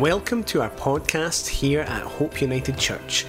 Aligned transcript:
Welcome 0.00 0.42
to 0.44 0.60
our 0.60 0.70
podcast 0.70 1.46
here 1.46 1.82
at 1.82 2.02
Hope 2.02 2.40
United 2.40 2.76
Church. 2.76 3.26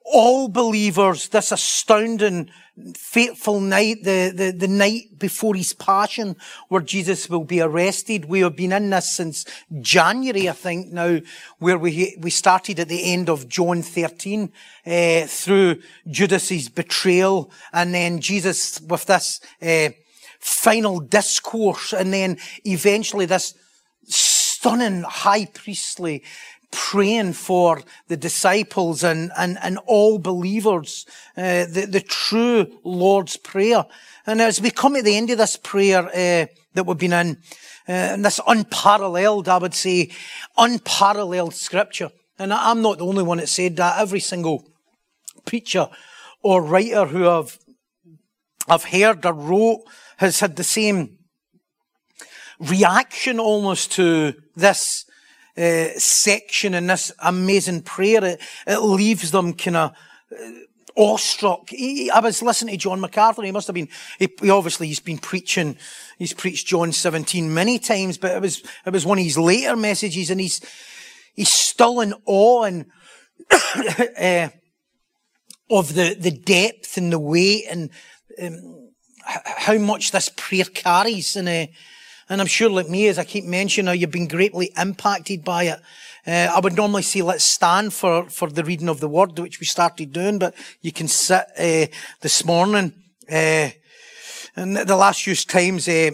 all 0.04 0.48
believers, 0.48 1.28
this 1.28 1.50
astounding, 1.50 2.50
fateful 2.94 3.60
night, 3.60 4.02
the, 4.02 4.32
the, 4.34 4.50
the 4.50 4.68
night 4.68 5.18
before 5.18 5.54
his 5.54 5.72
passion, 5.72 6.36
where 6.68 6.82
Jesus 6.82 7.30
will 7.30 7.44
be 7.44 7.60
arrested. 7.60 8.26
We 8.26 8.40
have 8.40 8.56
been 8.56 8.72
in 8.72 8.90
this 8.90 9.10
since 9.10 9.44
January, 9.80 10.48
I 10.48 10.52
think 10.52 10.92
now, 10.92 11.20
where 11.58 11.78
we, 11.78 12.16
we 12.20 12.30
started 12.30 12.80
at 12.80 12.88
the 12.88 13.12
end 13.12 13.30
of 13.30 13.48
John 13.48 13.82
13, 13.82 14.52
uh, 14.86 15.26
through 15.26 15.80
Judas's 16.06 16.68
betrayal, 16.68 17.50
and 17.72 17.94
then 17.94 18.20
Jesus 18.20 18.80
with 18.82 19.06
this, 19.06 19.40
uh, 19.62 19.90
final 20.44 21.00
discourse, 21.00 21.94
and 21.94 22.12
then 22.12 22.36
eventually 22.66 23.24
this 23.24 23.54
stunning 24.06 25.02
high 25.02 25.46
priestly 25.46 26.22
praying 26.74 27.32
for 27.32 27.80
the 28.08 28.16
disciples 28.16 29.04
and, 29.04 29.30
and, 29.38 29.56
and 29.62 29.78
all 29.86 30.18
believers, 30.18 31.06
uh, 31.36 31.64
the, 31.66 31.86
the 31.88 32.00
true 32.00 32.66
Lord's 32.82 33.36
Prayer. 33.36 33.86
And 34.26 34.42
as 34.42 34.60
we 34.60 34.70
come 34.70 34.96
at 34.96 35.04
the 35.04 35.16
end 35.16 35.30
of 35.30 35.38
this 35.38 35.56
prayer 35.56 36.06
uh, 36.06 36.46
that 36.74 36.84
we've 36.84 36.98
been 36.98 37.12
in, 37.12 37.38
uh, 37.86 38.16
this 38.16 38.40
unparalleled, 38.46 39.48
I 39.48 39.58
would 39.58 39.74
say, 39.74 40.10
unparalleled 40.56 41.54
scripture, 41.54 42.10
and 42.38 42.52
I'm 42.52 42.82
not 42.82 42.98
the 42.98 43.06
only 43.06 43.22
one 43.22 43.38
that 43.38 43.48
said 43.48 43.76
that. 43.76 44.00
Every 44.00 44.20
single 44.20 44.66
preacher 45.44 45.88
or 46.42 46.60
writer 46.60 47.06
who 47.06 47.28
I've, 47.28 47.56
I've 48.68 48.84
heard 48.84 49.24
or 49.24 49.32
wrote 49.32 49.84
has 50.16 50.40
had 50.40 50.56
the 50.56 50.64
same 50.64 51.18
reaction 52.58 53.38
almost 53.38 53.92
to 53.92 54.34
this 54.56 55.04
uh, 55.56 55.88
section 55.96 56.74
in 56.74 56.86
this 56.86 57.12
amazing 57.20 57.82
prayer. 57.82 58.24
It, 58.24 58.40
it 58.66 58.78
leaves 58.78 59.30
them 59.30 59.54
kind 59.54 59.76
of 59.76 59.92
uh, 60.32 60.50
awestruck. 60.96 61.70
He, 61.70 62.10
I 62.10 62.20
was 62.20 62.42
listening 62.42 62.74
to 62.74 62.78
John 62.78 63.00
MacArthur. 63.00 63.42
He 63.42 63.52
must 63.52 63.66
have 63.66 63.74
been, 63.74 63.88
he, 64.18 64.28
he, 64.40 64.50
obviously 64.50 64.88
he's 64.88 65.00
been 65.00 65.18
preaching, 65.18 65.76
he's 66.18 66.32
preached 66.32 66.66
John 66.66 66.92
17 66.92 67.52
many 67.52 67.78
times, 67.78 68.18
but 68.18 68.32
it 68.32 68.40
was, 68.40 68.62
it 68.84 68.92
was 68.92 69.06
one 69.06 69.18
of 69.18 69.24
his 69.24 69.38
later 69.38 69.76
messages 69.76 70.30
and 70.30 70.40
he's, 70.40 70.60
he's 71.34 71.52
still 71.52 72.00
in 72.00 72.14
awe 72.26 72.64
and, 72.64 72.86
uh, 73.50 74.48
of 75.70 75.94
the, 75.94 76.16
the 76.18 76.30
depth 76.30 76.96
and 76.96 77.12
the 77.12 77.18
weight 77.18 77.64
and 77.70 77.90
um, 78.42 78.90
how 79.24 79.78
much 79.78 80.12
this 80.12 80.28
prayer 80.28 80.64
carries. 80.64 81.36
And, 81.36 81.48
uh, 81.48 81.66
and 82.28 82.40
I'm 82.40 82.46
sure 82.46 82.70
like 82.70 82.88
me, 82.88 83.08
as 83.08 83.18
I 83.18 83.24
keep 83.24 83.44
mentioning, 83.44 83.98
you've 83.98 84.10
been 84.10 84.28
greatly 84.28 84.70
impacted 84.76 85.44
by 85.44 85.64
it. 85.64 85.80
Uh, 86.26 86.50
I 86.54 86.60
would 86.60 86.74
normally 86.74 87.02
say 87.02 87.20
let's 87.20 87.44
stand 87.44 87.92
for, 87.92 88.28
for 88.30 88.48
the 88.48 88.64
reading 88.64 88.88
of 88.88 89.00
the 89.00 89.08
word, 89.08 89.38
which 89.38 89.60
we 89.60 89.66
started 89.66 90.12
doing, 90.12 90.38
but 90.38 90.54
you 90.80 90.90
can 90.90 91.06
sit 91.06 91.44
uh, 91.58 91.86
this 92.22 92.44
morning. 92.44 92.94
Uh, 93.30 93.70
and 94.56 94.76
the 94.76 94.96
last 94.96 95.22
few 95.22 95.34
times 95.34 95.86
uh, 95.86 96.12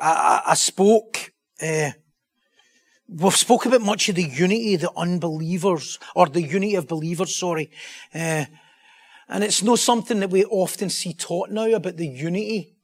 I, 0.00 0.42
I, 0.46 0.54
spoke, 0.54 1.32
uh, 1.60 1.90
we've 3.08 3.36
spoke 3.36 3.66
about 3.66 3.82
much 3.82 4.08
of 4.08 4.14
the 4.14 4.22
unity 4.22 4.74
of 4.74 4.80
the 4.82 4.92
unbelievers, 4.96 5.98
or 6.14 6.28
the 6.28 6.42
unity 6.42 6.76
of 6.76 6.88
believers, 6.88 7.36
sorry. 7.36 7.70
Uh, 8.14 8.46
and 9.28 9.44
it's 9.44 9.62
not 9.62 9.80
something 9.80 10.20
that 10.20 10.30
we 10.30 10.44
often 10.46 10.88
see 10.88 11.12
taught 11.12 11.50
now 11.50 11.66
about 11.66 11.96
the 11.96 12.06
unity 12.06 12.75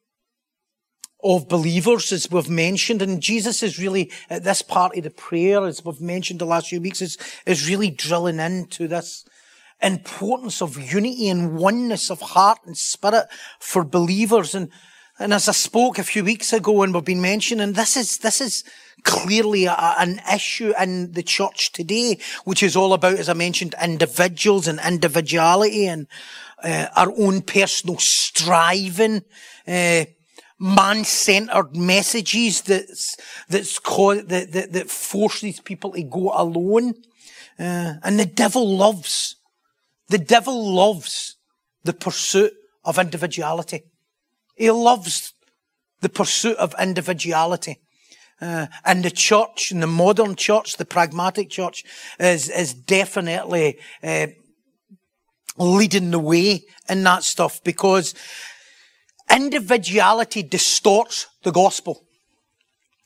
of 1.23 1.49
believers, 1.49 2.13
as 2.13 2.31
we've 2.31 2.49
mentioned. 2.49 3.03
And 3.03 3.21
Jesus 3.21 3.63
is 3.63 3.79
really, 3.79 4.11
at 4.29 4.45
this 4.45 4.63
part 4.63 4.97
of 4.97 5.05
the 5.05 5.11
prayer, 5.11 5.65
as 5.67 5.85
we've 5.85 6.01
mentioned 6.01 6.41
the 6.41 6.47
last 6.47 6.69
few 6.69 6.81
weeks, 6.81 7.01
is, 7.01 7.19
is 7.47 7.69
really 7.69 7.91
drilling 7.91 8.41
into 8.41 8.89
this 8.89 9.25
importance 9.83 10.63
of 10.63 10.79
unity 10.79 11.29
and 11.29 11.57
oneness 11.57 12.11
of 12.11 12.21
heart 12.21 12.59
and 12.67 12.77
spirit 12.77 13.27
for 13.59 13.85
believers. 13.85 14.55
And, 14.55 14.71
and 15.19 15.33
as 15.33 15.49
I 15.49 15.53
spoke 15.53 15.99
a 15.99 16.05
few 16.05 16.25
weeks 16.25 16.53
ago 16.53 16.83
and 16.83 16.95
we've 16.95 17.05
been 17.05 17.21
mentioning, 17.21 17.73
this 17.73 17.97
is, 17.97 18.19
this 18.19 18.41
is 18.41 18.65
clearly 19.05 19.67
a, 19.67 19.75
an 19.99 20.21
issue 20.33 20.73
in 20.81 21.13
the 21.13 21.23
church 21.23 21.73
today, 21.73 22.19
which 22.45 22.63
is 22.63 22.77
all 22.77 22.93
about, 22.93 23.19
as 23.19 23.29
I 23.29 23.35
mentioned, 23.35 23.75
individuals 23.83 24.69
and 24.69 24.81
individuality 24.87 25.87
and 25.87 26.07
uh, 26.63 26.87
our 26.97 27.13
own 27.19 27.43
personal 27.43 27.99
striving, 27.99 29.23
uh, 29.67 30.05
man-centered 30.63 31.77
messages 31.77 32.63
that's, 32.63 33.17
that's 33.49 33.81
that, 33.81 34.49
that, 34.53 34.73
that 34.73 34.89
force 34.89 35.41
these 35.41 35.61
people 35.61 35.91
to 35.93 36.03
go 36.05 36.33
alone. 36.35 36.95
Uh, 37.59 37.95
and 38.05 38.19
the 38.19 38.27
devil 38.27 38.77
loves, 38.77 39.37
the 40.09 40.19
devil 40.19 40.73
loves 40.73 41.37
the 41.83 41.93
pursuit 41.93 42.53
of 42.85 42.97
individuality. 42.97 43.83
He 44.55 44.71
loves 44.71 45.35
the 46.01 46.09
pursuit 46.09 46.57
of 46.59 46.75
individuality. 46.81 47.81
Uh, 48.41 48.67
and 48.85 49.05
the 49.05 49.11
church, 49.11 49.73
and 49.73 49.83
the 49.83 49.87
modern 49.89 50.37
church, 50.37 50.77
the 50.77 50.85
pragmatic 50.85 51.51
church, 51.51 51.85
is, 52.21 52.49
is 52.49 52.73
definitely 52.73 53.79
uh, 54.03 54.29
leading 55.59 56.13
the 56.13 56.19
way 56.19 56.63
in 56.89 57.03
that 57.03 57.25
stuff 57.25 57.63
because 57.65 58.15
Individuality 59.35 60.43
distorts 60.43 61.27
the 61.43 61.53
gospel. 61.53 62.05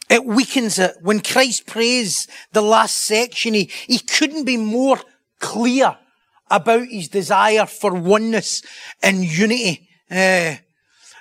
It 0.08 0.24
weakens 0.24 0.78
it. 0.78 0.96
When 1.02 1.20
Christ 1.20 1.66
prays 1.66 2.28
the 2.52 2.62
last 2.62 2.98
section, 2.98 3.54
he, 3.54 3.70
he 3.86 3.98
couldn't 3.98 4.44
be 4.44 4.56
more 4.56 4.98
clear 5.40 5.96
about 6.50 6.86
his 6.88 7.08
desire 7.08 7.66
for 7.66 7.92
oneness 7.92 8.62
and 9.02 9.24
unity. 9.24 9.88
Uh, 10.10 10.54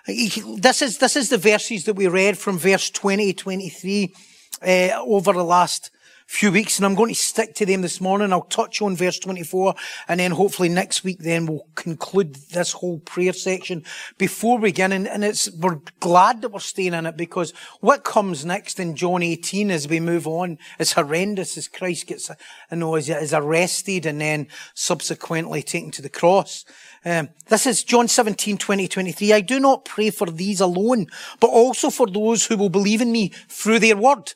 he, 0.06 0.30
this 0.58 0.84
is, 0.84 1.00
this 1.00 1.16
is 1.16 1.30
the 1.30 1.38
verses 1.38 1.86
that 1.86 1.96
we 1.96 2.08
read 2.08 2.38
from 2.38 2.60
verse 2.60 2.92
20 2.92 3.34
to 3.34 3.44
23, 3.44 4.14
uh, 4.62 4.90
over 5.02 5.34
the 5.34 5.44
last 5.44 5.90
few 6.26 6.52
weeks, 6.52 6.78
and 6.78 6.86
I'm 6.86 6.96
going 6.96 7.14
to 7.14 7.20
stick 7.20 7.54
to 7.56 7.66
them 7.66 7.82
this 7.82 8.02
morning. 8.02 8.34
I'll 8.34 8.42
touch 8.42 8.82
on 8.82 8.96
verse 8.96 9.20
24, 9.20 9.76
and 10.08 10.20
then 10.20 10.32
hopefully 10.32 10.70
next 10.70 11.04
week 11.04 11.20
then 11.20 11.46
we'll 11.46 11.68
conclude 11.76 12.36
this 12.52 12.74
whole 12.74 13.00
prayer 13.00 13.34
section 13.34 13.84
before 14.18 14.58
we 14.58 14.70
begin. 14.70 14.92
And, 14.92 15.24
it's, 15.24 15.52
we're 15.52 15.80
glad 16.00 16.42
that 16.42 16.50
we're 16.50 16.60
staying 16.60 16.94
in 16.94 17.06
it 17.06 17.16
because 17.16 17.52
what 17.80 18.04
comes 18.04 18.44
next 18.44 18.80
in 18.80 18.96
John 18.96 19.22
18 19.22 19.70
as 19.70 19.88
we 19.88 20.00
move 20.00 20.28
on 20.28 20.58
is 20.80 20.94
horrendous 20.94 21.58
as 21.58 21.68
Christ 21.68 22.08
gets, 22.08 22.30
you 22.72 22.78
know, 22.78 22.96
is, 22.96 23.10
is 23.10 23.34
arrested 23.34 24.06
and 24.06 24.20
then 24.20 24.48
subsequently 24.74 25.62
taken 25.62 25.92
to 25.92 26.02
the 26.02 26.10
cross. 26.10 26.66
Um, 27.06 27.30
this 27.50 27.68
is 27.68 27.84
John 27.84 28.08
17, 28.08 28.58
20, 28.58 28.88
23. 28.88 29.32
I 29.32 29.42
do 29.42 29.60
not 29.60 29.86
pray 29.86 30.10
for 30.10 30.26
these 30.26 30.60
alone, 30.60 31.06
but 31.40 31.52
also 31.52 31.92
for 31.92 32.08
those 32.08 32.48
who 32.48 32.58
will 32.58 32.70
believe 32.70 33.02
in 33.02 33.12
me 33.12 33.30
through 33.48 33.80
their 33.80 33.96
word 33.96 34.34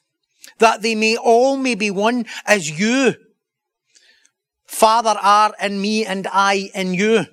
that 0.60 0.82
they 0.82 0.96
may 0.96 1.18
all 1.18 1.58
may 1.58 1.76
be 1.76 1.92
one 1.92 2.26
as 2.46 2.80
you, 2.80 3.16
Father, 4.66 5.16
are 5.22 5.54
in 5.62 5.82
me 5.82 6.06
and 6.06 6.28
I 6.32 6.70
in 6.76 6.94
you. 6.94 7.26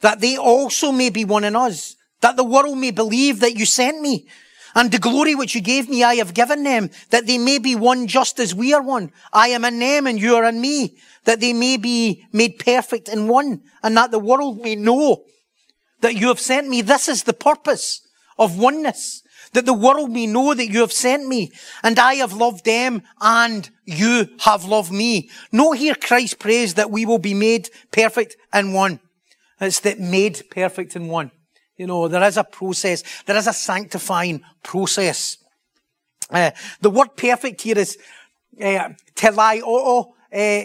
That 0.00 0.20
they 0.20 0.36
also 0.36 0.90
may 0.90 1.10
be 1.10 1.24
one 1.24 1.44
in 1.44 1.54
us. 1.54 1.94
That 2.20 2.36
the 2.36 2.44
world 2.44 2.76
may 2.76 2.90
believe 2.90 3.40
that 3.40 3.56
you 3.56 3.64
sent 3.64 4.00
me. 4.00 4.26
And 4.74 4.90
the 4.90 4.98
glory 4.98 5.34
which 5.34 5.54
you 5.54 5.60
gave 5.60 5.88
me, 5.88 6.04
I 6.04 6.16
have 6.16 6.34
given 6.34 6.62
them, 6.62 6.90
that 7.10 7.26
they 7.26 7.38
may 7.38 7.58
be 7.58 7.74
one 7.74 8.06
just 8.06 8.38
as 8.38 8.54
we 8.54 8.72
are 8.72 8.82
one. 8.82 9.12
I 9.32 9.48
am 9.48 9.64
in 9.64 9.78
them 9.78 10.06
and 10.06 10.20
you 10.20 10.36
are 10.36 10.44
in 10.44 10.60
me, 10.60 10.96
that 11.24 11.40
they 11.40 11.52
may 11.52 11.76
be 11.76 12.24
made 12.32 12.58
perfect 12.58 13.08
in 13.08 13.26
one, 13.26 13.62
and 13.82 13.96
that 13.96 14.10
the 14.10 14.18
world 14.18 14.60
may 14.60 14.76
know 14.76 15.24
that 16.00 16.14
you 16.14 16.28
have 16.28 16.40
sent 16.40 16.68
me. 16.68 16.82
This 16.82 17.08
is 17.08 17.24
the 17.24 17.32
purpose 17.32 18.06
of 18.38 18.58
oneness 18.58 19.22
that 19.52 19.66
the 19.66 19.74
world 19.74 20.10
may 20.10 20.26
know 20.26 20.54
that 20.54 20.68
you 20.68 20.80
have 20.80 20.92
sent 20.92 21.26
me, 21.26 21.50
and 21.82 21.98
I 21.98 22.14
have 22.14 22.32
loved 22.32 22.64
them, 22.64 23.02
and 23.20 23.68
you 23.84 24.28
have 24.40 24.64
loved 24.64 24.92
me. 24.92 25.30
No 25.50 25.72
here 25.72 25.94
Christ 25.94 26.38
prays 26.38 26.74
that 26.74 26.90
we 26.90 27.04
will 27.04 27.18
be 27.18 27.34
made 27.34 27.68
perfect 27.90 28.36
in 28.54 28.72
one. 28.72 29.00
It's 29.60 29.80
that 29.80 29.98
made 29.98 30.44
perfect 30.50 30.96
in 30.96 31.08
one. 31.08 31.30
You 31.76 31.86
know, 31.86 32.08
there 32.08 32.22
is 32.22 32.36
a 32.36 32.44
process, 32.44 33.02
there 33.26 33.36
is 33.36 33.46
a 33.46 33.52
sanctifying 33.52 34.42
process. 34.62 35.38
Uh, 36.30 36.50
the 36.80 36.90
word 36.90 37.16
perfect 37.16 37.62
here 37.62 37.78
is 37.78 37.98
uh, 38.60 38.90
telai 39.14 39.62
uh, 40.32 40.64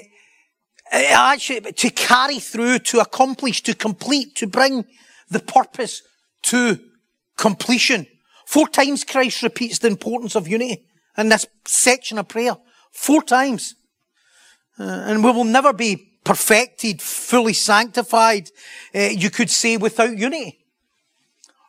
actually, 0.91 1.71
to 1.71 1.89
carry 1.89 2.39
through, 2.39 2.79
to 2.79 2.99
accomplish, 2.99 3.63
to 3.63 3.73
complete, 3.73 4.35
to 4.35 4.47
bring 4.47 4.85
the 5.29 5.39
purpose 5.39 6.03
to 6.43 6.79
completion. 7.37 8.05
Four 8.45 8.67
times 8.67 9.03
Christ 9.03 9.43
repeats 9.43 9.79
the 9.79 9.87
importance 9.87 10.35
of 10.35 10.47
unity 10.47 10.85
in 11.17 11.29
this 11.29 11.47
section 11.65 12.17
of 12.17 12.27
prayer. 12.27 12.55
Four 12.91 13.23
times. 13.23 13.75
Uh, 14.79 14.83
and 14.83 15.23
we 15.23 15.31
will 15.31 15.43
never 15.43 15.73
be 15.73 16.11
perfected, 16.23 17.01
fully 17.01 17.53
sanctified, 17.53 18.49
uh, 18.93 18.99
you 18.99 19.29
could 19.29 19.49
say, 19.49 19.77
without 19.77 20.17
unity. 20.17 20.59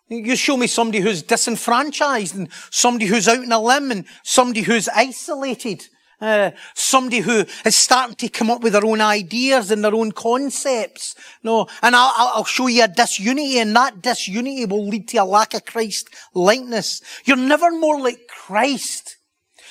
You 0.09 0.37
show 0.37 0.57
me 0.57 0.67
somebody 0.69 1.01
who's 1.01 1.23
disenfranchised 1.23 2.35
and 2.37 2.49
somebody 2.71 3.07
who's 3.07 3.27
out 3.27 3.43
in 3.43 3.51
a 3.51 3.61
limb 3.61 3.91
and 3.91 4.05
somebody 4.23 4.63
who's 4.63 4.89
isolated. 4.89 5.89
Uh, 6.19 6.51
somebody 6.75 7.19
who 7.19 7.45
is 7.67 7.77
starting 7.77 8.17
to 8.17 8.29
come 8.29 8.51
up 8.51 8.63
with 8.63 8.73
their 8.73 8.87
own 8.87 9.03
ideas 9.03 9.71
and 9.71 9.85
their 9.85 9.95
own 9.95 10.13
concepts. 10.13 11.15
No, 11.43 11.67
and 11.83 11.95
I'll, 11.95 12.13
I'll 12.17 12.45
show 12.45 12.69
you 12.69 12.85
a 12.85 12.89
disunity 12.89 13.59
and 13.59 13.77
that 13.77 14.01
disunity 14.01 14.65
will 14.65 14.89
lead 14.89 15.09
to 15.09 15.19
a 15.19 15.25
lack 15.25 15.53
of 15.53 15.67
Christ 15.67 16.09
likeness. 16.33 17.03
You're 17.27 17.37
never 17.37 17.71
more 17.71 18.01
like 18.01 18.29
Christ. 18.29 19.17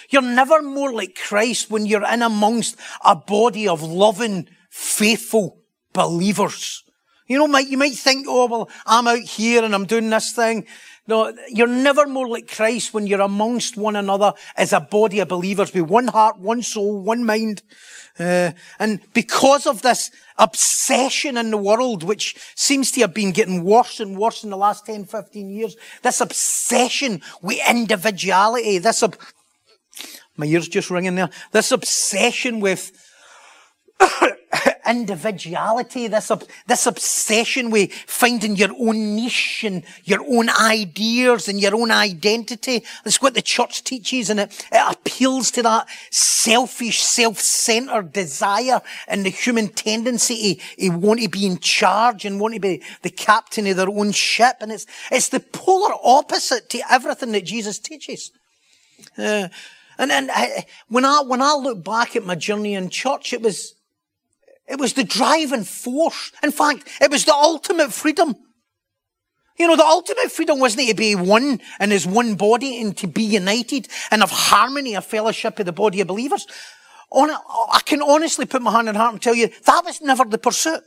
You're 0.10 0.22
never 0.22 0.62
more 0.62 0.94
like 0.94 1.16
Christ 1.16 1.72
when 1.72 1.88
you're 1.88 2.06
in 2.06 2.22
amongst 2.22 2.78
a 3.04 3.16
body 3.16 3.68
of 3.68 3.82
loving, 3.82 4.48
faithful 4.70 5.62
believers. 5.94 6.84
You 7.28 7.40
know, 7.40 7.58
you 7.58 7.78
might 7.78 7.96
think, 7.96 8.28
oh, 8.30 8.46
well, 8.46 8.70
I'm 8.86 9.08
out 9.08 9.20
here 9.20 9.64
and 9.64 9.74
I'm 9.74 9.88
doing 9.88 10.12
this 10.12 10.32
thing. 10.32 10.68
No, 11.08 11.32
you're 11.50 11.68
never 11.68 12.08
more 12.08 12.28
like 12.28 12.48
Christ 12.48 12.94
when 12.94 13.06
you're 13.06 13.22
amongst 13.22 13.78
one 13.78 13.96
another 13.96 14.34
as 14.58 14.74
a 14.74 14.80
body 14.80 15.20
of 15.20 15.28
believers 15.28 15.72
with 15.72 15.84
one 15.84 16.08
heart, 16.08 16.40
one 16.40 16.64
soul, 16.64 17.00
one 17.00 17.24
mind. 17.24 17.62
Uh, 18.18 18.52
and 18.80 19.02
because 19.14 19.68
of 19.68 19.84
this 19.84 20.10
obsession 20.38 21.38
in 21.38 21.52
the 21.52 21.58
world, 21.58 22.02
which 22.02 22.36
seems 22.56 22.92
to 22.92 23.02
have 23.02 23.14
been 23.14 23.32
getting 23.32 23.64
worse 23.64 24.00
and 24.00 24.18
worse 24.18 24.44
in 24.44 24.50
the 24.50 24.58
last 24.58 24.88
10, 24.88 25.06
15 25.06 25.50
years, 25.50 25.76
this 26.02 26.22
obsession 26.22 27.22
with 27.42 27.60
individuality, 27.70 28.80
this, 28.80 29.04
ob- 29.04 29.18
my 30.38 30.48
ears 30.48 30.68
just 30.68 30.90
ringing 30.90 31.16
there, 31.16 31.30
this 31.52 31.72
obsession 31.72 32.60
with 32.60 32.92
individuality, 34.88 36.08
this, 36.08 36.32
this 36.68 36.86
obsession 36.86 37.70
with 37.70 37.94
finding 37.94 38.56
your 38.56 38.72
own 38.78 39.16
niche 39.16 39.64
and 39.64 39.84
your 40.04 40.22
own 40.28 40.50
ideas 40.50 41.48
and 41.48 41.60
your 41.60 41.76
own 41.76 41.92
identity. 41.92 42.84
That's 43.04 43.22
what 43.22 43.34
the 43.34 43.42
church 43.42 43.84
teaches 43.84 44.30
and 44.30 44.40
it, 44.40 44.68
it 44.72 44.96
appeals 44.96 45.52
to 45.52 45.64
that 45.64 45.88
selfish, 46.12 47.02
self-centered 47.02 48.14
desire 48.14 48.82
and 49.08 49.26
the 49.26 49.30
human 49.30 49.70
tendency 49.70 50.56
to, 50.56 50.90
to 50.90 50.90
want 50.98 51.22
to 51.22 51.30
be 51.30 51.46
in 51.46 51.60
charge 51.60 52.26
and 52.26 52.40
want 52.40 52.54
to 52.54 52.60
be 52.60 52.82
the 53.02 53.10
captain 53.10 53.68
of 53.68 53.78
their 53.78 53.90
own 53.90 54.12
ship. 54.12 54.58
And 54.62 54.72
it's, 54.72 54.86
it's 55.12 55.30
the 55.30 55.40
polar 55.40 55.96
opposite 56.04 56.70
to 56.70 56.82
everything 56.90 57.32
that 57.34 57.46
Jesus 57.46 57.80
teaches. 57.80 58.32
Uh, 59.18 59.50
and 59.98 60.12
then 60.12 60.30
I, 60.32 60.66
when 60.90 61.06
I, 61.06 61.22
when 61.22 61.42
I 61.42 61.54
look 61.54 61.84
back 61.84 62.16
at 62.16 62.26
my 62.26 62.36
journey 62.36 62.74
in 62.74 62.90
church, 62.90 63.34
it 63.34 63.42
was, 63.42 63.76
it 64.68 64.80
was 64.80 64.94
the 64.94 65.04
driving 65.04 65.64
force. 65.64 66.32
In 66.42 66.52
fact, 66.52 66.90
it 67.02 67.12
was 67.12 67.26
the 67.26 67.34
ultimate 67.34 67.94
freedom. 67.94 68.36
You 69.58 69.68
know, 69.68 69.76
the 69.76 69.86
ultimate 69.86 70.32
freedom 70.32 70.60
wasn't 70.60 70.90
to 70.90 70.96
be 70.96 71.16
one 71.16 71.62
in 71.80 71.92
his 71.92 72.06
one 72.06 72.36
body 72.36 72.82
and 72.82 72.96
to 72.98 73.08
be 73.08 73.24
united 73.24 73.88
and 74.12 74.22
have 74.22 74.32
harmony, 74.32 74.96
a 74.96 75.02
fellowship 75.02 75.60
of 75.60 75.66
the 75.66 75.72
body 75.72 76.02
of 76.02 76.08
believers. 76.08 76.46
I 77.14 77.82
can 77.86 78.02
honestly 78.02 78.46
put 78.46 78.62
my 78.62 78.72
hand 78.72 78.90
on 78.90 78.96
heart 78.96 79.14
and 79.14 79.22
tell 79.22 79.36
you 79.36 79.50
that 79.66 79.86
was 79.86 80.02
never 80.02 80.26
the 80.26 80.38
pursuit. 80.38 80.82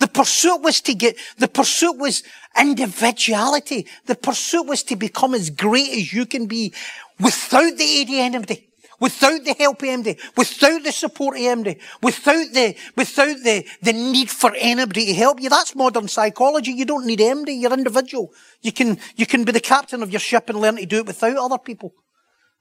The 0.00 0.08
pursuit 0.08 0.60
was 0.60 0.80
to 0.82 0.94
get, 0.94 1.16
the 1.38 1.48
pursuit 1.48 1.96
was 1.96 2.22
individuality. 2.58 3.86
The 4.06 4.14
pursuit 4.14 4.66
was 4.66 4.82
to 4.84 4.96
become 4.96 5.34
as 5.34 5.50
great 5.50 5.90
as 5.90 6.12
you 6.12 6.26
can 6.26 6.46
be 6.46 6.72
without 7.18 7.76
the 7.76 7.84
aid 7.84 8.08
of 8.08 8.14
anybody. 8.14 8.67
Without 9.00 9.44
the 9.44 9.54
help 9.56 9.82
of 9.82 9.88
MD, 9.88 10.18
without 10.36 10.82
the 10.82 10.90
support 10.90 11.36
of 11.36 11.42
MD, 11.42 11.78
without 12.02 12.52
the, 12.52 12.76
without 12.96 13.36
the, 13.44 13.64
the 13.80 13.92
need 13.92 14.28
for 14.28 14.52
anybody 14.58 15.06
to 15.06 15.14
help 15.14 15.40
you. 15.40 15.48
That's 15.48 15.76
modern 15.76 16.08
psychology. 16.08 16.72
You 16.72 16.84
don't 16.84 17.06
need 17.06 17.20
MD. 17.20 17.60
You're 17.60 17.72
individual. 17.72 18.32
You 18.60 18.72
can, 18.72 18.98
you 19.14 19.24
can 19.24 19.44
be 19.44 19.52
the 19.52 19.60
captain 19.60 20.02
of 20.02 20.10
your 20.10 20.18
ship 20.18 20.48
and 20.48 20.60
learn 20.60 20.76
to 20.76 20.86
do 20.86 20.98
it 20.98 21.06
without 21.06 21.36
other 21.36 21.58
people. 21.58 21.94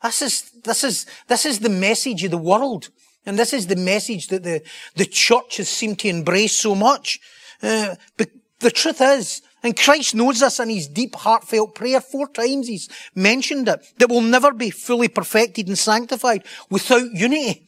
This 0.03 0.21
is, 0.21 0.51
this 0.63 0.83
is, 0.83 1.05
this 1.27 1.45
is 1.45 1.59
the 1.59 1.69
message 1.69 2.23
of 2.23 2.31
the 2.31 2.37
world. 2.37 2.89
And 3.25 3.37
this 3.37 3.51
is 3.51 3.67
the 3.67 3.75
message 3.75 4.27
that 4.27 4.43
the, 4.43 4.61
the 4.95 5.05
church 5.05 5.57
has 5.57 5.69
seemed 5.69 5.99
to 5.99 6.07
embrace 6.07 6.55
so 6.55 6.75
much. 6.75 7.19
Uh, 7.61 7.95
but 8.15 8.29
the 8.59 8.71
truth 8.71 9.01
is, 9.01 9.41
and 9.63 9.77
Christ 9.77 10.15
knows 10.15 10.39
this 10.39 10.59
in 10.59 10.69
his 10.69 10.87
deep 10.87 11.15
heartfelt 11.15 11.75
prayer. 11.75 11.99
Four 11.99 12.27
times 12.29 12.67
he's 12.67 12.89
mentioned 13.15 13.67
it. 13.67 13.81
That 13.97 14.09
we'll 14.09 14.21
never 14.21 14.53
be 14.53 14.69
fully 14.69 15.07
perfected 15.07 15.67
and 15.67 15.77
sanctified 15.77 16.43
without 16.69 17.11
unity. 17.13 17.67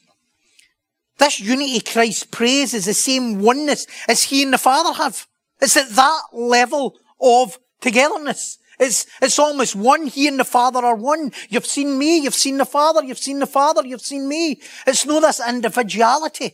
This 1.18 1.40
unity 1.40 1.82
Christ 1.82 2.32
prays 2.32 2.74
is 2.74 2.86
the 2.86 2.94
same 2.94 3.42
oneness 3.42 3.88
as 4.08 4.24
he 4.24 4.44
and 4.44 4.54
the 4.54 4.58
Father 4.58 4.94
have. 4.94 5.28
It's 5.60 5.76
at 5.76 5.90
that 5.90 6.22
level 6.32 6.98
of 7.20 7.58
togetherness. 7.82 8.60
It's, 8.80 9.06
it's 9.22 9.38
almost 9.38 9.76
one. 9.76 10.08
He 10.08 10.28
and 10.28 10.40
the 10.40 10.46
Father 10.46 10.80
are 10.80 10.96
one. 10.96 11.34
You've 11.50 11.66
seen 11.66 11.98
me. 11.98 12.20
You've 12.20 12.34
seen 12.34 12.58
the 12.58 12.66
Father. 12.66 13.04
You've 13.04 13.18
seen 13.18 13.40
the 13.40 13.46
Father. 13.46 13.86
You've 13.86 14.02
seen 14.02 14.30
me. 14.30 14.62
It's 14.88 15.06
not 15.06 15.22
this 15.22 15.42
individuality. 15.46 16.54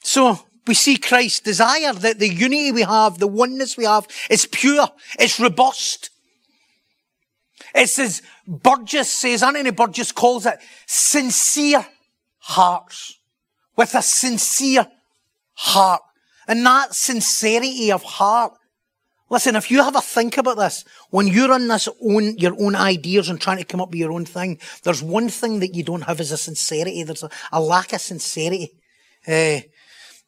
So, 0.00 0.38
we 0.66 0.74
see 0.74 0.96
Christ's 0.96 1.40
desire 1.40 1.92
that 1.92 2.18
the 2.18 2.28
unity 2.28 2.72
we 2.72 2.82
have, 2.82 3.18
the 3.18 3.26
oneness 3.26 3.76
we 3.76 3.84
have 3.84 4.06
is 4.30 4.46
pure. 4.46 4.88
It's 5.18 5.38
robust. 5.38 6.10
It's 7.74 7.98
as 7.98 8.22
Burgess 8.46 9.12
says, 9.12 9.42
Anthony 9.42 9.70
Burgess 9.70 10.12
calls 10.12 10.46
it 10.46 10.58
sincere 10.86 11.86
hearts. 12.38 13.18
With 13.76 13.94
a 13.94 14.02
sincere 14.02 14.86
heart. 15.54 16.02
And 16.48 16.64
that 16.64 16.94
sincerity 16.94 17.92
of 17.92 18.02
heart. 18.02 18.54
Listen, 19.28 19.56
if 19.56 19.70
you 19.70 19.82
have 19.82 19.96
a 19.96 20.00
think 20.00 20.38
about 20.38 20.56
this, 20.56 20.84
when 21.10 21.26
you're 21.26 21.52
on 21.52 21.66
this 21.66 21.88
own, 22.00 22.38
your 22.38 22.54
own 22.60 22.76
ideas 22.76 23.28
and 23.28 23.40
trying 23.40 23.58
to 23.58 23.64
come 23.64 23.80
up 23.80 23.90
with 23.90 23.98
your 23.98 24.12
own 24.12 24.24
thing, 24.24 24.58
there's 24.84 25.02
one 25.02 25.28
thing 25.28 25.58
that 25.60 25.74
you 25.74 25.82
don't 25.82 26.02
have 26.02 26.20
is 26.20 26.30
a 26.30 26.36
sincerity. 26.36 27.02
There's 27.02 27.24
a, 27.24 27.30
a 27.50 27.60
lack 27.60 27.92
of 27.92 28.00
sincerity. 28.00 28.70
Uh, 29.26 29.60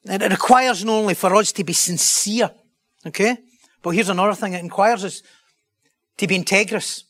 it 0.09 0.31
requires 0.31 0.85
not 0.85 0.93
only 0.93 1.15
for 1.15 1.35
us 1.35 1.53
to 1.53 1.65
be 1.65 1.73
sincere, 1.73 2.51
okay? 3.07 3.37
But 3.83 3.91
here's 3.91 4.09
another 4.09 4.35
thing 4.35 4.55
it 4.55 4.63
requires 4.63 5.05
us 5.05 5.23
to 6.17 6.27
be 6.27 6.39
integrous, 6.39 7.05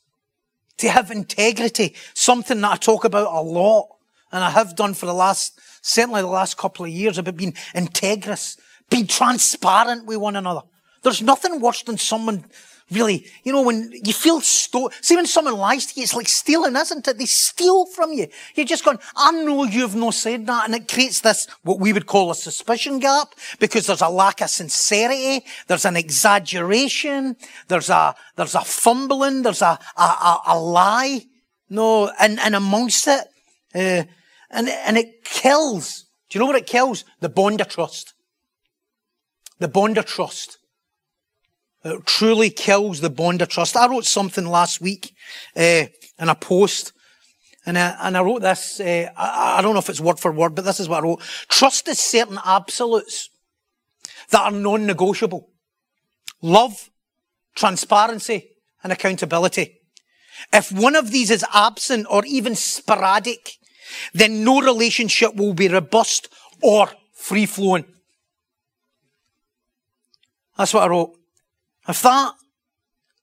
to 0.79 0.89
have 0.89 1.11
integrity, 1.11 1.95
something 2.15 2.61
that 2.61 2.73
I 2.73 2.77
talk 2.77 3.05
about 3.05 3.33
a 3.33 3.43
lot, 3.43 3.89
and 4.33 4.45
I 4.45 4.51
have 4.51 4.77
done 4.77 4.95
for 4.95 5.07
the 5.07 5.15
last, 5.15 5.59
certainly 5.83 6.21
the 6.21 6.29
last 6.29 6.57
couple 6.57 6.85
of 6.85 6.91
years, 6.91 7.19
about 7.19 7.37
being 7.37 7.55
integrous, 7.75 8.59
being 8.91 9.07
transparent 9.07 10.07
with 10.07 10.19
one 10.19 10.37
another. 10.37 10.63
There's 11.03 11.23
nothing 11.23 11.61
worse 11.61 11.83
than 11.83 11.99
someone 11.99 12.45
really, 12.91 13.27
you 13.45 13.53
know, 13.53 13.63
when 13.63 13.93
you 13.93 14.13
feel 14.13 14.41
sto- 14.41 14.91
see 15.01 15.17
when 15.17 15.27
someone 15.27 15.57
lies 15.57 15.87
to 15.87 16.01
you, 16.01 16.05
it's 16.05 16.15
like 16.15 16.29
stealing, 16.29 16.75
isn't 16.75 17.07
it? 17.07 17.19
They 17.19 17.27
steal 17.27 17.87
from 17.87 18.13
you. 18.13 18.29
You're 18.55 18.67
just 18.67 18.85
going, 18.85 18.99
I 19.17 19.33
know 19.33 19.65
you've 19.65 19.95
not 19.95 20.15
said 20.15 20.47
that. 20.47 20.65
And 20.65 20.75
it 20.75 20.91
creates 20.91 21.21
this, 21.21 21.47
what 21.63 21.81
we 21.81 21.93
would 21.93 22.07
call 22.07 22.31
a 22.31 22.35
suspicion 22.35 22.99
gap, 22.99 23.35
because 23.59 23.87
there's 23.87 24.03
a 24.03 24.09
lack 24.09 24.41
of 24.41 24.51
sincerity, 24.51 25.45
there's 25.67 25.85
an 25.85 25.97
exaggeration, 25.97 27.37
there's 27.69 27.91
a, 27.91 28.15
there's 28.37 28.55
a 28.55 28.63
fumbling, 28.63 29.43
there's 29.43 29.63
a, 29.63 29.79
a, 29.97 30.03
a, 30.03 30.41
a 30.47 30.59
lie, 30.59 31.27
no, 31.69 32.11
and, 32.19 32.41
and 32.41 32.55
amongst 32.55 33.07
it, 33.07 33.27
uh, 33.75 34.05
and, 34.51 34.69
and 34.69 34.97
it 34.97 35.25
kills. 35.25 36.07
Do 36.31 36.39
you 36.39 36.41
know 36.41 36.47
what 36.47 36.57
it 36.57 36.67
kills? 36.67 37.05
The 37.21 37.29
bond 37.29 37.61
of 37.61 37.69
trust. 37.69 38.15
The 39.59 39.69
bond 39.69 39.99
of 39.99 40.07
trust. 40.07 40.59
It 41.89 42.07
truly 42.07 42.51
kills 42.51 43.01
the 43.01 43.11
bond 43.11 43.43
of 43.43 43.49
trust. 43.49 43.77
I 43.77 43.89
wrote 43.89 44.05
something 44.05 44.47
last 44.47 44.81
week 44.81 45.15
uh, 45.57 45.87
in 46.19 46.29
a 46.29 46.35
post, 46.35 46.93
and 47.67 47.79
I, 47.79 47.97
and 48.01 48.17
I 48.17 48.23
wrote 48.23 48.43
this. 48.43 48.81
Uh, 48.81 49.09
I, 49.17 49.59
I 49.59 49.63
don't 49.63 49.73
know 49.73 49.81
if 49.81 49.89
it's 49.89 50.01
word 50.01 50.21
for 50.21 50.33
word, 50.33 50.55
but 50.55 50.65
this 50.65 50.81
is 50.81 50.89
what 50.89 51.03
I 51.03 51.07
wrote. 51.07 51.23
Trust 51.49 51.89
is 51.89 51.99
certain 51.99 52.39
absolutes 52.45 53.31
that 54.31 54.43
are 54.43 54.51
non-negotiable. 54.51 55.49
Love, 56.43 56.91
transparency, 57.55 58.51
and 58.83 58.93
accountability. 58.93 59.81
If 60.53 60.71
one 60.71 60.95
of 60.95 61.11
these 61.11 61.31
is 61.31 61.45
absent 61.53 62.07
or 62.09 62.25
even 62.25 62.55
sporadic, 62.55 63.55
then 64.15 64.45
no 64.45 64.61
relationship 64.61 65.35
will 65.35 65.55
be 65.55 65.69
robust 65.69 66.29
or 66.63 66.91
free 67.13 67.47
flowing. 67.47 67.85
That's 70.57 70.75
what 70.75 70.85
I 70.85 70.89
wrote. 70.89 71.18
If 71.89 72.03
that, 72.03 72.35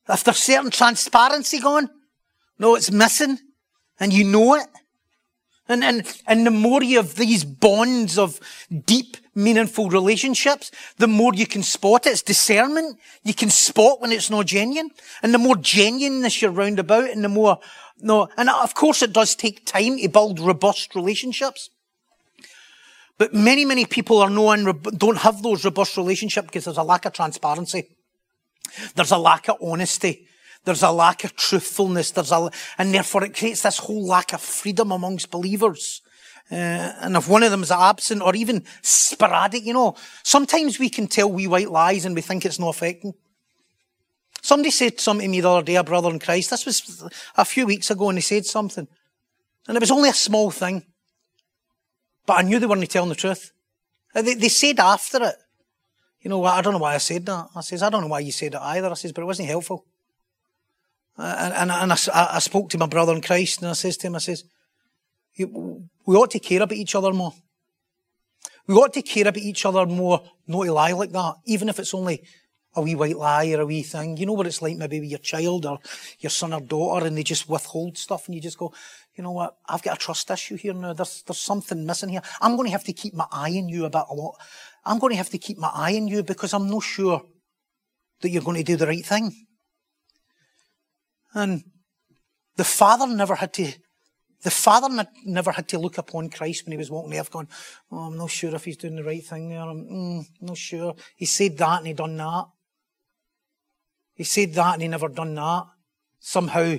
if 0.10 0.24
there's 0.24 0.38
certain 0.38 0.72
transparency 0.72 1.60
going, 1.60 1.90
no, 2.58 2.76
it's 2.76 2.92
missing, 2.92 3.38
and 4.00 4.12
you 4.12 4.24
know 4.24 4.56
it, 4.56 4.68
And, 5.68 5.84
and, 5.84 6.22
and 6.28 6.46
the 6.46 6.52
more 6.52 6.84
you 6.84 6.98
have 6.98 7.16
these 7.16 7.44
bonds 7.44 8.20
of 8.20 8.40
deep, 8.86 9.18
meaningful 9.34 9.90
relationships, 9.90 10.70
the 10.98 11.08
more 11.08 11.34
you 11.34 11.48
can 11.48 11.64
spot 11.64 12.06
it. 12.06 12.12
It's 12.12 12.22
discernment. 12.22 13.00
You 13.24 13.34
can 13.34 13.50
spot 13.50 14.00
when 14.00 14.12
it's 14.12 14.30
not 14.30 14.46
genuine. 14.46 14.92
And 15.24 15.34
the 15.34 15.40
more 15.40 15.56
genuineness 15.56 16.42
you're 16.42 16.52
round 16.52 16.78
about 16.80 17.10
and 17.10 17.24
the 17.24 17.30
more, 17.30 17.60
no, 18.00 18.28
and 18.38 18.50
of 18.50 18.76
course 18.76 19.02
it 19.02 19.12
does 19.12 19.36
take 19.36 19.66
time 19.66 19.98
to 19.98 20.08
build 20.08 20.40
robust 20.40 20.94
relationships. 20.94 21.72
But 23.18 23.34
many, 23.34 23.66
many 23.66 23.86
people 23.86 24.20
are 24.22 24.30
no, 24.30 24.56
don't 24.74 25.18
have 25.18 25.42
those 25.42 25.66
robust 25.66 25.98
relationships 25.98 26.48
because 26.48 26.66
there's 26.66 26.78
a 26.78 26.84
lack 26.84 27.06
of 27.06 27.14
transparency. 27.14 27.88
There's 28.96 29.12
a 29.12 29.18
lack 29.18 29.50
of 29.50 29.58
honesty. 29.62 30.28
There's 30.64 30.84
a 30.84 30.92
lack 30.92 31.24
of 31.24 31.36
truthfulness. 31.36 32.12
There's 32.12 32.32
a, 32.32 32.50
and 32.78 32.94
therefore 32.94 33.24
it 33.24 33.36
creates 33.36 33.62
this 33.62 33.78
whole 33.78 34.06
lack 34.06 34.34
of 34.34 34.42
freedom 34.42 34.92
amongst 34.92 35.32
believers. 35.32 36.02
Uh, 36.52 36.94
and 37.02 37.16
if 37.16 37.28
one 37.28 37.44
of 37.44 37.52
them 37.52 37.64
is 37.64 37.72
absent 37.72 38.22
or 38.22 38.36
even 38.36 38.64
sporadic, 38.82 39.66
you 39.66 39.74
know, 39.74 39.96
sometimes 40.24 40.80
we 40.80 40.90
can 40.90 41.08
tell 41.08 41.32
we 41.32 41.48
white 41.48 41.72
lies 41.72 42.06
and 42.06 42.16
we 42.16 42.22
think 42.22 42.46
it's 42.46 42.60
not 42.60 42.70
affecting. 42.70 43.14
Somebody 44.42 44.70
said 44.70 45.00
something 45.00 45.28
to 45.28 45.32
me 45.32 45.42
the 45.42 45.50
other 45.50 45.64
day, 45.64 45.76
a 45.76 45.84
brother 45.84 46.12
in 46.12 46.20
Christ. 46.20 46.52
This 46.52 46.66
was 46.66 47.04
a 47.36 47.46
few 47.46 47.66
weeks 47.66 47.90
ago 47.90 48.10
and 48.10 48.18
he 48.18 48.22
said 48.22 48.46
something. 48.46 48.88
And 49.68 49.76
it 49.76 49.80
was 49.80 49.92
only 49.92 50.10
a 50.10 50.14
small 50.14 50.52
thing. 50.52 50.84
But 52.28 52.40
I 52.40 52.42
knew 52.44 52.60
they 52.60 52.68
weren't 52.68 52.90
telling 52.90 53.10
the 53.10 53.16
truth. 53.16 53.52
They, 54.14 54.36
they 54.36 54.50
said 54.50 54.80
after 54.80 55.24
it, 55.24 55.36
you 56.26 56.30
know 56.30 56.40
what, 56.40 56.56
I 56.56 56.62
don't 56.64 56.74
know 56.74 56.80
why 56.80 56.96
I 56.96 56.98
said 56.98 57.24
that. 57.28 57.50
I 57.56 57.62
says, 57.62 57.84
I 57.84 57.92
don't 57.92 58.02
know 58.02 58.08
why 58.08 58.20
you 58.22 58.32
said 58.32 58.56
it 58.56 58.60
either. 58.60 58.90
I 58.90 58.96
says, 58.96 59.12
but 59.12 59.22
it 59.22 59.26
wasn't 59.26 59.48
helpful. 59.48 59.86
Uh, 61.16 61.36
and, 61.38 61.54
and, 61.54 61.72
and 61.72 61.92
I, 61.92 62.28
I, 62.32 62.40
spoke 62.40 62.72
to 62.72 62.80
my 62.80 62.88
brother 62.88 63.14
in 63.14 63.22
Christ 63.22 63.62
and 63.62 63.70
I 63.70 63.74
says 63.74 63.96
to 63.98 64.08
him, 64.08 64.16
I 64.16 64.18
says, 64.18 64.44
we 65.38 66.16
ought 66.16 66.32
to 66.32 66.40
care 66.40 66.64
about 66.64 66.78
each 66.78 66.96
other 66.96 67.14
more. 67.14 67.34
We 68.66 68.74
ought 68.74 68.94
to 68.94 69.04
care 69.04 69.28
about 69.28 69.38
each 69.38 69.68
other 69.68 69.86
more, 69.86 70.24
not 70.48 70.64
to 70.64 70.74
lie 70.74 70.94
like 70.94 71.12
that, 71.12 71.36
even 71.46 71.70
if 71.70 71.78
it's 71.78 71.94
only 71.94 72.24
a 72.76 72.82
wee 72.82 72.96
white 72.96 73.18
lie 73.18 73.52
or 73.52 73.62
a 73.62 73.66
wee 73.68 73.84
thing. 73.84 74.18
You 74.18 74.26
know 74.26 74.34
what 74.34 74.48
it's 74.48 74.64
like 74.64 74.78
maybe 74.78 75.00
with 75.00 75.10
your 75.10 75.20
child 75.20 75.68
or 75.68 75.78
your 76.20 76.32
son 76.32 76.54
or 76.54 76.60
daughter 76.60 77.06
and 77.06 77.16
they 77.16 77.24
just 77.24 77.48
withhold 77.48 78.00
stuff 78.00 78.26
and 78.26 78.34
you 78.34 78.42
just 78.42 78.58
go, 78.58 78.74
you 79.14 79.24
know 79.24 79.32
what, 79.32 79.58
I've 79.70 79.84
got 79.84 79.98
a 79.98 80.00
trust 80.00 80.32
issue 80.32 80.58
here 80.58 80.74
now. 80.74 80.94
There's, 80.94 81.22
there's 81.22 81.38
something 81.38 81.86
missing 81.86 82.10
here. 82.10 82.24
I'm 82.42 82.56
going 82.56 82.66
to 82.66 82.72
have 82.72 82.84
to 82.86 82.94
keep 82.94 83.14
my 83.14 83.28
eye 83.32 83.52
on 83.52 83.70
you 83.70 83.86
about 83.86 84.08
a 84.10 84.14
lot. 84.16 84.38
I'm 84.86 85.00
going 85.00 85.12
to 85.12 85.18
have 85.18 85.30
to 85.30 85.38
keep 85.38 85.58
my 85.58 85.72
eye 85.74 85.96
on 85.96 86.08
you 86.08 86.24
because 86.24 86.54
I'm 86.54 86.70
not 86.70 86.84
sure 86.84 87.24
that 88.22 88.30
you're 88.30 88.44
going 88.44 88.58
to 88.58 88.64
do 88.64 88.78
the 88.78 88.88
right 88.88 89.06
thing. 89.06 89.46
And 91.34 91.64
the 92.56 92.64
father 92.64 93.08
never 93.08 93.36
had 93.36 93.54
to, 93.56 93.74
the 94.44 94.52
father 94.52 95.06
never 95.26 95.52
had 95.52 95.68
to 95.70 95.80
look 95.80 95.98
upon 95.98 96.30
Christ 96.30 96.66
when 96.66 96.72
he 96.72 96.78
was 96.78 96.92
walking 96.92 97.12
the 97.12 97.24
going, 97.30 97.50
oh, 97.92 98.08
I'm 98.08 98.18
not 98.18 98.30
sure 98.30 98.54
if 98.56 98.64
he's 98.64 98.78
doing 98.78 98.96
the 98.96 99.04
right 99.04 99.24
thing 99.24 99.50
there. 99.50 99.62
I'm 99.62 99.86
mm, 99.86 100.26
not 100.42 100.58
sure. 100.58 100.96
He 101.16 101.26
said 101.26 101.58
that 101.58 101.80
and 101.80 101.88
he 101.88 101.94
done 101.94 102.16
that. 102.18 102.46
He 104.14 104.24
said 104.24 104.54
that 104.54 104.74
and 104.74 104.82
he 104.82 104.88
never 104.88 105.10
done 105.10 105.36
that. 105.36 105.66
Somehow, 106.20 106.78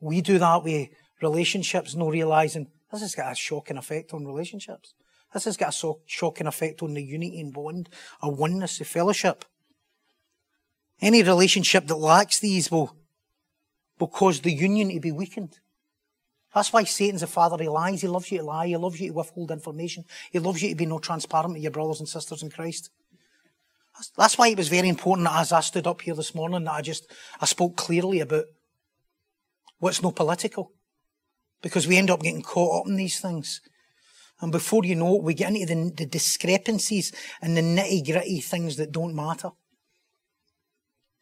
we 0.00 0.20
do 0.20 0.38
that 0.38 0.62
with 0.62 0.88
relationships, 1.22 1.94
no 1.94 2.10
realizing 2.10 2.68
this 2.92 3.00
has 3.00 3.14
got 3.14 3.32
a 3.32 3.34
shocking 3.34 3.76
effect 3.76 4.12
on 4.12 4.26
relationships. 4.26 4.94
This 5.32 5.44
has 5.44 5.56
got 5.56 5.74
a 5.74 5.94
shocking 6.06 6.46
effect 6.46 6.82
on 6.82 6.94
the 6.94 7.02
unity 7.02 7.40
and 7.40 7.52
bond, 7.52 7.88
a 8.20 8.28
oneness, 8.28 8.80
a 8.80 8.84
fellowship. 8.84 9.44
Any 11.00 11.22
relationship 11.22 11.86
that 11.86 11.96
lacks 11.96 12.40
these 12.40 12.70
will, 12.70 12.96
will 13.98 14.08
cause 14.08 14.40
the 14.40 14.52
union 14.52 14.90
to 14.90 15.00
be 15.00 15.12
weakened. 15.12 15.58
That's 16.54 16.72
why 16.72 16.82
Satan's 16.84 17.22
a 17.22 17.28
father. 17.28 17.62
He 17.62 17.68
lies. 17.68 18.00
He 18.00 18.08
loves 18.08 18.30
you 18.32 18.38
to 18.38 18.44
lie. 18.44 18.66
He 18.66 18.76
loves 18.76 19.00
you 19.00 19.08
to 19.08 19.14
withhold 19.14 19.52
information. 19.52 20.04
He 20.32 20.40
loves 20.40 20.62
you 20.62 20.70
to 20.70 20.74
be 20.74 20.86
no 20.86 20.98
transparent 20.98 21.54
with 21.54 21.62
your 21.62 21.70
brothers 21.70 22.00
and 22.00 22.08
sisters 22.08 22.42
in 22.42 22.50
Christ. 22.50 22.90
That's 24.16 24.36
why 24.36 24.48
it 24.48 24.58
was 24.58 24.68
very 24.68 24.88
important 24.88 25.28
that 25.28 25.40
as 25.40 25.52
I 25.52 25.60
stood 25.60 25.86
up 25.86 26.00
here 26.00 26.14
this 26.14 26.34
morning 26.34 26.64
that 26.64 26.72
I 26.72 26.82
just, 26.82 27.10
I 27.40 27.46
spoke 27.46 27.76
clearly 27.76 28.20
about 28.20 28.46
what's 29.78 30.02
no 30.02 30.10
political. 30.10 30.72
Because 31.62 31.86
we 31.86 31.98
end 31.98 32.10
up 32.10 32.22
getting 32.22 32.42
caught 32.42 32.80
up 32.80 32.88
in 32.88 32.96
these 32.96 33.20
things. 33.20 33.60
And 34.40 34.50
before 34.50 34.84
you 34.84 34.94
know 34.96 35.16
it, 35.16 35.22
we 35.22 35.34
get 35.34 35.54
into 35.54 35.66
the, 35.66 35.92
the 35.96 36.06
discrepancies 36.06 37.12
and 37.42 37.56
the 37.56 37.62
nitty 37.62 38.10
gritty 38.10 38.40
things 38.40 38.76
that 38.76 38.92
don't 38.92 39.14
matter 39.14 39.50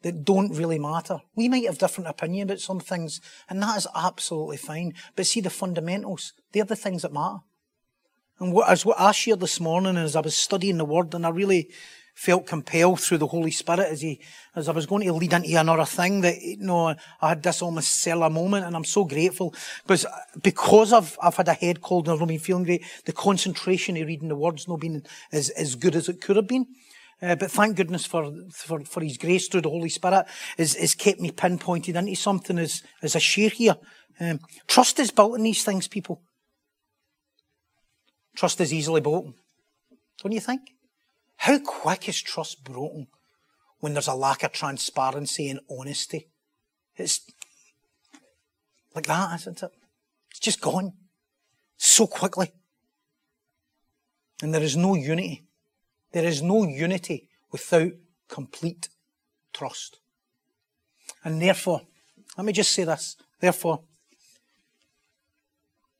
that 0.01 0.23
don't 0.23 0.55
really 0.55 0.79
matter. 0.79 1.19
We 1.35 1.49
might 1.49 1.65
have 1.65 1.77
different 1.77 2.09
opinion 2.09 2.47
about 2.47 2.59
some 2.59 2.79
things, 2.79 3.19
and 3.49 3.61
that 3.61 3.77
is 3.77 3.87
absolutely 3.93 4.57
fine. 4.57 4.93
But 5.15 5.27
see, 5.27 5.41
the 5.41 5.49
fundamentals, 5.49 6.33
they're 6.51 6.63
the 6.63 6.75
things 6.75 7.01
that 7.01 7.13
matter. 7.13 7.39
And 8.39 8.53
what, 8.53 8.69
as 8.69 8.85
what 8.85 8.99
I 8.99 9.11
shared 9.11 9.41
this 9.41 9.59
morning, 9.59 9.97
as 9.97 10.15
I 10.15 10.21
was 10.21 10.35
studying 10.35 10.77
the 10.77 10.85
Word, 10.85 11.13
and 11.13 11.25
I 11.25 11.29
really 11.29 11.69
felt 12.19 12.45
compelled 12.45 12.99
through 12.99 13.17
the 13.17 13.27
Holy 13.27 13.49
Spirit 13.49 13.87
as 13.87 14.01
he, 14.01 14.19
as 14.53 14.67
I 14.67 14.73
was 14.73 14.85
going 14.85 15.07
to 15.07 15.13
lead 15.13 15.31
into 15.31 15.55
another 15.55 15.85
thing 15.85 16.19
that, 16.19 16.41
you 16.41 16.57
know, 16.57 16.93
I 17.21 17.29
had 17.29 17.41
this 17.41 17.61
almost 17.61 18.01
Selah 18.01 18.29
moment, 18.29 18.65
and 18.65 18.75
I'm 18.75 18.83
so 18.83 19.05
grateful 19.05 19.55
because, 19.87 20.05
because 20.43 20.91
I've, 20.91 21.17
I've 21.23 21.37
had 21.37 21.47
a 21.47 21.53
head 21.53 21.79
cold 21.79 22.07
and 22.07 22.13
I've 22.13 22.19
not 22.19 22.27
been 22.27 22.39
feeling 22.39 22.65
great, 22.65 22.83
the 23.05 23.13
concentration 23.13 23.95
of 23.95 24.05
reading 24.05 24.27
the 24.27 24.35
Word's 24.35 24.67
not 24.67 24.81
been 24.81 25.01
as, 25.31 25.49
as 25.51 25.75
good 25.75 25.95
as 25.95 26.09
it 26.09 26.19
could 26.19 26.35
have 26.35 26.47
been. 26.47 26.65
Uh, 27.21 27.35
but 27.35 27.51
thank 27.51 27.77
goodness 27.77 28.05
for, 28.05 28.33
for, 28.51 28.81
for 28.81 29.01
His 29.01 29.17
grace 29.17 29.47
through 29.47 29.61
the 29.61 29.69
Holy 29.69 29.87
Spirit 29.87 30.25
has, 30.57 30.75
has 30.75 30.95
kept 30.95 31.21
me 31.21 31.31
pinpointed 31.31 31.95
into 31.95 32.15
something 32.15 32.59
as, 32.59 32.83
as 33.01 33.15
a 33.15 33.19
share 33.21 33.49
here. 33.49 33.77
Um, 34.19 34.41
trust 34.67 34.99
is 34.99 35.11
built 35.11 35.37
in 35.37 35.43
these 35.43 35.63
things, 35.63 35.87
people. 35.87 36.21
Trust 38.35 38.59
is 38.59 38.73
easily 38.73 38.99
broken. 38.99 39.35
Don't 40.21 40.33
you 40.33 40.41
think? 40.41 40.61
How 41.39 41.57
quick 41.57 42.09
is 42.09 42.21
trust 42.21 42.65
broken 42.65 43.07
when 43.79 43.93
there's 43.93 44.09
a 44.09 44.13
lack 44.13 44.43
of 44.43 44.51
transparency 44.51 45.49
and 45.49 45.61
honesty? 45.71 46.27
It's 46.97 47.21
like 48.93 49.05
that, 49.05 49.39
isn't 49.39 49.63
it? 49.63 49.71
It's 50.31 50.41
just 50.41 50.59
gone 50.59 50.91
so 51.77 52.07
quickly. 52.07 52.51
And 54.41 54.53
there 54.53 54.61
is 54.61 54.75
no 54.75 54.95
unity. 54.95 55.45
There 56.11 56.25
is 56.25 56.41
no 56.41 56.65
unity 56.65 57.29
without 57.53 57.93
complete 58.27 58.89
trust. 59.53 59.97
And 61.23 61.41
therefore, 61.41 61.83
let 62.37 62.45
me 62.45 62.51
just 62.51 62.73
say 62.73 62.83
this. 62.83 63.15
Therefore, 63.39 63.83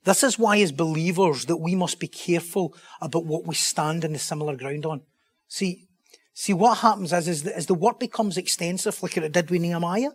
this 0.03 0.21
is 0.21 0.37
why, 0.37 0.57
as 0.57 0.73
believers, 0.73 1.45
that 1.45 1.57
we 1.57 1.75
must 1.75 1.97
be 1.97 2.09
careful 2.09 2.75
about 2.99 3.25
what 3.25 3.47
we 3.47 3.55
stand 3.55 4.03
in 4.03 4.11
the 4.11 4.19
similar 4.19 4.57
ground 4.57 4.85
on. 4.85 5.03
See, 5.49 5.89
see 6.33 6.53
what 6.53 6.77
happens 6.77 7.11
is, 7.11 7.27
is, 7.27 7.45
as 7.45 7.65
the 7.65 7.73
work 7.73 7.99
becomes 7.99 8.37
extensive, 8.37 9.03
like 9.03 9.17
it 9.17 9.31
did 9.33 9.49
with 9.49 9.61
Nehemiah, 9.61 10.11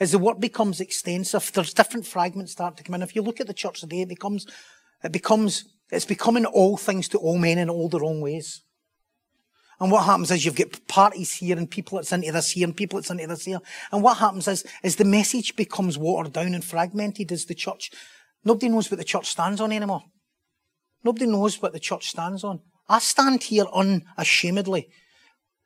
as 0.00 0.12
the 0.12 0.18
work 0.18 0.40
becomes 0.40 0.80
extensive, 0.80 1.50
there's 1.54 1.72
different 1.72 2.06
fragments 2.06 2.52
start 2.52 2.76
to 2.76 2.82
come 2.82 2.94
in. 2.96 3.02
If 3.02 3.14
you 3.14 3.22
look 3.22 3.40
at 3.40 3.46
the 3.46 3.54
church 3.54 3.80
today, 3.80 4.02
it 4.02 4.08
becomes, 4.08 4.46
it 5.02 5.12
becomes, 5.12 5.64
it's 5.90 6.04
becoming 6.04 6.44
all 6.44 6.76
things 6.76 7.08
to 7.10 7.18
all 7.18 7.38
men 7.38 7.58
in 7.58 7.70
all 7.70 7.88
the 7.88 8.00
wrong 8.00 8.20
ways. 8.20 8.62
And 9.78 9.92
what 9.92 10.04
happens 10.04 10.30
is 10.30 10.44
you've 10.44 10.56
got 10.56 10.88
parties 10.88 11.34
here 11.34 11.56
and 11.56 11.70
people 11.70 11.96
that's 11.96 12.12
into 12.12 12.32
this 12.32 12.52
here 12.52 12.66
and 12.66 12.76
people 12.76 12.98
that's 12.98 13.10
into 13.10 13.26
this 13.26 13.44
here. 13.44 13.60
And 13.92 14.02
what 14.02 14.16
happens 14.16 14.48
is, 14.48 14.64
is 14.82 14.96
the 14.96 15.04
message 15.04 15.54
becomes 15.54 15.98
watered 15.98 16.32
down 16.32 16.54
and 16.54 16.64
fragmented 16.64 17.30
as 17.30 17.44
the 17.44 17.54
church. 17.54 17.90
Nobody 18.42 18.70
knows 18.70 18.90
what 18.90 18.98
the 18.98 19.04
church 19.04 19.26
stands 19.26 19.60
on 19.60 19.72
anymore. 19.72 20.02
Nobody 21.04 21.26
knows 21.26 21.60
what 21.60 21.74
the 21.74 21.80
church 21.80 22.08
stands 22.08 22.42
on. 22.42 22.60
I 22.88 22.98
stand 23.00 23.42
here 23.44 23.66
unashamedly 23.72 24.88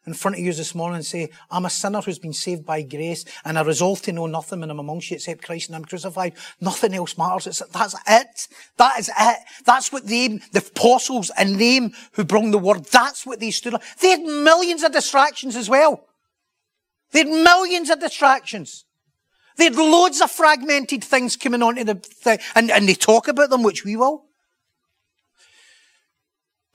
in 0.07 0.15
front 0.15 0.37
of 0.37 0.41
you 0.43 0.53
this 0.53 0.75
morning 0.75 0.97
and 0.97 1.05
say, 1.05 1.29
I'm 1.50 1.67
a 1.67 1.71
sinner 1.71 2.00
who's 2.00 2.19
been 2.19 2.33
saved 2.33 2.65
by 2.65 2.83
grace 2.83 3.25
and 3.45 3.59
I 3.59 3.62
resolve 3.62 4.00
to 4.03 4.12
know 4.12 4.27
nothing 4.27 4.61
when 4.61 4.71
I'm 4.71 4.79
amongst 4.79 5.11
you 5.11 5.17
except 5.17 5.45
Christ 5.45 5.69
and 5.69 5.77
I'm 5.77 5.85
crucified. 5.85 6.33
Nothing 6.61 6.95
else 6.95 7.19
matters. 7.19 7.47
It's, 7.47 7.62
that's 7.71 7.95
it. 8.09 8.49
That 8.79 8.99
is 8.99 9.11
it. 9.17 9.39
That's 9.67 9.93
what 9.93 10.07
they, 10.07 10.29
the 10.53 10.65
apostles 10.67 11.31
and 11.37 11.61
them 11.61 11.93
who 12.12 12.25
brought 12.25 12.50
the 12.50 12.59
word, 12.59 12.87
that's 12.87 13.27
what 13.27 13.41
they 13.41 13.50
stood 13.50 13.75
on. 13.75 13.81
They 14.00 14.11
had 14.11 14.23
millions 14.23 14.83
of 14.83 14.93
distractions 14.93 15.55
as 15.55 15.69
well. 15.69 16.07
They 17.12 17.21
had 17.21 17.29
millions 17.29 17.91
of 17.91 18.00
distractions. 18.00 18.87
They 19.57 19.65
had 19.65 19.77
loads 19.77 20.23
of 20.23 20.31
fragmented 20.31 21.05
things 21.05 21.37
coming 21.37 21.62
onto 21.62 21.85
the 21.85 21.97
thing, 21.97 22.39
and, 22.55 22.71
and 22.71 22.89
they 22.89 22.95
talk 22.95 23.29
about 23.29 23.50
them, 23.50 23.62
which 23.62 23.85
we 23.85 23.97
will. 23.97 24.25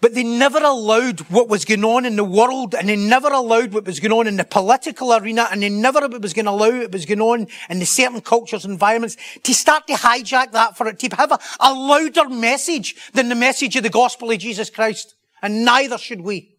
But 0.05 0.13
they 0.13 0.23
never 0.23 0.59
allowed 0.59 1.21
what 1.31 1.49
was 1.49 1.65
going 1.65 1.83
on 1.83 2.05
in 2.05 2.15
the 2.15 2.23
world 2.23 2.75
and 2.75 2.87
they 2.87 2.95
never 2.95 3.29
allowed 3.29 3.73
what 3.73 3.85
was 3.85 3.99
going 3.99 4.11
on 4.11 4.27
in 4.27 4.37
the 4.37 4.43
political 4.43 5.11
arena 5.11 5.47
and 5.49 5.63
they 5.63 5.69
never 5.69 6.07
was 6.07 6.31
going 6.31 6.45
to 6.45 6.51
allow 6.51 6.69
what 6.77 6.91
was 6.91 7.07
going 7.07 7.21
on 7.21 7.47
in 7.71 7.79
the 7.79 7.87
certain 7.87 8.21
cultures 8.21 8.65
and 8.65 8.73
environments 8.73 9.17
to 9.41 9.51
start 9.51 9.87
to 9.87 9.93
hijack 9.93 10.51
that 10.51 10.77
for 10.77 10.87
it 10.89 10.99
to 10.99 11.15
have 11.15 11.31
a, 11.31 11.39
a 11.59 11.73
louder 11.73 12.29
message 12.29 12.95
than 13.13 13.29
the 13.29 13.33
message 13.33 13.75
of 13.77 13.81
the 13.81 13.89
gospel 13.89 14.29
of 14.29 14.37
Jesus 14.37 14.69
Christ. 14.69 15.15
And 15.41 15.65
neither 15.65 15.97
should 15.97 16.21
we. 16.21 16.55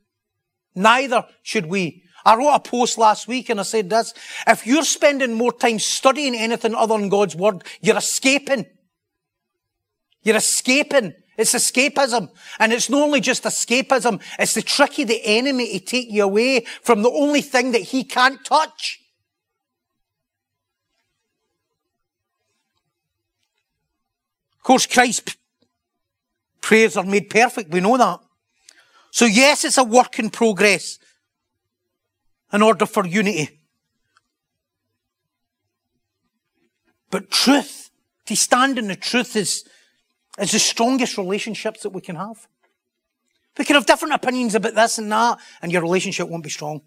Neither 0.75 1.25
should 1.45 1.67
we. 1.67 2.03
I 2.25 2.35
wrote 2.35 2.53
a 2.53 2.59
post 2.59 2.99
last 2.99 3.29
week 3.29 3.49
and 3.49 3.61
I 3.61 3.63
said 3.63 3.91
this, 3.91 4.13
if 4.49 4.67
you're 4.67 4.83
spending 4.83 5.35
more 5.35 5.53
time 5.53 5.79
studying 5.79 6.35
anything 6.35 6.75
other 6.75 6.99
than 6.99 7.11
God's 7.11 7.37
word, 7.37 7.63
you're 7.81 7.97
escaping. 7.97 8.67
You're 10.25 10.35
escaping. 10.35 11.15
It's 11.37 11.55
escapism. 11.55 12.31
And 12.59 12.73
it's 12.73 12.89
not 12.89 13.03
only 13.03 13.21
just 13.21 13.45
escapism, 13.45 14.23
it's 14.39 14.55
the 14.55 14.63
trick 14.63 14.99
of 14.99 15.09
the 15.09 15.21
enemy 15.25 15.79
to 15.79 15.85
take 15.85 16.11
you 16.11 16.25
away 16.25 16.65
from 16.83 17.03
the 17.03 17.11
only 17.11 17.43
thing 17.43 17.73
that 17.73 17.83
he 17.83 18.05
can't 18.05 18.45
touch. 18.45 19.01
Of 24.57 24.63
course, 24.63 24.87
Christ's 24.87 25.37
prayers 26.61 26.97
are 26.97 27.05
made 27.05 27.31
perfect. 27.31 27.71
We 27.71 27.81
know 27.81 27.97
that. 27.97 28.21
So 29.11 29.25
yes, 29.25 29.65
it's 29.65 29.79
a 29.79 29.85
work 29.85 30.19
in 30.19 30.31
progress 30.31 30.99
in 32.53 32.63
order 32.63 32.87
for 32.87 33.07
unity. 33.07 33.61
But 37.11 37.31
truth, 37.31 37.91
to 38.27 38.37
stand 38.37 38.79
in 38.79 38.89
the 38.89 38.97
truth 38.97 39.37
is, 39.37 39.65
is 40.39 40.53
the 40.53 40.59
strongest 40.59 41.19
relationships 41.19 41.83
that 41.83 41.91
we 41.91 42.01
can 42.01 42.17
have. 42.17 42.47
We 43.59 43.65
can 43.65 43.75
have 43.75 43.87
different 43.87 44.15
opinions 44.15 44.55
about 44.55 44.75
this 44.75 44.99
and 44.99 45.11
that, 45.11 45.39
and 45.63 45.73
your 45.73 45.83
relationship 45.83 46.29
won't 46.29 46.45
be 46.45 46.51
strong. 46.51 46.83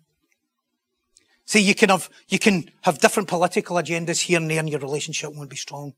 See, 1.45 1.61
you 1.61 1.73
can 1.73 1.89
have, 1.89 2.09
you 2.27 2.37
can 2.37 2.69
have 2.81 2.99
different 2.99 3.27
political 3.27 3.77
agendas 3.77 4.21
here 4.21 4.39
and 4.39 4.49
there, 4.49 4.59
and 4.59 4.69
your 4.69 4.79
relationship 4.79 5.33
won't 5.33 5.49
be 5.49 5.55
strong. 5.55 5.93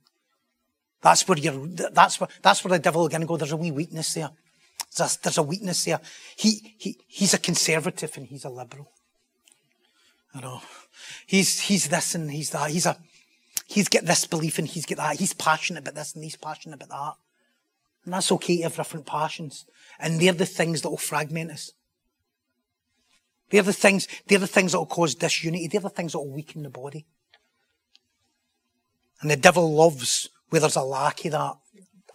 That's 1.01 1.27
where 1.27 1.37
you're, 1.37 1.67
that's 1.67 2.21
where, 2.21 2.29
that's 2.41 2.63
where 2.63 2.69
the 2.69 2.79
devil 2.79 3.05
is 3.05 3.09
going 3.09 3.21
to 3.21 3.27
go. 3.27 3.35
There's 3.35 3.51
a 3.51 3.57
wee 3.57 3.71
weakness 3.71 4.13
there. 4.13 4.29
There's 4.95 5.15
a, 5.15 5.21
there's 5.23 5.37
a 5.37 5.43
weakness 5.43 5.83
there. 5.83 5.99
He, 6.35 6.75
he, 6.77 6.97
he's 7.07 7.33
a 7.33 7.39
conservative 7.39 8.15
and 8.15 8.27
he's 8.27 8.45
a 8.45 8.49
liberal. 8.49 8.91
You 10.33 10.41
know, 10.41 10.61
he's, 11.25 11.59
he's 11.59 11.89
this 11.89 12.15
and 12.15 12.31
he's 12.31 12.51
that. 12.51 12.69
He's 12.69 12.85
a, 12.85 12.97
he's 13.67 13.89
got 13.89 14.05
this 14.05 14.25
belief 14.25 14.57
and 14.57 14.67
he's 14.67 14.85
got 14.85 14.99
that. 14.99 15.19
He's 15.19 15.33
passionate 15.33 15.79
about 15.79 15.95
this 15.95 16.13
and 16.13 16.23
he's 16.23 16.37
passionate 16.37 16.81
about 16.81 16.89
that. 16.89 17.20
And 18.03 18.13
that's 18.13 18.31
okay 18.31 18.57
to 18.57 18.63
have 18.63 18.75
different 18.75 19.05
passions. 19.05 19.65
And 19.99 20.19
they're 20.19 20.33
the 20.33 20.45
things 20.45 20.81
that 20.81 20.89
will 20.89 20.97
fragment 20.97 21.51
us. 21.51 21.71
They're 23.49 23.61
the 23.61 23.73
things, 23.73 24.07
they're 24.27 24.39
the 24.39 24.47
things 24.47 24.71
that 24.71 24.79
will 24.79 24.85
cause 24.85 25.13
disunity. 25.13 25.67
They're 25.67 25.81
the 25.81 25.89
things 25.89 26.13
that 26.13 26.19
will 26.19 26.31
weaken 26.31 26.63
the 26.63 26.69
body. 26.69 27.05
And 29.21 29.29
the 29.29 29.35
devil 29.35 29.71
loves 29.71 30.29
where 30.49 30.61
there's 30.61 30.75
a 30.75 30.81
lack 30.81 31.23
of 31.25 31.31
that, 31.33 31.55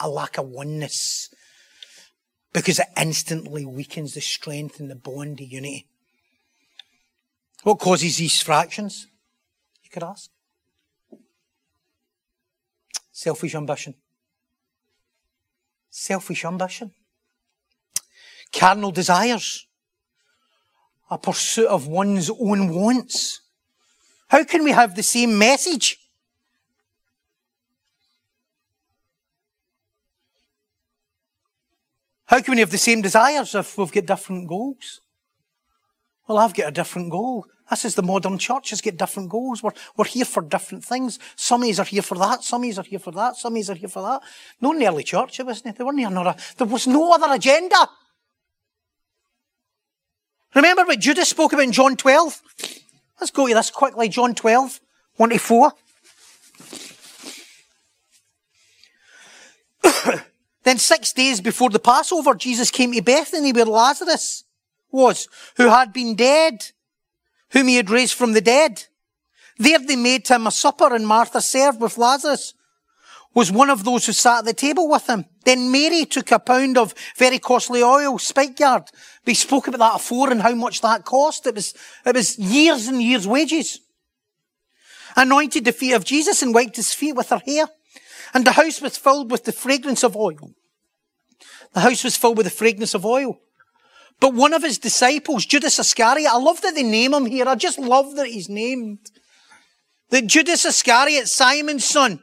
a 0.00 0.08
lack 0.08 0.38
of 0.38 0.48
oneness. 0.48 1.28
Because 2.52 2.78
it 2.78 2.88
instantly 2.96 3.66
weakens 3.66 4.14
the 4.14 4.20
strength 4.20 4.80
and 4.80 4.90
the 4.90 4.96
bond 4.96 5.40
of 5.40 5.46
unity. 5.46 5.86
What 7.62 7.78
causes 7.78 8.16
these 8.16 8.40
fractions? 8.40 9.06
You 9.82 9.90
could 9.90 10.02
ask. 10.02 10.30
Selfish 13.12 13.54
ambition. 13.54 13.94
Selfish 15.98 16.44
ambition. 16.44 16.90
Carnal 18.52 18.90
desires. 18.90 19.66
A 21.10 21.16
pursuit 21.16 21.68
of 21.68 21.86
one's 21.86 22.28
own 22.28 22.68
wants. 22.74 23.40
How 24.28 24.44
can 24.44 24.62
we 24.62 24.72
have 24.72 24.94
the 24.94 25.02
same 25.02 25.38
message? 25.38 25.98
How 32.26 32.42
can 32.42 32.52
we 32.52 32.60
have 32.60 32.70
the 32.70 32.76
same 32.76 33.00
desires 33.00 33.54
if 33.54 33.78
we've 33.78 33.90
got 33.90 34.04
different 34.04 34.46
goals? 34.46 35.00
Well, 36.28 36.36
I've 36.36 36.52
got 36.52 36.68
a 36.68 36.72
different 36.72 37.10
goal. 37.10 37.46
This 37.68 37.84
is 37.84 37.94
the 37.96 38.02
modern 38.02 38.38
churches 38.38 38.80
get 38.80 38.96
different 38.96 39.28
goals. 39.28 39.62
We're, 39.62 39.72
we're 39.96 40.04
here 40.04 40.24
for 40.24 40.40
different 40.42 40.84
things. 40.84 41.18
Some 41.34 41.64
of 41.64 41.80
are 41.80 41.84
here 41.84 42.02
for 42.02 42.16
that. 42.16 42.44
Some 42.44 42.62
of 42.62 42.78
are 42.78 42.82
here 42.82 43.00
for 43.00 43.10
that. 43.12 43.36
Some 43.36 43.56
of 43.56 43.70
are 43.70 43.74
here 43.74 43.88
for 43.88 44.02
that. 44.02 44.22
No 44.60 44.72
in 44.72 44.78
the 44.78 44.86
early 44.86 45.02
church, 45.02 45.40
it 45.40 45.46
wasn't. 45.46 45.76
There, 45.76 45.84
weren't 45.84 45.98
another, 45.98 46.36
there 46.56 46.66
was 46.66 46.86
no 46.86 47.12
other 47.12 47.34
agenda. 47.34 47.88
Remember 50.54 50.84
what 50.84 51.00
Judas 51.00 51.28
spoke 51.28 51.52
about 51.52 51.64
in 51.64 51.72
John 51.72 51.96
12? 51.96 52.40
Let's 53.20 53.32
go 53.32 53.48
to 53.48 53.54
this 53.54 53.70
quickly. 53.70 54.08
John 54.08 54.34
12, 54.34 54.80
1 55.16 55.30
to 55.30 55.38
4. 55.38 55.72
then 60.62 60.78
six 60.78 61.12
days 61.12 61.40
before 61.40 61.70
the 61.70 61.80
Passover, 61.80 62.34
Jesus 62.34 62.70
came 62.70 62.92
to 62.92 63.02
Bethany 63.02 63.52
where 63.52 63.64
Lazarus 63.64 64.44
was, 64.92 65.28
who 65.56 65.68
had 65.68 65.92
been 65.92 66.14
dead 66.14 66.70
whom 67.50 67.68
he 67.68 67.76
had 67.76 67.90
raised 67.90 68.14
from 68.14 68.32
the 68.32 68.40
dead. 68.40 68.84
There 69.58 69.78
they 69.78 69.96
made 69.96 70.28
him 70.28 70.46
a 70.46 70.50
supper 70.50 70.94
and 70.94 71.06
Martha 71.06 71.40
served 71.40 71.80
with 71.80 71.98
Lazarus 71.98 72.54
was 73.36 73.52
one 73.52 73.68
of 73.68 73.84
those 73.84 74.06
who 74.06 74.12
sat 74.12 74.38
at 74.38 74.44
the 74.46 74.54
table 74.54 74.88
with 74.88 75.06
him. 75.06 75.26
Then 75.44 75.70
Mary 75.70 76.06
took 76.06 76.32
a 76.32 76.38
pound 76.38 76.78
of 76.78 76.94
very 77.18 77.38
costly 77.38 77.82
oil, 77.82 78.18
spikenard. 78.18 78.84
We 79.26 79.34
spoke 79.34 79.68
about 79.68 79.78
that 79.78 79.92
before 79.98 80.30
and 80.30 80.40
how 80.40 80.54
much 80.54 80.80
that 80.80 81.04
cost. 81.04 81.46
It 81.46 81.54
was, 81.54 81.74
it 82.06 82.14
was 82.14 82.38
years 82.38 82.88
and 82.88 83.02
years 83.02 83.28
wages. 83.28 83.80
Anointed 85.16 85.66
the 85.66 85.72
feet 85.72 85.92
of 85.92 86.06
Jesus 86.06 86.40
and 86.40 86.54
wiped 86.54 86.76
his 86.76 86.94
feet 86.94 87.14
with 87.14 87.28
her 87.28 87.42
hair. 87.44 87.66
And 88.32 88.46
the 88.46 88.52
house 88.52 88.80
was 88.80 88.96
filled 88.96 89.30
with 89.30 89.44
the 89.44 89.52
fragrance 89.52 90.02
of 90.02 90.16
oil. 90.16 90.54
The 91.74 91.80
house 91.80 92.04
was 92.04 92.16
filled 92.16 92.38
with 92.38 92.46
the 92.46 92.50
fragrance 92.50 92.94
of 92.94 93.04
oil. 93.04 93.38
But 94.20 94.34
one 94.34 94.54
of 94.54 94.62
his 94.62 94.78
disciples, 94.78 95.44
Judas 95.44 95.78
Iscariot, 95.78 96.30
I 96.32 96.38
love 96.38 96.62
that 96.62 96.74
they 96.74 96.82
name 96.82 97.12
him 97.12 97.26
here. 97.26 97.46
I 97.46 97.54
just 97.54 97.78
love 97.78 98.16
that 98.16 98.26
he's 98.26 98.48
named. 98.48 98.98
That 100.10 100.26
Judas 100.26 100.64
Iscariot, 100.64 101.28
Simon's 101.28 101.84
son, 101.84 102.20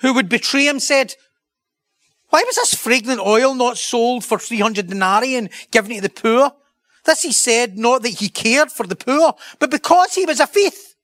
who 0.00 0.14
would 0.14 0.28
betray 0.28 0.66
him, 0.66 0.80
said, 0.80 1.14
Why 2.30 2.42
was 2.44 2.56
this 2.56 2.74
fragrant 2.74 3.20
oil 3.20 3.54
not 3.54 3.78
sold 3.78 4.24
for 4.24 4.38
300 4.38 4.88
denarii 4.88 5.36
and 5.36 5.50
given 5.70 5.94
to 5.94 6.00
the 6.00 6.08
poor? 6.08 6.52
This 7.04 7.22
he 7.22 7.32
said, 7.32 7.78
not 7.78 8.02
that 8.02 8.20
he 8.20 8.28
cared 8.28 8.70
for 8.70 8.86
the 8.86 8.96
poor, 8.96 9.34
but 9.58 9.70
because 9.70 10.14
he 10.14 10.24
was 10.24 10.40
a 10.40 10.46
thief. 10.46 10.94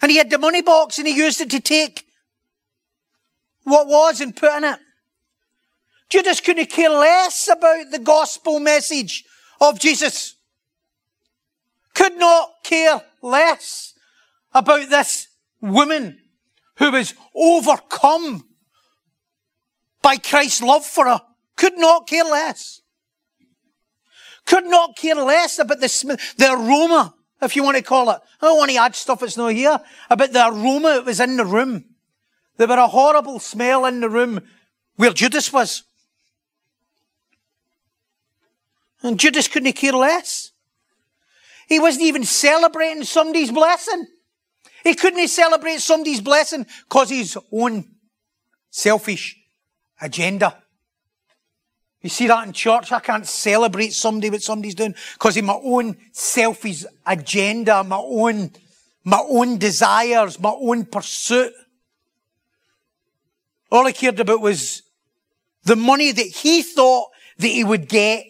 And 0.00 0.10
he 0.10 0.18
had 0.18 0.30
the 0.30 0.38
money 0.38 0.62
box 0.62 0.98
and 0.98 1.08
he 1.08 1.14
used 1.14 1.40
it 1.40 1.50
to 1.50 1.60
take 1.60 2.04
what 3.64 3.88
was 3.88 4.20
and 4.20 4.34
put 4.34 4.56
in 4.56 4.64
it. 4.64 4.78
Judas 6.08 6.40
couldn't 6.40 6.70
care 6.70 6.90
less 6.90 7.48
about 7.48 7.90
the 7.90 7.98
gospel 7.98 8.60
message 8.60 9.24
of 9.60 9.78
Jesus. 9.78 10.36
Could 11.94 12.16
not 12.16 12.50
care 12.64 13.02
less 13.22 13.94
about 14.54 14.88
this 14.88 15.28
woman 15.60 16.18
who 16.76 16.92
was 16.92 17.14
overcome 17.34 18.44
by 20.00 20.16
Christ's 20.16 20.62
love 20.62 20.86
for 20.86 21.06
her. 21.06 21.20
Could 21.56 21.76
not 21.76 22.06
care 22.06 22.24
less. 22.24 22.80
Could 24.46 24.64
not 24.64 24.96
care 24.96 25.16
less 25.16 25.58
about 25.58 25.80
the, 25.80 26.18
the 26.38 26.52
aroma, 26.52 27.14
if 27.42 27.54
you 27.54 27.62
want 27.62 27.76
to 27.76 27.82
call 27.82 28.08
it. 28.10 28.20
I 28.40 28.46
don't 28.46 28.56
want 28.56 28.70
to 28.70 28.78
add 28.78 28.94
stuff 28.94 29.20
that's 29.20 29.36
not 29.36 29.52
here. 29.52 29.78
About 30.08 30.32
the 30.32 30.46
aroma 30.46 30.94
that 30.94 31.04
was 31.04 31.20
in 31.20 31.36
the 31.36 31.44
room. 31.44 31.84
There 32.56 32.68
were 32.68 32.78
a 32.78 32.86
horrible 32.86 33.40
smell 33.40 33.84
in 33.84 34.00
the 34.00 34.08
room 34.08 34.40
where 34.96 35.12
Judas 35.12 35.52
was. 35.52 35.82
And 39.02 39.18
Judas 39.18 39.48
couldn't 39.48 39.74
care 39.74 39.92
less. 39.92 40.52
He 41.68 41.78
wasn't 41.78 42.04
even 42.04 42.24
celebrating 42.24 43.04
somebody's 43.04 43.52
blessing. 43.52 44.06
He 44.82 44.94
couldn't 44.94 45.28
celebrate 45.28 45.80
somebody's 45.80 46.20
blessing 46.20 46.66
because 46.88 47.10
his 47.10 47.38
own 47.52 47.84
selfish 48.70 49.36
agenda. 50.00 50.62
You 52.00 52.08
see 52.08 52.28
that 52.28 52.46
in 52.46 52.52
church? 52.52 52.92
I 52.92 53.00
can't 53.00 53.26
celebrate 53.26 53.92
somebody 53.92 54.30
what 54.30 54.42
somebody's 54.42 54.74
doing 54.74 54.94
because 55.14 55.36
of 55.36 55.44
my 55.44 55.58
own 55.62 55.96
selfish 56.12 56.84
agenda, 57.04 57.82
my 57.84 57.96
own, 57.96 58.52
my 59.04 59.22
own 59.28 59.58
desires, 59.58 60.38
my 60.38 60.54
own 60.58 60.86
pursuit. 60.86 61.52
All 63.70 63.86
I 63.86 63.92
cared 63.92 64.20
about 64.20 64.40
was 64.40 64.82
the 65.64 65.76
money 65.76 66.12
that 66.12 66.26
he 66.26 66.62
thought 66.62 67.08
that 67.38 67.48
he 67.48 67.64
would 67.64 67.88
get 67.88 68.24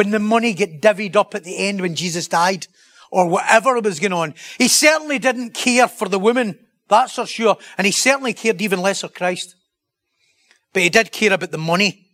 when 0.00 0.12
the 0.12 0.18
money 0.18 0.54
get 0.54 0.80
divvied 0.80 1.14
up 1.14 1.34
at 1.34 1.44
the 1.44 1.58
end 1.58 1.82
when 1.82 1.94
Jesus 1.94 2.26
died 2.26 2.66
or 3.10 3.28
whatever 3.28 3.78
was 3.82 4.00
going 4.00 4.14
on. 4.14 4.32
He 4.56 4.66
certainly 4.66 5.18
didn't 5.18 5.52
care 5.52 5.86
for 5.86 6.08
the 6.08 6.18
woman. 6.18 6.58
That's 6.88 7.16
for 7.16 7.26
sure. 7.26 7.58
And 7.76 7.86
he 7.86 7.92
certainly 7.92 8.32
cared 8.32 8.62
even 8.62 8.80
less 8.80 9.02
for 9.02 9.08
Christ. 9.08 9.56
But 10.72 10.84
he 10.84 10.88
did 10.88 11.12
care 11.12 11.34
about 11.34 11.50
the 11.50 11.58
money. 11.58 12.06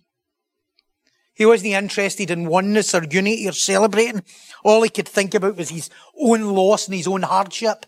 He 1.33 1.47
wasn't 1.47 1.75
interested 1.75 2.29
in 2.29 2.49
oneness 2.49 2.93
or 2.93 3.05
unity 3.05 3.49
or 3.49 3.53
celebrating. 3.53 4.25
All 4.65 4.83
he 4.83 4.89
could 4.89 5.07
think 5.07 5.37
about 5.37 5.57
was 5.57 5.69
his 5.69 5.89
own 6.21 6.43
loss 6.43 6.89
and 6.89 6.97
his 6.97 7.07
own 7.07 7.23
hardship. 7.23 7.87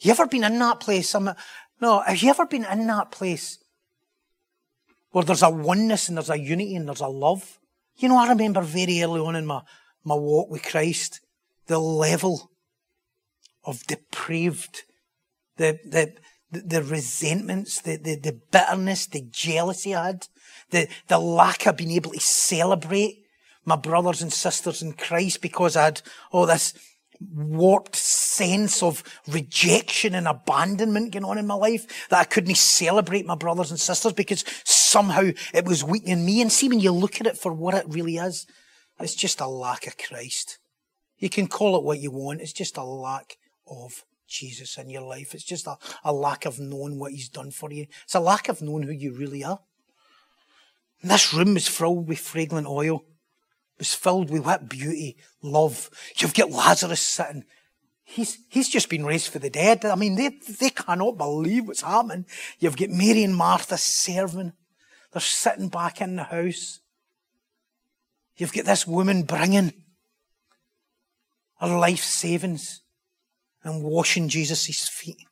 You 0.00 0.12
ever 0.12 0.26
been 0.26 0.44
in 0.44 0.58
that 0.58 0.80
place? 0.80 1.14
I'm, 1.14 1.28
no, 1.82 2.00
have 2.00 2.22
you 2.22 2.30
ever 2.30 2.46
been 2.46 2.64
in 2.64 2.86
that 2.86 3.10
place 3.10 3.58
where 5.10 5.26
there's 5.26 5.42
a 5.42 5.50
oneness 5.50 6.08
and 6.08 6.16
there's 6.16 6.30
a 6.30 6.38
unity 6.38 6.76
and 6.76 6.88
there's 6.88 7.02
a 7.02 7.08
love? 7.08 7.58
You 7.98 8.08
know, 8.08 8.16
I 8.16 8.28
remember 8.28 8.62
very 8.62 9.02
early 9.02 9.20
on 9.20 9.34
in 9.34 9.44
my, 9.44 9.62
my 10.04 10.14
walk 10.14 10.50
with 10.50 10.62
Christ, 10.62 11.20
the 11.66 11.78
level 11.78 12.52
of 13.64 13.84
depraved, 13.86 14.84
the, 15.56 15.78
the, 15.84 16.14
the, 16.52 16.82
resentments, 16.82 17.80
the, 17.80 17.96
the, 17.96 18.14
the 18.14 18.40
bitterness, 18.52 19.06
the 19.06 19.22
jealousy 19.28 19.96
I 19.96 20.06
had, 20.06 20.28
the, 20.70 20.88
the 21.08 21.18
lack 21.18 21.66
of 21.66 21.76
being 21.76 21.90
able 21.90 22.12
to 22.12 22.20
celebrate 22.20 23.24
my 23.64 23.76
brothers 23.76 24.22
and 24.22 24.32
sisters 24.32 24.80
in 24.80 24.92
Christ 24.92 25.42
because 25.42 25.76
I 25.76 25.84
had 25.86 26.02
all 26.30 26.46
this 26.46 26.74
warped 27.20 27.96
sense 27.96 28.82
of 28.82 29.02
rejection 29.26 30.14
and 30.14 30.28
abandonment 30.28 31.12
going 31.12 31.24
on 31.24 31.36
in 31.36 31.46
my 31.46 31.54
life 31.54 32.08
that 32.10 32.20
I 32.20 32.24
couldn't 32.24 32.56
celebrate 32.56 33.26
my 33.26 33.34
brothers 33.34 33.70
and 33.70 33.80
sisters 33.80 34.12
because 34.12 34.44
somehow 34.88 35.30
it 35.52 35.64
was 35.64 35.84
weakening 35.84 36.24
me. 36.24 36.40
And 36.40 36.50
see, 36.50 36.68
when 36.68 36.80
you 36.80 36.92
look 36.92 37.20
at 37.20 37.26
it 37.26 37.38
for 37.38 37.52
what 37.52 37.74
it 37.74 37.86
really 37.88 38.16
is, 38.16 38.46
it's 38.98 39.14
just 39.14 39.40
a 39.40 39.46
lack 39.46 39.86
of 39.86 39.96
Christ. 39.96 40.58
You 41.18 41.28
can 41.28 41.46
call 41.46 41.76
it 41.76 41.84
what 41.84 42.00
you 42.00 42.10
want. 42.10 42.40
It's 42.40 42.52
just 42.52 42.76
a 42.76 42.84
lack 42.84 43.36
of 43.66 44.04
Jesus 44.28 44.76
in 44.78 44.90
your 44.90 45.02
life. 45.02 45.34
It's 45.34 45.44
just 45.44 45.66
a, 45.66 45.76
a 46.04 46.12
lack 46.12 46.46
of 46.46 46.58
knowing 46.58 46.98
what 46.98 47.12
he's 47.12 47.28
done 47.28 47.50
for 47.50 47.72
you. 47.72 47.86
It's 48.04 48.14
a 48.14 48.20
lack 48.20 48.48
of 48.48 48.62
knowing 48.62 48.84
who 48.84 48.92
you 48.92 49.14
really 49.14 49.44
are. 49.44 49.60
And 51.02 51.10
this 51.10 51.32
room 51.32 51.56
is 51.56 51.68
filled 51.68 52.08
with 52.08 52.18
fragrant 52.18 52.66
oil 52.66 53.04
It's 53.78 53.94
filled 53.94 54.30
with 54.30 54.44
what 54.44 54.68
beauty, 54.68 55.16
love. 55.42 55.90
You've 56.16 56.34
got 56.34 56.50
Lazarus 56.50 57.00
sitting. 57.00 57.44
He's, 58.04 58.38
he's 58.48 58.68
just 58.68 58.88
been 58.88 59.04
raised 59.04 59.28
for 59.28 59.38
the 59.38 59.50
dead. 59.50 59.84
I 59.84 59.94
mean, 59.94 60.16
they, 60.16 60.30
they 60.60 60.70
cannot 60.70 61.18
believe 61.18 61.68
what's 61.68 61.82
happening. 61.82 62.26
You've 62.58 62.76
got 62.76 62.90
Mary 62.90 63.22
and 63.22 63.36
Martha 63.36 63.76
serving. 63.76 64.52
They're 65.12 65.20
sitting 65.20 65.68
back 65.68 66.00
in 66.00 66.16
the 66.16 66.24
house. 66.24 66.80
You've 68.36 68.52
got 68.52 68.66
this 68.66 68.86
woman 68.86 69.22
bringing 69.22 69.72
her 71.60 71.78
life 71.78 72.04
savings 72.04 72.82
and 73.64 73.82
washing 73.82 74.28
Jesus' 74.28 74.88
feet. 74.88 75.26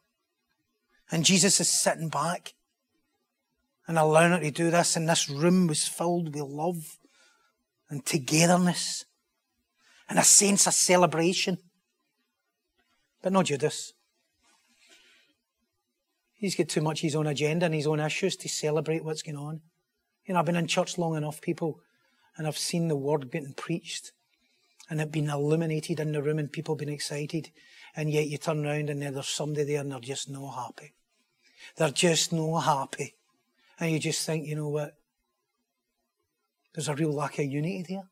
And 1.11 1.25
Jesus 1.25 1.61
is 1.61 1.69
sitting 1.69 2.09
back 2.09 2.55
and 3.87 3.99
allowing 3.99 4.33
her 4.33 4.41
to 4.41 4.51
do 4.51 4.71
this. 4.71 4.97
And 4.97 5.09
this 5.09 5.29
room 5.29 5.67
was 5.67 5.87
filled 5.87 6.35
with 6.35 6.43
love 6.43 6.99
and 7.89 8.05
togetherness 8.05 9.05
and 10.09 10.19
a 10.19 10.25
sense 10.25 10.67
of 10.67 10.75
celebration. 10.75 11.59
But 13.23 13.33
not 13.33 13.47
Judas. 13.47 13.93
He's 16.37 16.55
got 16.55 16.69
too 16.69 16.83
much 16.83 17.01
his 17.01 17.17
own 17.17 17.27
agenda 17.27 17.67
and 17.67 17.75
his 17.75 17.87
own 17.87 18.01
issues 18.01 18.37
to 18.37 18.49
celebrate 18.49 19.05
what's 19.05 19.23
going 19.23 19.37
on. 19.37 19.63
You 20.27 20.35
know, 20.35 20.41
I've 20.41 20.47
been 20.47 20.57
in 20.57 20.67
church 20.67 20.99
long 20.99 21.17
enough, 21.17 21.41
people, 21.41 21.81
and 22.37 22.47
I've 22.47 22.59
seen 22.59 22.89
the 22.89 22.97
word 22.97 23.31
getting 23.31 23.55
preached 23.55 24.13
and 24.91 25.01
it 25.01 25.11
being 25.11 25.29
illuminated 25.29 25.99
in 25.99 26.13
the 26.13 26.23
room 26.23 26.39
and 26.39 26.53
people 26.53 26.77
being 26.77 26.93
excited. 26.93 27.51
And 27.97 28.11
yet 28.11 28.29
you 28.29 28.37
turn 28.39 28.67
around 28.67 28.91
and 28.91 29.01
there's 29.03 29.29
somebody 29.29 29.65
there 29.65 29.81
and 29.81 29.91
they're 29.91 30.01
just 30.01 30.29
no 30.29 30.51
happy. 30.51 30.93
They're 31.77 31.91
just 31.91 32.33
no 32.33 32.59
happy. 32.59 33.15
And 33.81 33.91
you 33.91 33.99
just 33.99 34.25
think, 34.25 34.47
you 34.47 34.57
know 34.57 34.69
what? 34.69 34.95
There's 36.75 36.89
a 36.89 36.95
real 36.95 37.13
lack 37.13 37.39
of 37.39 37.47
unity 37.47 37.85
there. 37.89 38.09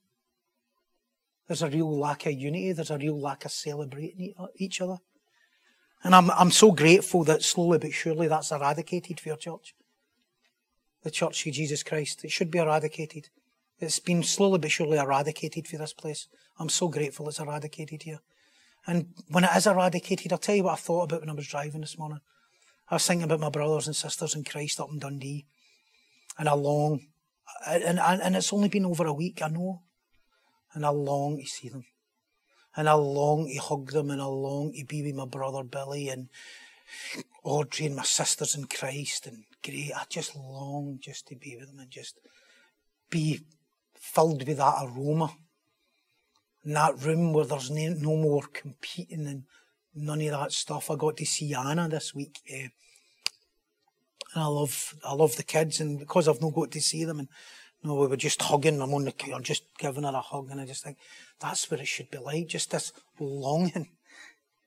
There's 1.47 1.63
a 1.63 1.69
real 1.69 1.99
lack 1.99 2.25
of 2.25 2.33
unity. 2.33 2.73
There's 2.73 2.91
a 2.91 2.97
real 2.97 3.21
lack 3.21 3.45
of 3.45 3.53
celebrating 3.53 4.33
each 4.57 4.81
other. 4.81 4.97
And 6.05 6.15
I'm, 6.15 6.31
I'm 6.31 6.51
so 6.51 6.71
grateful 6.71 7.25
that 7.25 7.43
slowly 7.43 7.79
but 7.79 7.93
surely 7.93 8.29
that's 8.29 8.53
eradicated 8.53 9.19
for 9.19 9.31
your 9.31 9.37
church. 9.37 9.75
The 11.03 11.11
Church 11.11 11.47
of 11.47 11.53
Jesus 11.53 11.83
Christ. 11.83 12.25
It 12.25 12.31
should 12.31 12.51
be 12.51 12.59
eradicated. 12.59 13.31
It's 13.79 13.99
been 13.99 14.23
slowly 14.23 14.59
but 14.59 14.71
surely 14.71 14.99
eradicated 14.99 15.67
for 15.67 15.79
this 15.79 15.93
place. 15.93 16.29
I'm 16.59 16.69
so 16.69 16.89
grateful 16.89 17.29
it's 17.29 17.41
eradicated 17.41 18.03
here. 18.03 18.21
And 18.87 19.09
when 19.29 19.45
it 19.45 19.51
is 19.57 19.67
eradicated, 19.67 20.33
I'll 20.33 20.39
tell 20.39 20.55
you 20.55 20.65
what 20.65 20.75
I 20.75 20.77
thought 20.77 21.05
about 21.05 21.21
when 21.21 21.31
I 21.31 21.35
was 21.35 21.49
driving 21.49 21.81
this 21.81 21.99
morning. 21.99 22.21
I 22.91 22.97
was 22.97 23.07
thinking 23.07 23.25
about 23.25 23.41
my 23.41 23.49
brothers 23.49 23.87
and 23.87 23.97
sisters 23.97 24.35
in 24.35 24.45
Christ 24.45 24.79
up 24.79 24.91
in 24.93 24.99
Dundee. 24.99 25.47
And 26.39 26.49
I 26.49 26.53
long 26.53 27.01
and, 27.67 27.99
and, 27.99 28.23
and 28.23 28.37
it's 28.37 28.53
only 28.53 28.69
been 28.69 28.87
over 28.87 29.07
a 29.07 29.13
week, 29.13 29.41
I 29.43 29.49
know. 29.49 29.83
And 30.73 30.85
I 30.85 30.89
long 30.89 31.39
to 31.39 31.47
see 31.47 31.69
them. 31.69 31.85
And 32.77 32.89
I 32.89 32.95
long 32.95 33.49
to 33.49 33.61
hug 33.61 33.93
them 33.93 34.11
and 34.11 34.21
I 34.21 34.27
long 34.27 34.73
to 34.73 34.85
be 34.85 35.03
with 35.03 35.15
my 35.15 35.27
brother 35.27 35.63
Billy 35.63 36.09
and 36.09 36.29
Audrey 37.43 37.87
and 37.87 37.97
my 37.97 38.03
sisters 38.03 38.55
in 38.55 38.65
Christ 38.65 39.27
and 39.27 39.45
great. 39.63 39.93
I 39.95 40.05
just 40.09 40.35
long 40.35 40.99
just 41.01 41.29
to 41.29 41.37
be 41.37 41.57
with 41.57 41.69
them 41.69 41.79
and 41.79 41.91
just 41.91 42.19
be 43.11 43.43
filled 43.95 44.47
with 44.47 44.57
that 44.57 44.83
aroma. 44.83 45.31
In 46.65 46.73
that 46.73 47.01
room 47.03 47.33
where 47.33 47.45
there's 47.45 47.71
no 47.71 48.17
more 48.17 48.43
competing 48.53 49.27
and 49.27 49.45
none 49.95 50.23
of 50.23 50.31
that 50.31 50.53
stuff. 50.53 50.91
I 50.91 50.97
got 50.97 51.17
to 51.19 51.27
see 51.27 51.55
Anna 51.55 51.89
this 51.89 52.15
week. 52.15 52.41
Uh, 52.51 52.69
and 54.35 54.43
I 54.43 54.47
love, 54.47 54.95
I 55.05 55.15
love 55.15 55.37
the 55.37 55.43
kids, 55.45 55.81
and 55.81 55.99
because 55.99 56.27
I've 56.27 56.41
not 56.43 56.55
got 56.55 56.73
to 56.73 56.81
see 56.81 57.05
them, 57.05 57.21
and 57.21 57.29
know, 57.89 57.97
we 57.97 58.07
were 58.07 58.17
just 58.17 58.41
hugging. 58.41 58.81
I'm 58.81 58.95
on 58.95 59.05
the, 59.05 59.15
I'm 59.35 59.43
just 59.43 59.65
giving 59.79 60.05
her 60.05 60.11
a 60.11 60.21
hug, 60.21 60.49
and 60.51 60.61
I 60.61 60.67
just 60.67 60.83
think 60.83 60.97
that's 61.41 61.71
what 61.71 61.81
it 61.81 61.87
should 61.87 62.11
be 62.11 62.19
like. 62.19 62.49
Just 62.49 62.71
this 62.71 62.93
longing, 63.21 63.91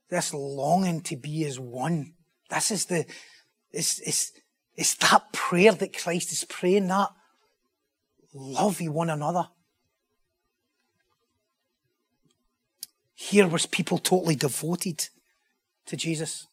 this 0.10 0.34
longing 0.34 1.02
to 1.02 1.16
be 1.18 1.46
as 1.46 1.60
one. 1.60 2.14
This 2.50 2.72
is 2.72 2.86
the, 2.86 3.06
it's, 3.72 4.00
it's, 4.00 4.32
it's 4.76 4.96
that 4.96 5.34
prayer 5.34 5.72
that 5.74 5.98
Christ 5.98 6.32
is 6.32 6.44
praying. 6.46 6.88
That 6.88 7.10
love 8.34 8.80
you 8.80 8.92
one 8.92 9.10
another. 9.10 9.48
Here 13.16 13.48
was 13.48 13.66
people 13.66 13.98
totally 13.98 14.36
devoted 14.36 15.10
to 15.88 15.98
Jesus. 15.98 16.46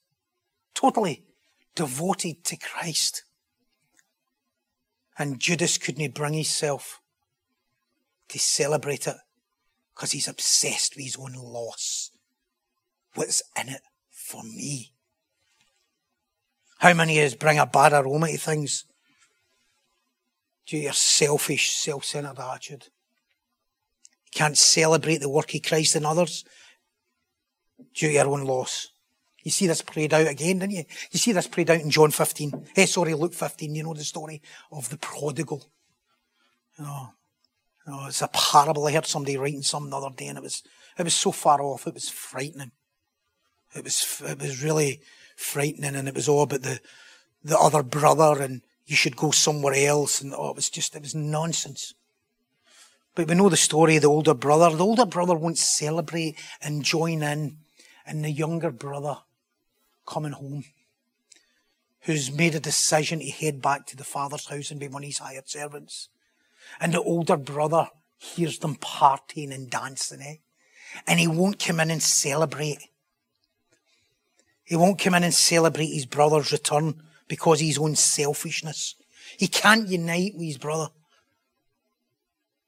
Totally 0.72 1.24
devoted 1.74 2.42
to 2.44 2.56
Christ. 2.56 3.24
And 5.18 5.38
Judas 5.38 5.78
couldn't 5.78 6.14
bring 6.14 6.34
himself 6.34 7.00
to 8.28 8.38
celebrate 8.38 9.06
it 9.06 9.16
because 9.94 10.12
he's 10.12 10.28
obsessed 10.28 10.96
with 10.96 11.04
his 11.04 11.16
own 11.16 11.34
loss. 11.34 12.10
What's 13.14 13.42
in 13.60 13.68
it 13.68 13.82
for 14.10 14.42
me? 14.42 14.92
How 16.78 16.94
many 16.94 17.20
of 17.20 17.26
us 17.26 17.34
bring 17.34 17.58
a 17.58 17.66
bad 17.66 17.92
aroma 17.92 18.26
to 18.28 18.36
things 18.36 18.84
due 20.66 20.78
to 20.78 20.82
your 20.84 20.92
selfish, 20.92 21.76
self-centered 21.76 22.38
attitude? 22.38 22.88
You 24.24 24.30
can't 24.32 24.58
celebrate 24.58 25.18
the 25.18 25.28
work 25.28 25.54
of 25.54 25.62
Christ 25.62 25.94
in 25.94 26.04
others 26.04 26.44
due 27.94 28.08
to 28.08 28.14
your 28.14 28.26
own 28.26 28.42
loss. 28.44 28.88
You 29.44 29.50
see 29.50 29.66
this 29.66 29.82
played 29.82 30.14
out 30.14 30.26
again, 30.26 30.58
didn't 30.58 30.72
you? 30.72 30.84
You 31.10 31.18
see 31.18 31.32
this 31.32 31.46
played 31.46 31.70
out 31.70 31.82
in 31.82 31.90
John 31.90 32.10
15. 32.10 32.66
Hey, 32.74 32.86
sorry, 32.86 33.12
Luke 33.12 33.34
15. 33.34 33.74
You 33.74 33.82
know 33.82 33.92
the 33.92 34.02
story 34.02 34.40
of 34.72 34.88
the 34.88 34.96
prodigal. 34.96 35.68
You 36.78 36.84
know, 36.84 37.08
you 37.86 37.92
know, 37.92 38.06
it's 38.06 38.22
a 38.22 38.28
parable. 38.28 38.86
I 38.86 38.92
heard 38.92 39.04
somebody 39.04 39.36
writing 39.36 39.62
something 39.62 39.90
the 39.90 39.98
other 39.98 40.16
day 40.16 40.28
and 40.28 40.38
it 40.38 40.42
was, 40.42 40.62
it 40.98 41.02
was 41.02 41.14
so 41.14 41.30
far 41.30 41.60
off. 41.60 41.86
It 41.86 41.92
was 41.92 42.08
frightening. 42.08 42.72
It 43.76 43.84
was, 43.84 44.22
it 44.24 44.40
was 44.40 44.64
really 44.64 45.02
frightening 45.36 45.94
and 45.94 46.08
it 46.08 46.14
was 46.14 46.28
all 46.28 46.44
about 46.44 46.62
the, 46.62 46.80
the 47.44 47.58
other 47.58 47.82
brother 47.82 48.40
and 48.40 48.62
you 48.86 48.96
should 48.96 49.14
go 49.16 49.30
somewhere 49.30 49.74
else. 49.74 50.22
And 50.22 50.32
oh, 50.34 50.50
it 50.50 50.56
was 50.56 50.70
just, 50.70 50.96
it 50.96 51.02
was 51.02 51.14
nonsense. 51.14 51.92
But 53.14 53.28
we 53.28 53.34
know 53.34 53.50
the 53.50 53.58
story 53.58 53.96
of 53.96 54.02
the 54.02 54.08
older 54.08 54.34
brother. 54.34 54.74
The 54.74 54.82
older 54.82 55.06
brother 55.06 55.34
won't 55.34 55.58
celebrate 55.58 56.38
and 56.62 56.82
join 56.82 57.22
in 57.22 57.58
and 58.06 58.24
the 58.24 58.30
younger 58.30 58.70
brother 58.70 59.18
coming 60.06 60.32
home, 60.32 60.64
who's 62.00 62.32
made 62.32 62.54
a 62.54 62.60
decision 62.60 63.20
to 63.20 63.30
head 63.30 63.62
back 63.62 63.86
to 63.86 63.96
the 63.96 64.04
father's 64.04 64.48
house 64.48 64.70
and 64.70 64.80
be 64.80 64.88
one 64.88 65.02
of 65.02 65.06
his 65.06 65.18
hired 65.18 65.48
servants. 65.48 66.08
And 66.80 66.92
the 66.92 67.02
older 67.02 67.36
brother 67.36 67.88
hears 68.18 68.58
them 68.58 68.76
partying 68.76 69.52
and 69.54 69.70
dancing, 69.70 70.20
eh? 70.22 70.36
And 71.06 71.18
he 71.18 71.26
won't 71.26 71.58
come 71.58 71.80
in 71.80 71.90
and 71.90 72.02
celebrate. 72.02 72.78
He 74.64 74.76
won't 74.76 75.00
come 75.00 75.14
in 75.14 75.24
and 75.24 75.34
celebrate 75.34 75.88
his 75.88 76.06
brother's 76.06 76.52
return 76.52 77.02
because 77.28 77.60
of 77.60 77.66
his 77.66 77.78
own 77.78 77.96
selfishness. 77.96 78.94
He 79.36 79.48
can't 79.48 79.88
unite 79.88 80.34
with 80.34 80.46
his 80.46 80.58
brother. 80.58 80.88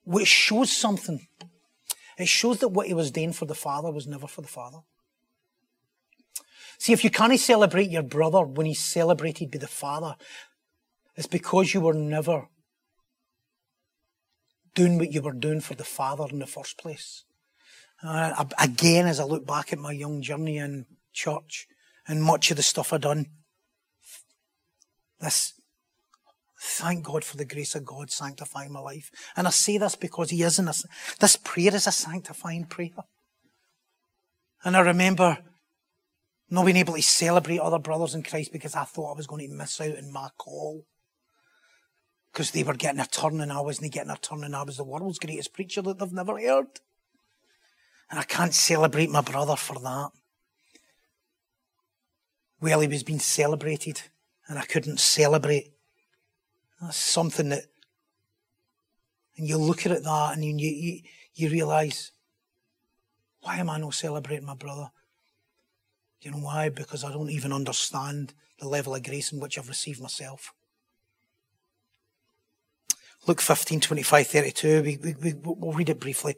Which 0.04 0.28
shows 0.28 0.70
something. 0.72 1.26
It 2.18 2.28
shows 2.28 2.58
that 2.58 2.68
what 2.68 2.86
he 2.86 2.94
was 2.94 3.10
doing 3.10 3.32
for 3.32 3.44
the 3.44 3.54
father 3.54 3.90
was 3.90 4.06
never 4.06 4.26
for 4.26 4.42
the 4.42 4.48
father. 4.48 4.78
See, 6.78 6.92
if 6.92 7.04
you 7.04 7.10
can't 7.10 7.38
celebrate 7.38 7.90
your 7.90 8.02
brother 8.02 8.44
when 8.44 8.66
he's 8.66 8.80
celebrated 8.80 9.50
by 9.50 9.58
the 9.58 9.66
Father, 9.66 10.16
it's 11.16 11.26
because 11.26 11.72
you 11.72 11.80
were 11.80 11.94
never 11.94 12.48
doing 14.74 14.98
what 14.98 15.12
you 15.12 15.22
were 15.22 15.32
doing 15.32 15.60
for 15.60 15.74
the 15.74 15.84
Father 15.84 16.26
in 16.30 16.38
the 16.38 16.46
first 16.46 16.78
place. 16.78 17.24
Uh, 18.02 18.44
again, 18.60 19.06
as 19.06 19.18
I 19.18 19.24
look 19.24 19.46
back 19.46 19.72
at 19.72 19.78
my 19.78 19.92
young 19.92 20.20
journey 20.20 20.58
in 20.58 20.84
church 21.12 21.66
and 22.06 22.22
much 22.22 22.50
of 22.50 22.58
the 22.58 22.62
stuff 22.62 22.92
I've 22.92 23.00
done, 23.00 23.26
this, 25.18 25.54
thank 26.60 27.04
God 27.04 27.24
for 27.24 27.38
the 27.38 27.46
grace 27.46 27.74
of 27.74 27.86
God 27.86 28.10
sanctifying 28.10 28.72
my 28.72 28.80
life. 28.80 29.10
And 29.34 29.46
I 29.46 29.50
say 29.50 29.78
this 29.78 29.96
because 29.96 30.28
He 30.28 30.42
isn't. 30.42 30.70
This 31.18 31.36
prayer 31.36 31.74
is 31.74 31.86
a 31.86 31.92
sanctifying 31.92 32.66
prayer. 32.66 32.90
And 34.62 34.76
I 34.76 34.80
remember 34.80 35.38
Not 36.48 36.64
being 36.64 36.76
able 36.76 36.94
to 36.94 37.02
celebrate 37.02 37.58
other 37.58 37.78
brothers 37.78 38.14
in 38.14 38.22
Christ 38.22 38.52
because 38.52 38.74
I 38.74 38.84
thought 38.84 39.12
I 39.12 39.16
was 39.16 39.26
going 39.26 39.48
to 39.48 39.54
miss 39.54 39.80
out 39.80 39.98
on 39.98 40.12
my 40.12 40.28
call. 40.38 40.86
Because 42.32 42.50
they 42.50 42.62
were 42.62 42.74
getting 42.74 43.00
a 43.00 43.06
turn 43.06 43.40
and 43.40 43.52
I 43.52 43.60
wasn't 43.60 43.92
getting 43.92 44.10
a 44.10 44.16
turn 44.16 44.44
and 44.44 44.54
I 44.54 44.62
was 44.62 44.76
the 44.76 44.84
world's 44.84 45.18
greatest 45.18 45.52
preacher 45.52 45.82
that 45.82 45.98
they've 45.98 46.12
never 46.12 46.38
heard. 46.38 46.66
And 48.10 48.20
I 48.20 48.22
can't 48.22 48.54
celebrate 48.54 49.10
my 49.10 49.22
brother 49.22 49.56
for 49.56 49.74
that. 49.80 50.10
Well, 52.60 52.80
he 52.80 52.88
was 52.88 53.02
being 53.02 53.18
celebrated 53.18 54.02
and 54.48 54.58
I 54.58 54.62
couldn't 54.62 55.00
celebrate. 55.00 55.72
That's 56.80 56.96
something 56.96 57.48
that, 57.48 57.64
and 59.36 59.48
you 59.48 59.58
look 59.58 59.84
at 59.86 60.02
that 60.02 60.32
and 60.34 60.44
you, 60.44 60.68
you, 60.68 61.00
you 61.34 61.50
realize, 61.50 62.12
why 63.40 63.58
am 63.58 63.70
I 63.70 63.78
not 63.78 63.94
celebrating 63.94 64.46
my 64.46 64.54
brother? 64.54 64.90
You 66.26 66.32
know 66.32 66.38
why? 66.38 66.70
Because 66.70 67.04
I 67.04 67.12
don't 67.12 67.30
even 67.30 67.52
understand 67.52 68.34
the 68.58 68.66
level 68.66 68.96
of 68.96 69.04
grace 69.04 69.30
in 69.30 69.38
which 69.38 69.56
I've 69.56 69.68
received 69.68 70.02
myself. 70.02 70.52
Luke 73.28 73.40
15, 73.40 73.78
25, 73.78 74.26
32, 74.26 74.82
we, 74.82 74.96
we, 74.96 75.14
we, 75.14 75.34
we'll 75.34 75.72
read 75.72 75.88
it 75.88 76.00
briefly. 76.00 76.34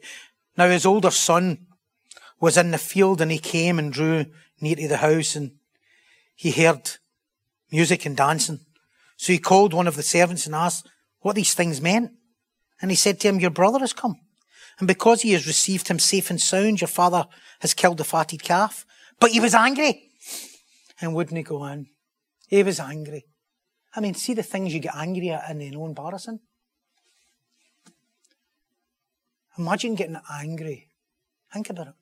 Now 0.55 0.69
his 0.69 0.85
older 0.85 1.09
son 1.09 1.65
was 2.39 2.55
in 2.55 2.69
the 2.69 2.77
field 2.77 3.19
and 3.19 3.31
he 3.31 3.39
came 3.39 3.79
and 3.79 3.91
drew 3.91 4.27
near 4.61 4.75
to 4.75 4.87
the 4.87 4.97
house 4.97 5.35
and 5.35 5.53
he 6.35 6.51
heard 6.51 6.91
music 7.71 8.05
and 8.05 8.15
dancing. 8.15 8.59
So 9.17 9.33
he 9.33 9.39
called 9.39 9.73
one 9.73 9.87
of 9.87 9.95
the 9.95 10.03
servants 10.03 10.45
and 10.45 10.53
asked 10.53 10.87
what 11.21 11.35
these 11.35 11.55
things 11.55 11.81
meant. 11.81 12.11
And 12.79 12.91
he 12.91 12.95
said 12.95 13.19
to 13.21 13.29
him, 13.29 13.39
Your 13.39 13.49
brother 13.49 13.79
has 13.79 13.93
come. 13.93 14.17
And 14.77 14.87
because 14.87 15.23
he 15.23 15.31
has 15.31 15.47
received 15.47 15.87
him 15.87 15.97
safe 15.97 16.29
and 16.29 16.39
sound, 16.39 16.79
your 16.79 16.87
father 16.87 17.25
has 17.61 17.73
killed 17.73 17.97
the 17.97 18.03
fatted 18.03 18.43
calf. 18.43 18.85
But 19.19 19.31
he 19.31 19.39
was 19.39 19.53
angry. 19.53 20.11
And 21.01 21.13
wouldn't 21.13 21.37
he 21.37 21.43
go 21.43 21.61
on? 21.61 21.87
He 22.47 22.63
was 22.63 22.79
angry. 22.79 23.25
I 23.95 23.99
mean, 24.01 24.13
see 24.13 24.33
the 24.33 24.43
things 24.43 24.73
you 24.73 24.79
get 24.79 24.95
angry 24.95 25.29
at 25.29 25.49
and 25.49 25.61
they're 25.61 25.71
no 25.71 25.85
embarrassing. 25.85 26.39
Imagine 29.57 29.95
getting 29.95 30.19
angry. 30.31 30.87
Think 31.51 31.69
about 31.69 31.87
it. 31.87 31.93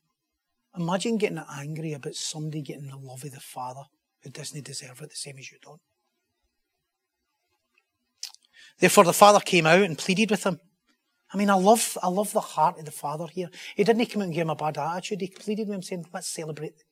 Imagine 0.78 1.18
getting 1.18 1.44
angry 1.52 1.94
about 1.94 2.16
somebody 2.16 2.62
getting 2.62 2.88
the 2.88 2.98
love 2.98 3.24
of 3.24 3.32
the 3.32 3.40
Father 3.40 3.84
who 4.22 4.30
doesn't 4.30 4.64
deserve 4.64 5.02
it 5.02 5.10
the 5.10 5.16
same 5.16 5.38
as 5.38 5.52
you 5.52 5.58
don't. 5.64 5.82
Therefore, 8.80 9.06
the 9.06 9.14
father 9.14 9.40
came 9.40 9.66
out 9.66 9.82
and 9.82 9.98
pleaded 9.98 10.30
with 10.30 10.44
him. 10.44 10.60
I 11.34 11.38
mean, 11.38 11.50
I 11.50 11.56
love, 11.56 11.98
I 12.04 12.10
love 12.10 12.32
the 12.32 12.40
heart 12.40 12.78
of 12.78 12.86
the 12.86 12.92
father 12.92 13.26
here. 13.28 13.50
He 13.76 13.84
didn't 13.84 14.06
come 14.06 14.22
out 14.22 14.26
and 14.26 14.34
give 14.34 14.44
him 14.44 14.52
a 14.52 14.56
bad 14.56 14.78
attitude. 14.78 15.22
He 15.22 15.28
pleaded 15.28 15.68
with 15.68 15.76
him 15.76 15.82
saying, 15.82 16.06
let's 16.14 16.28
celebrate 16.28 16.84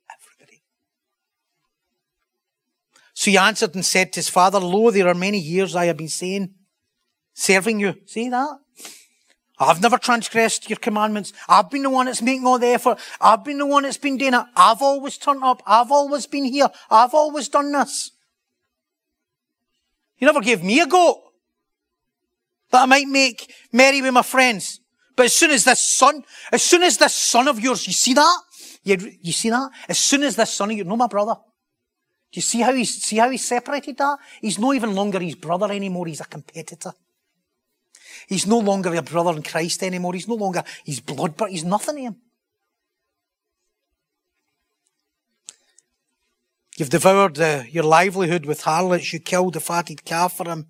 So 3.16 3.32
he 3.32 3.38
answered 3.38 3.74
and 3.76 3.84
said 3.84 4.12
to 4.14 4.18
his 4.18 4.30
father, 4.30 4.60
Lo, 4.60 4.92
there 4.92 5.08
are 5.08 5.16
many 5.16 5.40
years 5.40 5.74
I 5.74 5.86
have 5.86 5.96
been 5.96 6.10
saying, 6.10 6.54
serving 7.34 7.80
you. 7.80 7.96
See 8.06 8.28
that? 8.30 8.60
I've 9.58 9.82
never 9.82 9.98
transgressed 9.98 10.70
your 10.70 10.78
commandments. 10.78 11.32
I've 11.48 11.70
been 11.70 11.84
the 11.84 11.90
one 11.90 12.08
that's 12.08 12.22
making 12.22 12.46
all 12.46 12.60
the 12.60 12.68
effort. 12.68 13.00
I've 13.22 13.46
been 13.46 13.58
the 13.58 13.66
one 13.66 13.84
that's 13.84 13.98
been 13.98 14.18
doing 14.18 14.34
it. 14.34 14.44
I've 14.58 14.82
always 14.82 15.18
turned 15.18 15.46
up. 15.46 15.64
I've 15.66 15.94
always 15.94 16.28
been 16.28 16.44
here. 16.44 16.68
I've 16.92 17.14
always 17.14 17.48
done 17.48 17.72
this. 17.72 18.12
You 20.18 20.28
never 20.28 20.42
gave 20.42 20.62
me 20.62 20.82
a 20.82 20.86
goat 20.86 21.22
that 22.72 22.84
I 22.84 22.86
might 22.86 23.08
make 23.08 23.54
merry 23.72 24.02
with 24.02 24.14
my 24.14 24.24
friends. 24.24 24.82
But 25.16 25.28
as 25.28 25.36
soon 25.36 25.52
as 25.52 25.64
this 25.64 25.90
son, 25.90 26.26
as 26.52 26.62
soon 26.62 26.84
as 26.84 26.98
this 26.98 27.16
son 27.16 27.48
of 27.48 27.62
yours, 27.62 27.88
you 27.88 27.94
see 27.94 28.14
that? 28.14 28.42
You, 28.84 28.98
you 29.22 29.32
see 29.32 29.52
that? 29.52 29.70
As 29.88 30.00
soon 30.00 30.24
as 30.24 30.36
this 30.36 30.52
son 30.52 30.72
of 30.72 30.76
yours, 30.76 30.88
no, 30.88 30.98
my 30.98 31.08
brother. 31.08 31.36
Do 32.36 32.40
you 32.40 32.42
see 32.42 32.60
how 32.60 32.74
he's, 32.74 33.02
see 33.02 33.16
how 33.16 33.30
he's 33.30 33.46
separated 33.46 33.96
that? 33.96 34.18
He's 34.42 34.60
no 34.60 34.74
even 34.74 34.94
longer 34.94 35.22
his 35.22 35.36
brother 35.36 35.72
anymore. 35.72 36.08
He's 36.08 36.20
a 36.20 36.26
competitor. 36.26 36.92
He's 38.28 38.46
no 38.46 38.60
longer 38.60 38.94
a 38.94 39.02
brother 39.02 39.32
in 39.32 39.42
Christ 39.42 39.82
anymore. 39.84 40.12
He's 40.12 40.28
no 40.28 40.36
longer 40.36 40.62
his 40.84 41.00
blood, 41.00 41.38
but 41.38 41.52
he's 41.52 41.64
nothing 41.64 41.96
to 41.96 42.02
him. 42.02 42.16
You've 46.76 46.90
devoured 46.90 47.40
uh, 47.40 47.64
your 47.70 47.86
livelihood 47.86 48.46
with 48.46 48.64
harlots. 48.64 49.14
You 49.14 49.20
killed 49.20 49.54
the 49.54 49.62
fatted 49.62 50.04
calf 50.04 50.36
for 50.36 50.50
him. 50.50 50.68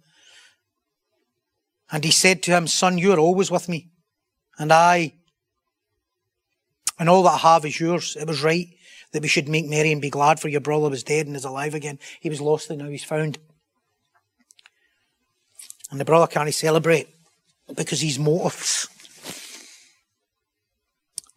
And 1.92 2.04
he 2.04 2.12
said 2.12 2.44
to 2.44 2.52
him, 2.52 2.68
Son, 2.68 3.00
you 3.00 3.12
are 3.12 3.20
always 3.20 3.50
with 3.50 3.68
me. 3.68 3.90
And 4.60 4.72
I, 4.72 5.16
and 7.00 7.10
all 7.10 7.24
that 7.24 7.44
I 7.44 7.54
have 7.54 7.66
is 7.66 7.80
yours. 7.80 8.16
It 8.16 8.28
was 8.28 8.44
right 8.44 8.68
that 9.12 9.22
we 9.22 9.28
should 9.28 9.48
make 9.48 9.68
merry 9.68 9.92
and 9.92 10.02
be 10.02 10.10
glad 10.10 10.40
for 10.40 10.50
your 10.50 10.62
brother 10.62 10.90
was 10.90 11.04
dead 11.04 11.28
and 11.28 11.36
is 11.36 11.46
alive 11.46 11.74
again. 11.74 12.00
He 12.20 12.30
was 12.30 12.42
lost 12.42 12.70
and 12.70 12.80
now 12.80 12.90
he's 12.90 13.04
found. 13.04 13.38
And 15.92 16.00
the 16.00 16.06
brother 16.06 16.28
can't 16.28 16.54
celebrate 16.54 17.08
because 17.74 18.02
his 18.02 18.20
motives 18.20 18.88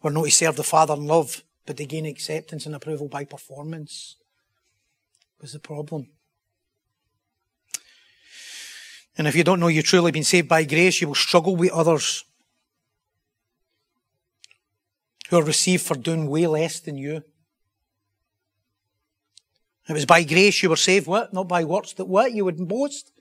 were 0.01 0.11
not 0.11 0.25
to 0.25 0.31
serve 0.31 0.55
the 0.55 0.63
Father 0.63 0.93
in 0.93 1.05
love, 1.05 1.43
but 1.65 1.77
to 1.77 1.85
gain 1.85 2.05
acceptance 2.05 2.65
and 2.65 2.75
approval 2.75 3.07
by 3.07 3.25
performance 3.25 4.15
was 5.41 5.53
the 5.53 5.59
problem. 5.59 6.09
And 9.17 9.27
if 9.27 9.35
you 9.35 9.43
don't 9.43 9.59
know 9.59 9.67
you've 9.67 9.85
truly 9.85 10.11
been 10.11 10.23
saved 10.23 10.47
by 10.47 10.63
grace, 10.63 11.01
you 11.01 11.07
will 11.07 11.15
struggle 11.15 11.55
with 11.55 11.71
others 11.71 12.23
who 15.29 15.37
are 15.37 15.43
received 15.43 15.83
for 15.83 15.95
doing 15.95 16.27
way 16.27 16.47
less 16.47 16.79
than 16.79 16.97
you. 16.97 17.23
It 19.89 19.93
was 19.93 20.05
by 20.05 20.23
grace 20.23 20.61
you 20.61 20.69
were 20.69 20.75
saved, 20.75 21.07
what? 21.07 21.33
Not 21.33 21.47
by 21.47 21.63
works 21.63 21.93
that 21.93 22.05
what? 22.05 22.31
You 22.31 22.45
would 22.45 22.67
boast. 22.67 23.11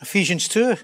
Ephesians 0.00 0.46
2. 0.46 0.76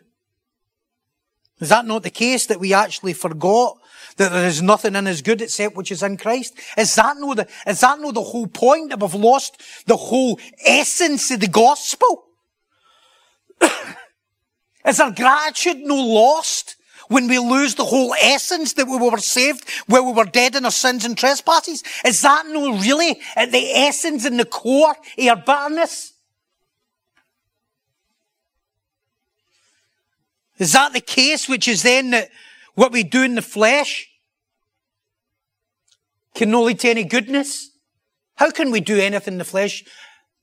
Is 1.61 1.69
that 1.69 1.87
not 1.87 2.03
the 2.03 2.11
case 2.11 2.47
that 2.47 2.59
we 2.59 2.75
actually 2.75 3.13
forgot 3.13 3.79
that 4.17 4.33
there 4.33 4.47
is 4.47 4.61
nothing 4.61 4.97
in 4.97 5.07
us 5.07 5.23
good 5.23 5.43
except 5.43 5.77
which 5.77 5.93
is 5.93 6.03
in 6.03 6.17
Christ? 6.17 6.55
Is 6.77 6.93
that 6.97 7.17
no 7.19 7.35
the, 7.35 7.47
is 7.67 7.81
that 7.81 8.01
no 8.01 8.11
the 8.11 8.23
whole 8.23 8.49
point 8.49 8.91
that 8.91 9.01
we've 9.01 9.15
lost 9.15 9.63
the 9.87 9.97
whole 9.97 10.41
essence 10.67 11.31
of 11.31 11.39
the 11.41 11.49
gospel? 11.49 12.25
is 14.87 14.99
our 14.99 15.13
gratitude 15.13 15.79
no 15.79 15.95
lost 15.95 16.77
when 17.11 17.27
we 17.27 17.41
lose 17.41 17.75
the 17.75 17.85
whole 17.85 18.15
essence 18.23 18.75
that 18.75 18.87
we 18.87 18.97
were 18.97 19.19
saved 19.19 19.69
where 19.89 20.03
we 20.03 20.13
were 20.13 20.25
dead 20.25 20.55
in 20.55 20.65
our 20.65 20.71
sins 20.71 21.05
and 21.05 21.19
trespasses? 21.19 21.83
Is 22.05 22.23
that 22.23 22.47
no 22.47 22.79
really 22.79 23.21
at 23.35 23.51
the 23.51 23.73
essence 23.73 24.25
and 24.25 24.39
the 24.39 24.45
core 24.45 24.95
of 25.19 25.27
our 25.27 25.37
bitterness? 25.37 26.13
Is 30.59 30.73
that 30.73 30.93
the 30.93 31.01
case, 31.01 31.49
which 31.49 31.67
is 31.67 31.83
then 31.83 32.11
that 32.11 32.31
what 32.75 32.93
we 32.93 33.03
do 33.03 33.25
in 33.25 33.35
the 33.35 33.43
flesh 33.43 34.09
can 36.35 36.51
not 36.51 36.65
lead 36.65 36.79
to 36.81 36.91
any 36.91 37.03
goodness? 37.03 37.71
How 38.37 38.53
can 38.53 38.71
we 38.71 38.81
do 38.81 38.99
anything 39.01 39.35
in 39.35 39.39
the 39.39 39.45
flesh 39.45 39.83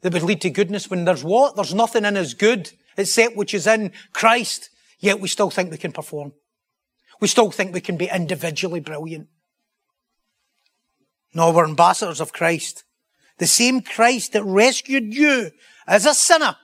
that 0.01 0.11
would 0.11 0.23
lead 0.23 0.41
to 0.41 0.49
goodness 0.49 0.89
when 0.89 1.05
there's 1.05 1.23
what? 1.23 1.55
There's 1.55 1.73
nothing 1.73 2.03
in 2.03 2.17
us 2.17 2.33
good 2.33 2.71
except 2.97 3.37
which 3.37 3.53
is 3.53 3.67
in 3.67 3.93
Christ, 4.11 4.69
yet 4.99 5.21
we 5.21 5.29
still 5.29 5.49
think 5.49 5.71
we 5.71 5.77
can 5.77 5.93
perform. 5.93 6.33
We 7.19 7.27
still 7.27 7.51
think 7.51 7.73
we 7.73 7.81
can 7.81 7.97
be 7.97 8.09
individually 8.09 8.79
brilliant. 8.79 9.27
No, 11.33 11.51
we're 11.51 11.65
ambassadors 11.67 12.21
of 12.21 12.33
Christ. 12.33 12.83
The 13.37 13.47
same 13.47 13.81
Christ 13.81 14.33
that 14.33 14.43
rescued 14.43 15.13
you 15.13 15.51
as 15.87 16.05
a 16.05 16.13
sinner 16.13 16.55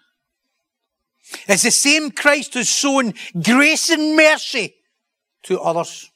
it's 1.47 1.63
the 1.63 1.71
same 1.71 2.11
Christ 2.11 2.53
who's 2.53 2.67
shown 2.67 3.13
grace 3.41 3.89
and 3.89 4.15
mercy 4.15 4.75
to 5.43 5.59
others. 5.59 6.11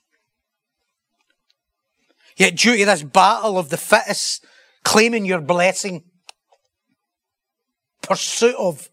Yet 2.35 2.55
due 2.55 2.77
to 2.77 2.85
this 2.85 3.03
battle 3.03 3.57
of 3.57 3.69
the 3.69 3.77
fittest, 3.77 4.45
claiming 4.83 5.25
your 5.25 5.41
blessing, 5.41 6.03
pursuit 8.01 8.55
of 8.57 8.89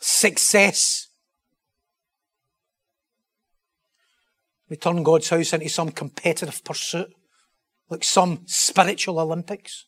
success, 0.00 1.08
we 4.72 4.78
turn 4.78 5.02
God's 5.02 5.28
house 5.28 5.52
into 5.52 5.68
some 5.68 5.90
competitive 5.90 6.64
pursuit, 6.64 7.12
like 7.90 8.02
some 8.02 8.40
spiritual 8.46 9.20
Olympics, 9.20 9.84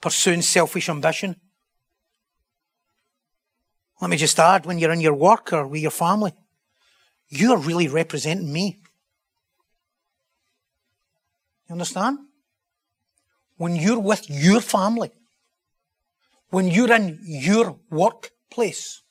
pursuing 0.00 0.42
selfish 0.42 0.88
ambition. 0.88 1.34
Let 4.00 4.10
me 4.10 4.16
just 4.16 4.38
add, 4.38 4.64
when 4.64 4.78
you're 4.78 4.92
in 4.92 5.00
your 5.00 5.14
work 5.14 5.52
or 5.52 5.66
with 5.66 5.82
your 5.82 5.90
family, 5.90 6.34
you're 7.28 7.58
really 7.58 7.88
representing 7.88 8.52
me. 8.52 8.80
You 11.68 11.72
understand? 11.72 12.18
When 13.56 13.74
you're 13.74 13.98
with 13.98 14.30
your 14.30 14.60
family, 14.60 15.10
when 16.50 16.68
you're 16.68 16.92
in 16.92 17.18
your 17.24 17.76
workplace, 17.90 19.02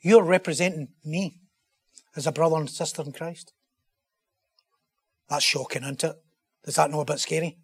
you're 0.00 0.24
representing 0.24 0.88
me 1.04 1.42
as 2.16 2.26
a 2.26 2.32
brother 2.32 2.56
and 2.56 2.68
sister 2.68 3.02
in 3.02 3.12
Christ. 3.12 3.52
That's 5.28 5.44
shocking, 5.44 5.82
isn't 5.82 6.04
it? 6.04 6.16
Does 6.64 6.76
that 6.76 6.90
know 6.90 7.00
a 7.00 7.04
bit 7.04 7.20
scary? 7.20 7.58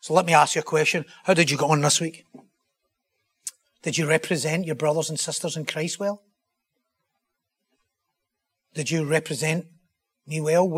So 0.00 0.14
let 0.14 0.26
me 0.26 0.32
ask 0.32 0.54
you 0.54 0.60
a 0.60 0.64
question. 0.64 1.04
How 1.24 1.34
did 1.34 1.50
you 1.50 1.58
get 1.58 1.68
on 1.68 1.80
this 1.80 2.00
week? 2.00 2.24
Did 3.82 3.98
you 3.98 4.08
represent 4.08 4.66
your 4.66 4.74
brothers 4.74 5.10
and 5.10 5.18
sisters 5.18 5.56
in 5.56 5.64
Christ 5.64 6.00
well? 6.00 6.22
Did 8.74 8.90
you 8.90 9.04
represent 9.04 9.66
me 10.26 10.40
well? 10.40 10.68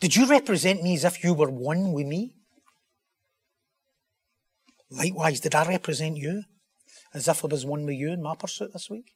Did 0.00 0.16
you 0.16 0.26
represent 0.26 0.82
me 0.82 0.94
as 0.94 1.04
if 1.04 1.22
you 1.22 1.34
were 1.34 1.50
one 1.50 1.92
with 1.92 2.06
me? 2.06 2.34
Likewise, 4.90 5.40
did 5.40 5.54
I 5.54 5.66
represent 5.66 6.16
you 6.16 6.44
as 7.12 7.28
if 7.28 7.44
I 7.44 7.48
was 7.48 7.66
one 7.66 7.84
with 7.84 7.96
you 7.96 8.12
in 8.12 8.22
my 8.22 8.34
pursuit 8.34 8.72
this 8.72 8.88
week? 8.88 9.14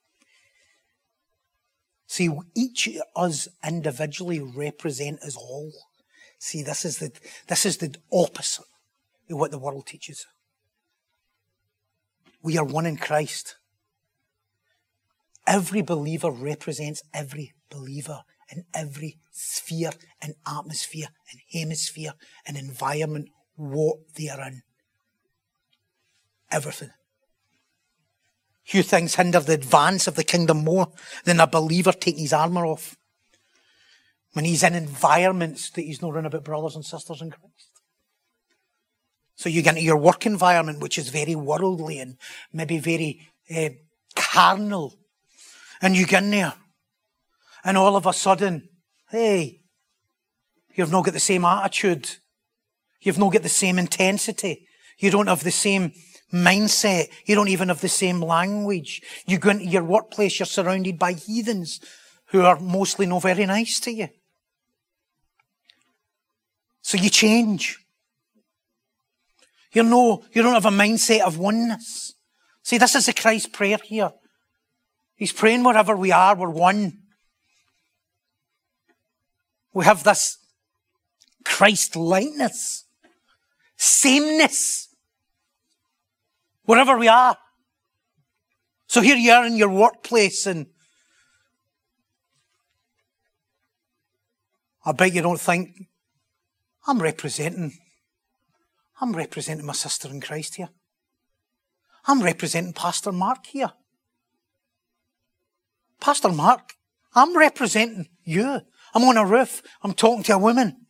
See, 2.08 2.30
each 2.56 2.88
of 2.88 3.02
us 3.14 3.48
individually 3.64 4.40
represent 4.40 5.20
us 5.20 5.36
all. 5.36 5.70
See, 6.38 6.62
this 6.62 6.86
is 6.86 6.98
the, 6.98 7.12
this 7.48 7.66
is 7.66 7.76
the 7.76 7.94
opposite 8.10 8.64
of 9.30 9.38
what 9.38 9.50
the 9.50 9.58
world 9.58 9.86
teaches. 9.86 10.26
We 12.42 12.56
are 12.56 12.64
one 12.64 12.86
in 12.86 12.96
Christ. 12.96 13.56
Every 15.46 15.82
believer 15.82 16.30
represents 16.30 17.02
every 17.12 17.52
believer 17.70 18.22
in 18.50 18.64
every 18.72 19.18
sphere 19.30 19.90
and 20.22 20.34
atmosphere 20.46 21.08
and 21.30 21.40
hemisphere 21.52 22.14
and 22.46 22.56
environment 22.56 23.28
what 23.54 23.98
they 24.14 24.30
are 24.30 24.40
in. 24.48 24.62
Everything. 26.50 26.90
Few 28.68 28.82
things 28.82 29.14
hinder 29.14 29.40
the 29.40 29.54
advance 29.54 30.06
of 30.06 30.14
the 30.14 30.22
kingdom 30.22 30.62
more 30.62 30.92
than 31.24 31.40
a 31.40 31.46
believer 31.46 31.90
taking 31.90 32.20
his 32.20 32.34
armour 32.34 32.66
off 32.66 32.98
when 34.34 34.44
he's 34.44 34.62
in 34.62 34.74
environments 34.74 35.70
that 35.70 35.80
he's 35.80 36.02
not 36.02 36.12
running 36.12 36.26
about 36.26 36.44
brothers 36.44 36.76
and 36.76 36.84
sisters 36.84 37.22
in 37.22 37.30
Christ. 37.30 37.70
So 39.36 39.48
you 39.48 39.62
get 39.62 39.76
into 39.76 39.86
your 39.86 39.96
work 39.96 40.26
environment, 40.26 40.82
which 40.82 40.98
is 40.98 41.08
very 41.08 41.34
worldly 41.34 41.98
and 41.98 42.18
maybe 42.52 42.76
very 42.76 43.26
uh, 43.56 43.70
carnal. 44.14 44.98
And 45.80 45.96
you 45.96 46.04
get 46.04 46.24
in 46.24 46.30
there. 46.32 46.52
And 47.64 47.78
all 47.78 47.96
of 47.96 48.04
a 48.04 48.12
sudden, 48.12 48.68
hey, 49.10 49.62
you've 50.74 50.92
not 50.92 51.06
got 51.06 51.14
the 51.14 51.20
same 51.20 51.46
attitude. 51.46 52.16
You've 53.00 53.18
not 53.18 53.32
got 53.32 53.44
the 53.44 53.48
same 53.48 53.78
intensity. 53.78 54.68
You 54.98 55.10
don't 55.10 55.28
have 55.28 55.42
the 55.42 55.52
same 55.52 55.92
mindset. 56.32 57.08
You 57.24 57.34
don't 57.34 57.48
even 57.48 57.68
have 57.68 57.80
the 57.80 57.88
same 57.88 58.20
language. 58.20 59.02
You 59.26 59.38
go 59.38 59.50
into 59.50 59.66
your 59.66 59.84
workplace, 59.84 60.38
you're 60.38 60.46
surrounded 60.46 60.98
by 60.98 61.12
heathens 61.12 61.80
who 62.26 62.42
are 62.42 62.60
mostly 62.60 63.06
not 63.06 63.22
very 63.22 63.46
nice 63.46 63.80
to 63.80 63.92
you. 63.92 64.08
So 66.82 66.96
you 66.96 67.10
change. 67.10 67.78
You 69.72 69.82
know, 69.82 70.24
you 70.32 70.42
don't 70.42 70.54
have 70.54 70.66
a 70.66 70.70
mindset 70.70 71.20
of 71.20 71.38
oneness. 71.38 72.14
See, 72.62 72.78
this 72.78 72.94
is 72.94 73.06
the 73.06 73.12
Christ 73.12 73.52
prayer 73.52 73.78
here. 73.82 74.12
He's 75.16 75.32
praying 75.32 75.64
wherever 75.64 75.96
we 75.96 76.12
are, 76.12 76.36
we're 76.36 76.48
one. 76.48 76.98
We 79.74 79.84
have 79.84 80.04
this 80.04 80.38
Christ 81.44 81.96
likeness, 81.96 82.84
sameness, 83.76 84.87
wherever 86.68 86.98
we 86.98 87.08
are. 87.08 87.34
So 88.88 89.00
here 89.00 89.16
you 89.16 89.32
are 89.32 89.46
in 89.46 89.56
your 89.56 89.70
workplace 89.70 90.46
and 90.46 90.66
I 94.84 94.92
bet 94.92 95.14
you 95.14 95.22
don't 95.22 95.40
think 95.40 95.88
I'm 96.86 97.00
representing 97.00 97.72
I'm 99.00 99.16
representing 99.16 99.64
my 99.64 99.72
sister 99.72 100.08
in 100.08 100.20
Christ 100.20 100.56
here. 100.56 100.68
I'm 102.06 102.20
representing 102.20 102.74
Pastor 102.74 103.12
Mark 103.12 103.46
here. 103.46 103.72
Pastor 106.00 106.30
Mark, 106.30 106.74
I'm 107.14 107.34
representing 107.34 108.08
you. 108.24 108.60
I'm 108.92 109.04
on 109.04 109.16
a 109.16 109.24
roof. 109.24 109.62
I'm 109.82 109.94
talking 109.94 110.24
to 110.24 110.34
a 110.34 110.38
woman. 110.38 110.84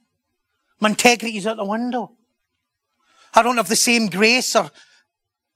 My 0.80 0.88
integrity's 0.88 1.46
out 1.46 1.58
the 1.58 1.64
window. 1.64 2.16
I 3.32 3.42
don't 3.42 3.58
have 3.58 3.68
the 3.68 3.76
same 3.76 4.06
grace 4.08 4.56
or 4.56 4.70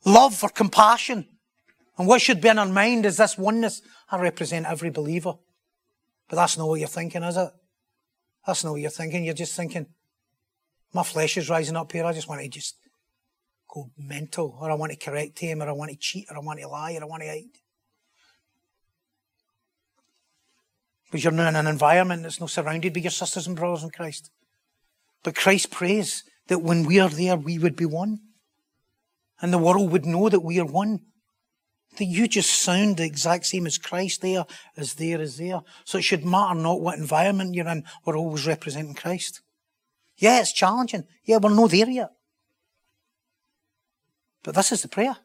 love 0.04 0.42
or 0.42 0.48
compassion. 0.48 1.26
And 1.98 2.08
what 2.08 2.20
should 2.20 2.40
be 2.40 2.48
in 2.48 2.58
our 2.58 2.66
mind 2.66 3.06
is 3.06 3.16
this 3.18 3.36
oneness. 3.36 3.82
I 4.10 4.18
represent 4.18 4.66
every 4.66 4.90
believer. 4.90 5.34
But 6.28 6.36
that's 6.36 6.56
not 6.56 6.68
what 6.68 6.80
you're 6.80 6.88
thinking, 6.88 7.22
is 7.22 7.36
it? 7.36 7.50
That's 8.46 8.64
not 8.64 8.72
what 8.72 8.80
you're 8.80 8.90
thinking. 8.90 9.24
You're 9.24 9.34
just 9.34 9.54
thinking, 9.54 9.86
my 10.92 11.02
flesh 11.02 11.36
is 11.36 11.48
rising 11.50 11.76
up 11.76 11.92
here. 11.92 12.04
I 12.04 12.12
just 12.12 12.28
want 12.28 12.40
to 12.40 12.48
just 12.48 12.76
go 13.68 13.90
mental, 13.96 14.58
or 14.60 14.70
I 14.70 14.74
want 14.74 14.92
to 14.92 14.98
correct 14.98 15.38
him, 15.38 15.62
or 15.62 15.68
I 15.68 15.72
want 15.72 15.90
to 15.90 15.96
cheat, 15.96 16.26
or 16.30 16.36
I 16.36 16.40
want 16.40 16.60
to 16.60 16.68
lie, 16.68 16.94
or 16.94 17.02
I 17.02 17.06
want 17.06 17.22
to 17.22 17.28
hide. 17.28 17.44
Because 21.04 21.24
you're 21.24 21.32
not 21.32 21.48
in 21.48 21.56
an 21.56 21.66
environment 21.66 22.22
that's 22.22 22.40
not 22.40 22.50
surrounded 22.50 22.94
by 22.94 23.00
your 23.00 23.10
sisters 23.10 23.46
and 23.46 23.56
brothers 23.56 23.82
in 23.84 23.90
Christ. 23.90 24.30
But 25.22 25.36
Christ 25.36 25.70
prays 25.70 26.24
that 26.48 26.62
when 26.62 26.84
we 26.84 26.98
are 26.98 27.10
there, 27.10 27.36
we 27.36 27.58
would 27.58 27.76
be 27.76 27.84
one. 27.84 28.20
And 29.42 29.52
the 29.52 29.58
world 29.58 29.90
would 29.90 30.06
know 30.06 30.28
that 30.28 30.40
we 30.40 30.58
are 30.60 30.64
one. 30.64 31.00
That 31.98 32.06
you 32.06 32.26
just 32.26 32.62
sound 32.62 32.96
the 32.96 33.04
exact 33.04 33.44
same 33.44 33.66
as 33.66 33.76
Christ 33.76 34.22
there, 34.22 34.46
as 34.78 34.94
there, 34.94 35.20
as 35.20 35.36
there. 35.36 35.60
So 35.84 35.98
it 35.98 36.02
should 36.02 36.24
matter 36.24 36.54
not 36.58 36.80
what 36.80 36.96
environment 36.96 37.54
you're 37.54 37.68
in, 37.68 37.84
we're 38.06 38.16
always 38.16 38.46
representing 38.46 38.94
Christ. 38.94 39.42
Yeah, 40.16 40.40
it's 40.40 40.52
challenging. 40.52 41.04
Yeah, 41.24 41.36
we're 41.36 41.54
not 41.54 41.70
there 41.70 41.90
yet. 41.90 42.10
But 44.42 44.54
this 44.54 44.72
is 44.72 44.82
the 44.82 44.88
prayer. 44.88 45.16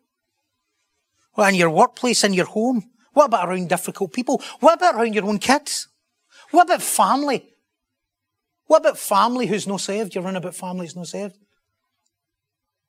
Well, 1.36 1.48
in 1.48 1.56
your 1.56 1.70
workplace, 1.70 2.24
in 2.24 2.34
your 2.34 2.48
home. 2.48 2.90
What 3.14 3.26
about 3.26 3.48
around 3.48 3.70
difficult 3.70 4.12
people? 4.12 4.42
What 4.60 4.76
about 4.76 4.96
around 4.96 5.14
your 5.14 5.26
own 5.26 5.40
kids? 5.40 5.88
What 6.52 6.64
about 6.64 6.82
family? 6.82 7.54
What 8.66 8.82
about 8.82 8.98
family 8.98 9.48
who's 9.48 9.68
not 9.68 9.82
saved? 9.82 10.14
You're 10.14 10.24
running 10.24 10.38
about 10.38 10.56
family 10.56 10.86
who's 10.86 10.96
not 10.96 11.08
saved. 11.08 11.38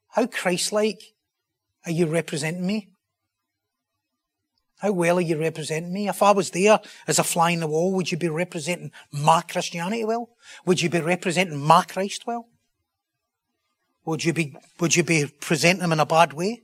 How 0.09 0.27
Christ-like 0.27 1.03
are 1.89 1.93
you 1.93 2.07
representing 2.07 2.67
me? 2.67 2.89
How 4.81 4.93
well 4.93 5.19
are 5.19 5.23
you 5.23 5.39
representing 5.39 5.93
me? 5.93 6.09
If 6.09 6.23
I 6.23 6.31
was 6.31 6.51
there 6.51 6.79
as 7.09 7.19
a 7.19 7.25
fly 7.25 7.51
in 7.51 7.61
the 7.61 7.67
wall, 7.67 7.93
would 7.95 8.13
you 8.13 8.19
be 8.19 8.29
representing 8.29 8.93
my 9.11 9.41
Christianity 9.41 10.05
well? 10.05 10.31
Would 10.67 10.83
you 10.83 10.91
be 10.91 11.01
representing 11.01 11.59
my 11.59 11.83
Christ 11.83 12.27
well? 12.27 12.47
Would 14.05 14.25
you 14.25 14.33
be, 14.33 14.55
would 14.79 14.95
you 14.95 15.03
be 15.03 15.27
presenting 15.41 15.81
them 15.81 15.93
in 15.93 16.01
a 16.01 16.07
bad 16.07 16.33
way? 16.33 16.63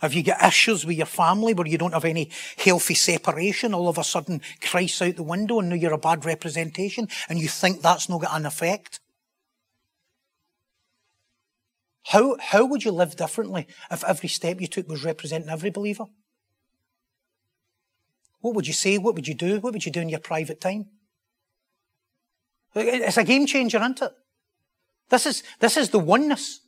Have 0.00 0.14
you 0.14 0.22
got 0.22 0.44
issues 0.44 0.86
with 0.86 0.96
your 0.96 1.06
family 1.06 1.54
where 1.54 1.66
you 1.66 1.78
don't 1.78 1.92
have 1.92 2.04
any 2.04 2.30
healthy 2.56 2.94
separation? 2.94 3.74
All 3.74 3.88
of 3.88 3.98
a 3.98 4.04
sudden, 4.04 4.40
Christ's 4.62 5.02
out 5.02 5.16
the 5.16 5.24
window 5.24 5.58
and 5.58 5.70
now 5.70 5.74
you're 5.74 5.92
a 5.92 5.98
bad 5.98 6.24
representation 6.24 7.08
and 7.28 7.40
you 7.40 7.48
think 7.48 7.82
that's 7.82 8.08
not 8.08 8.20
got 8.20 8.36
an 8.36 8.46
effect? 8.46 9.00
How, 12.04 12.36
how 12.40 12.64
would 12.64 12.84
you 12.84 12.90
live 12.90 13.16
differently 13.16 13.66
if 13.90 14.02
every 14.04 14.28
step 14.28 14.60
you 14.60 14.66
took 14.66 14.88
was 14.88 15.04
representing 15.04 15.50
every 15.50 15.70
believer? 15.70 16.06
What 18.40 18.54
would 18.54 18.66
you 18.66 18.72
say? 18.72 18.98
What 18.98 19.14
would 19.14 19.28
you 19.28 19.34
do? 19.34 19.60
What 19.60 19.72
would 19.72 19.84
you 19.84 19.92
do 19.92 20.00
in 20.00 20.08
your 20.08 20.20
private 20.20 20.60
time? 20.60 20.86
It's 22.74 23.16
a 23.16 23.24
game 23.24 23.46
changer, 23.46 23.78
isn't 23.78 24.02
it? 24.02 24.12
This 25.08 25.26
is, 25.26 25.42
this 25.58 25.76
is 25.76 25.90
the 25.90 25.98
oneness. 25.98 26.60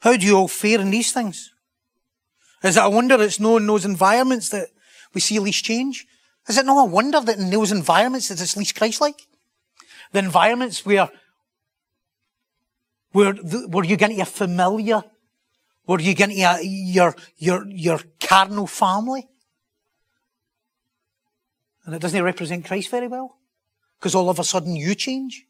How 0.00 0.16
do 0.16 0.26
you 0.26 0.36
all 0.36 0.48
fare 0.48 0.80
in 0.80 0.90
these 0.90 1.12
things? 1.12 1.52
Is 2.62 2.76
it 2.76 2.84
a 2.84 2.90
wonder 2.90 3.20
it's 3.22 3.38
not 3.38 3.58
in 3.58 3.66
those 3.66 3.84
environments 3.84 4.48
that 4.48 4.68
we 5.14 5.20
see 5.20 5.38
least 5.38 5.64
change? 5.64 6.06
Is 6.50 6.58
it 6.58 6.66
no 6.66 6.82
wonder 6.82 7.20
that 7.20 7.38
in 7.38 7.48
those 7.48 7.70
environments 7.70 8.28
it's 8.28 8.56
least 8.56 8.74
Christ-like? 8.74 9.24
The 10.10 10.18
environments 10.18 10.84
where, 10.84 11.08
where, 13.12 13.34
where 13.34 13.84
you're 13.84 13.96
getting 13.96 14.20
a 14.20 14.24
familiar 14.24 15.04
were 15.86 16.00
you 16.00 16.12
getting 16.12 16.38
your, 16.38 16.58
your, 16.60 17.14
your, 17.36 17.66
your 17.68 18.00
carnal 18.20 18.66
family? 18.66 19.28
And 21.84 21.94
it 21.94 22.02
doesn't 22.02 22.20
represent 22.20 22.64
Christ 22.64 22.90
very 22.90 23.06
well. 23.06 23.36
Because 24.00 24.16
all 24.16 24.28
of 24.28 24.40
a 24.40 24.44
sudden 24.44 24.74
you 24.74 24.96
change. 24.96 25.46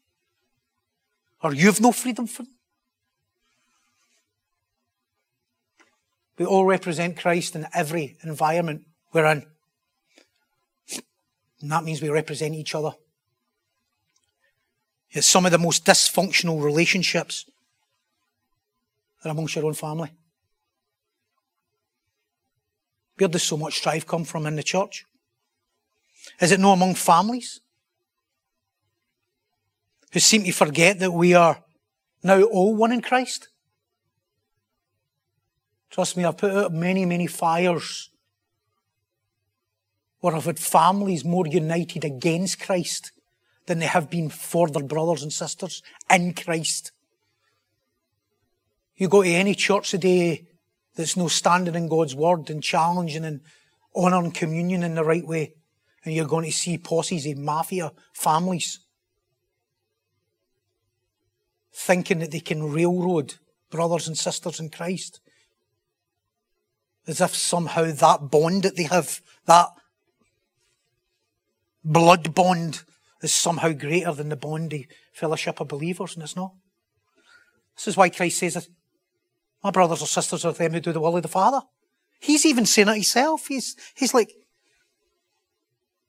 Or 1.41 1.51
you've 1.51 1.81
no 1.81 1.91
freedom 1.91 2.27
for 2.27 2.43
them. 2.43 2.53
We 6.37 6.45
all 6.45 6.65
represent 6.65 7.17
Christ 7.17 7.55
in 7.55 7.65
every 7.73 8.17
environment 8.23 8.83
we're 9.13 9.25
in. 9.25 9.47
And 11.61 11.71
that 11.71 11.83
means 11.83 12.01
we 12.01 12.09
represent 12.09 12.55
each 12.55 12.75
other. 12.75 12.91
It's 15.11 15.27
some 15.27 15.45
of 15.45 15.51
the 15.51 15.57
most 15.57 15.85
dysfunctional 15.85 16.63
relationships 16.63 17.45
that 19.21 19.29
are 19.29 19.31
amongst 19.31 19.55
your 19.55 19.65
own 19.65 19.73
family. 19.73 20.11
Where 23.17 23.27
does 23.27 23.43
so 23.43 23.57
much 23.57 23.77
strife 23.77 24.07
come 24.07 24.23
from 24.23 24.45
in 24.47 24.55
the 24.55 24.63
church? 24.63 25.05
Is 26.39 26.51
it 26.51 26.59
not 26.59 26.73
among 26.73 26.95
families? 26.95 27.59
who 30.11 30.19
seem 30.19 30.43
to 30.43 30.51
forget 30.51 30.99
that 30.99 31.11
we 31.11 31.33
are 31.33 31.63
now 32.23 32.41
all 32.43 32.75
one 32.75 32.91
in 32.91 33.01
Christ. 33.01 33.49
Trust 35.89 36.15
me, 36.15 36.25
I've 36.25 36.37
put 36.37 36.51
out 36.51 36.73
many, 36.73 37.05
many 37.05 37.27
fires 37.27 38.10
where 40.21 40.35
I've 40.35 40.45
had 40.45 40.59
families 40.59 41.25
more 41.25 41.47
united 41.47 42.05
against 42.05 42.61
Christ 42.61 43.11
than 43.65 43.79
they 43.79 43.87
have 43.87 44.09
been 44.09 44.29
for 44.29 44.69
their 44.69 44.83
brothers 44.83 45.23
and 45.23 45.33
sisters 45.33 45.83
in 46.09 46.33
Christ. 46.33 46.91
You 48.95 49.09
go 49.09 49.23
to 49.23 49.29
any 49.29 49.55
church 49.55 49.91
today 49.91 50.47
that's 50.95 51.17
no 51.17 51.27
standing 51.27 51.75
in 51.75 51.87
God's 51.87 52.15
word 52.15 52.49
and 52.49 52.63
challenging 52.63 53.25
and 53.25 53.41
honouring 53.95 54.31
communion 54.31 54.83
in 54.83 54.95
the 54.95 55.03
right 55.03 55.25
way, 55.25 55.53
and 56.05 56.13
you're 56.13 56.25
going 56.25 56.45
to 56.45 56.51
see 56.51 56.77
posses 56.77 57.25
of 57.25 57.37
mafia 57.37 57.91
families 58.13 58.79
thinking 61.73 62.19
that 62.19 62.31
they 62.31 62.39
can 62.39 62.71
railroad 62.71 63.35
brothers 63.69 64.07
and 64.07 64.17
sisters 64.17 64.59
in 64.59 64.69
Christ. 64.69 65.19
As 67.07 67.21
if 67.21 67.35
somehow 67.35 67.91
that 67.91 68.29
bond 68.29 68.63
that 68.63 68.75
they 68.75 68.83
have, 68.83 69.21
that 69.45 69.69
blood 71.83 72.33
bond, 72.33 72.83
is 73.21 73.33
somehow 73.33 73.71
greater 73.71 74.13
than 74.13 74.29
the 74.29 74.35
bond 74.35 74.73
of 74.73 74.81
fellowship 75.13 75.59
of 75.59 75.67
believers, 75.67 76.15
and 76.15 76.23
it's 76.23 76.35
not. 76.35 76.53
This 77.75 77.87
is 77.87 77.97
why 77.97 78.09
Christ 78.09 78.39
says, 78.39 78.69
My 79.63 79.71
brothers 79.71 80.01
or 80.01 80.07
sisters 80.07 80.45
are 80.45 80.53
them 80.53 80.73
who 80.73 80.79
do 80.79 80.91
the 80.91 81.01
will 81.01 81.17
of 81.17 81.23
the 81.23 81.27
Father. 81.27 81.61
He's 82.19 82.45
even 82.45 82.65
saying 82.65 82.89
it 82.89 82.93
himself. 82.93 83.47
He's, 83.47 83.75
he's 83.95 84.13
like, 84.13 84.31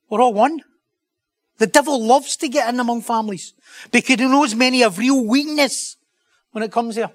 We're 0.09 0.21
all 0.21 0.35
one. 0.35 0.61
The 1.59 1.67
devil 1.67 2.03
loves 2.05 2.37
to 2.39 2.49
get 2.49 2.73
in 2.73 2.81
among 2.81 3.03
families 3.03 3.55
because 3.91 4.17
he 4.19 4.27
knows 4.27 4.55
many 4.55 4.81
have 4.81 4.99
real 4.99 5.25
weakness 5.25 5.97
when 6.51 6.65
it 6.65 6.73
comes 6.73 6.97
here. 6.97 7.11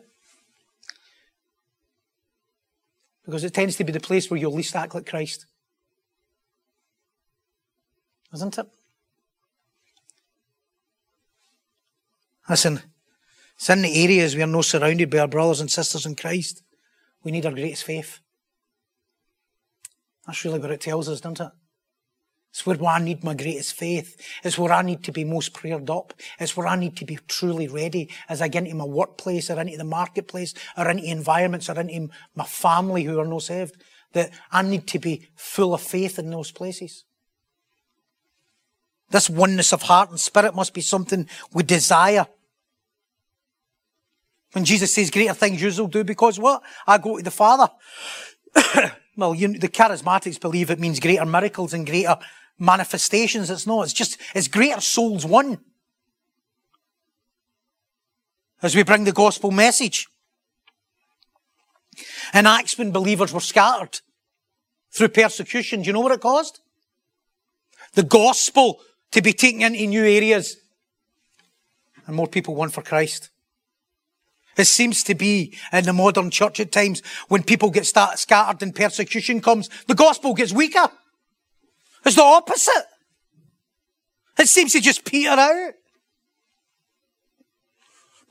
Because 3.26 3.44
it 3.44 3.54
tends 3.54 3.76
to 3.76 3.84
be 3.84 3.92
the 3.92 4.00
place 4.00 4.30
where 4.30 4.40
you'll 4.40 4.54
least 4.54 4.76
act 4.76 4.96
like 4.96 5.06
Christ. 5.06 5.46
Isn't 8.34 8.58
it? 8.58 8.68
Listen, 12.50 12.82
it's 13.56 13.70
in 13.70 13.82
the 13.82 14.04
areas 14.04 14.36
we 14.36 14.44
are 14.44 14.48
not 14.48 14.66
surrounded 14.66 15.10
by 15.10 15.20
our 15.20 15.28
brothers 15.28 15.60
and 15.60 15.70
sisters 15.70 16.06
in 16.06 16.16
Christ. 16.16 16.64
We 17.24 17.32
need 17.32 17.46
our 17.46 17.52
greatest 17.52 17.84
faith. 17.84 18.20
That's 20.26 20.44
really 20.46 20.60
what 20.60 20.72
it 20.72 20.82
tells 20.82 21.10
us, 21.10 21.22
doesn't 21.22 21.40
it? 21.40 21.52
It's 22.52 22.66
where 22.66 22.84
I 22.86 23.00
need 23.00 23.24
my 23.24 23.34
greatest 23.34 23.74
faith. 23.74 24.20
It's 24.44 24.58
where 24.58 24.74
I 24.74 24.82
need 24.82 25.04
to 25.04 25.12
be 25.12 25.24
most 25.24 25.54
prayed 25.54 25.90
up. 25.90 26.14
It's 26.40 26.58
where 26.58 26.68
I 26.68 26.76
need 26.76 26.98
to 26.98 27.06
be 27.06 27.20
truly 27.28 27.68
ready 27.68 28.10
as 28.30 28.42
I 28.42 28.48
get 28.48 28.64
into 28.64 28.76
my 28.76 28.86
workplace 28.86 29.50
or 29.50 29.60
into 29.60 29.78
the 29.78 29.84
marketplace 29.84 30.54
or 30.76 30.90
into 30.90 31.04
environments 31.04 31.70
or 31.70 31.80
into 31.80 32.10
my 32.36 32.46
family 32.46 33.04
who 33.04 33.20
are 33.20 33.28
not 33.28 33.44
saved. 33.44 33.76
That 34.14 34.32
I 34.52 34.64
need 34.64 34.88
to 34.88 35.00
be 35.00 35.28
full 35.36 35.74
of 35.74 35.82
faith 35.82 36.18
in 36.18 36.32
those 36.32 36.52
places. 36.52 37.04
This 39.10 39.30
oneness 39.30 39.72
of 39.74 39.84
heart 39.84 40.10
and 40.10 40.20
spirit 40.20 40.54
must 40.54 40.74
be 40.74 40.82
something 40.82 41.28
we 41.54 41.64
desire. 41.64 42.28
When 44.52 44.66
Jesus 44.66 44.94
says 44.94 45.12
greater 45.12 45.34
things 45.34 45.62
you 45.62 45.72
will 45.82 45.88
do 45.88 46.04
because 46.04 46.40
what? 46.40 46.62
I 46.86 46.98
go 46.98 47.18
to 47.18 47.24
the 47.24 47.32
Father. 47.32 47.70
well, 49.18 49.34
you, 49.34 49.58
the 49.58 49.70
charismatics 49.70 50.40
believe 50.40 50.70
it 50.70 50.80
means 50.80 51.00
greater 51.00 51.26
miracles 51.26 51.74
and 51.74 51.86
greater 51.86 52.18
manifestations. 52.58 53.50
It's 53.50 53.68
not. 53.68 53.84
It's 53.84 53.94
just, 53.94 54.18
it's 54.34 54.48
greater 54.48 54.82
souls 54.82 55.26
won. 55.26 55.60
As 58.62 58.76
we 58.76 58.84
bring 58.84 59.04
the 59.04 59.12
gospel 59.12 59.52
message. 59.52 60.08
In 62.34 62.46
Acts, 62.46 62.78
when 62.78 62.92
believers 62.92 63.32
were 63.32 63.40
scattered 63.40 64.02
through 64.92 65.10
persecution, 65.10 65.82
do 65.82 65.88
you 65.88 65.94
know 65.94 66.02
what 66.02 66.12
it 66.12 66.22
caused? 66.22 66.60
The 67.94 68.04
gospel 68.04 68.80
to 69.12 69.22
be 69.22 69.34
taken 69.34 69.62
into 69.62 69.88
new 69.88 70.04
areas. 70.04 70.58
And 72.06 72.16
more 72.16 72.28
people 72.28 72.56
won 72.56 72.70
for 72.70 72.82
Christ. 72.82 73.30
It 74.58 74.66
seems 74.66 75.04
to 75.04 75.14
be 75.14 75.56
in 75.72 75.86
the 75.86 75.94
modern 75.94 76.32
church 76.32 76.60
at 76.60 76.72
times 76.72 77.04
when 77.28 77.44
people 77.44 77.70
get 77.70 77.86
start, 77.86 78.18
scattered 78.18 78.64
and 78.64 78.74
persecution 78.74 79.40
comes, 79.40 79.70
the 79.88 79.94
gospel 79.94 80.34
gets 80.34 80.52
weaker. 80.52 80.90
It's 82.06 82.16
the 82.16 82.24
opposite. 82.24 82.86
It 84.40 84.48
seems 84.48 84.74
to 84.74 84.82
just 84.82 85.06
peter 85.06 85.30
out. 85.30 85.74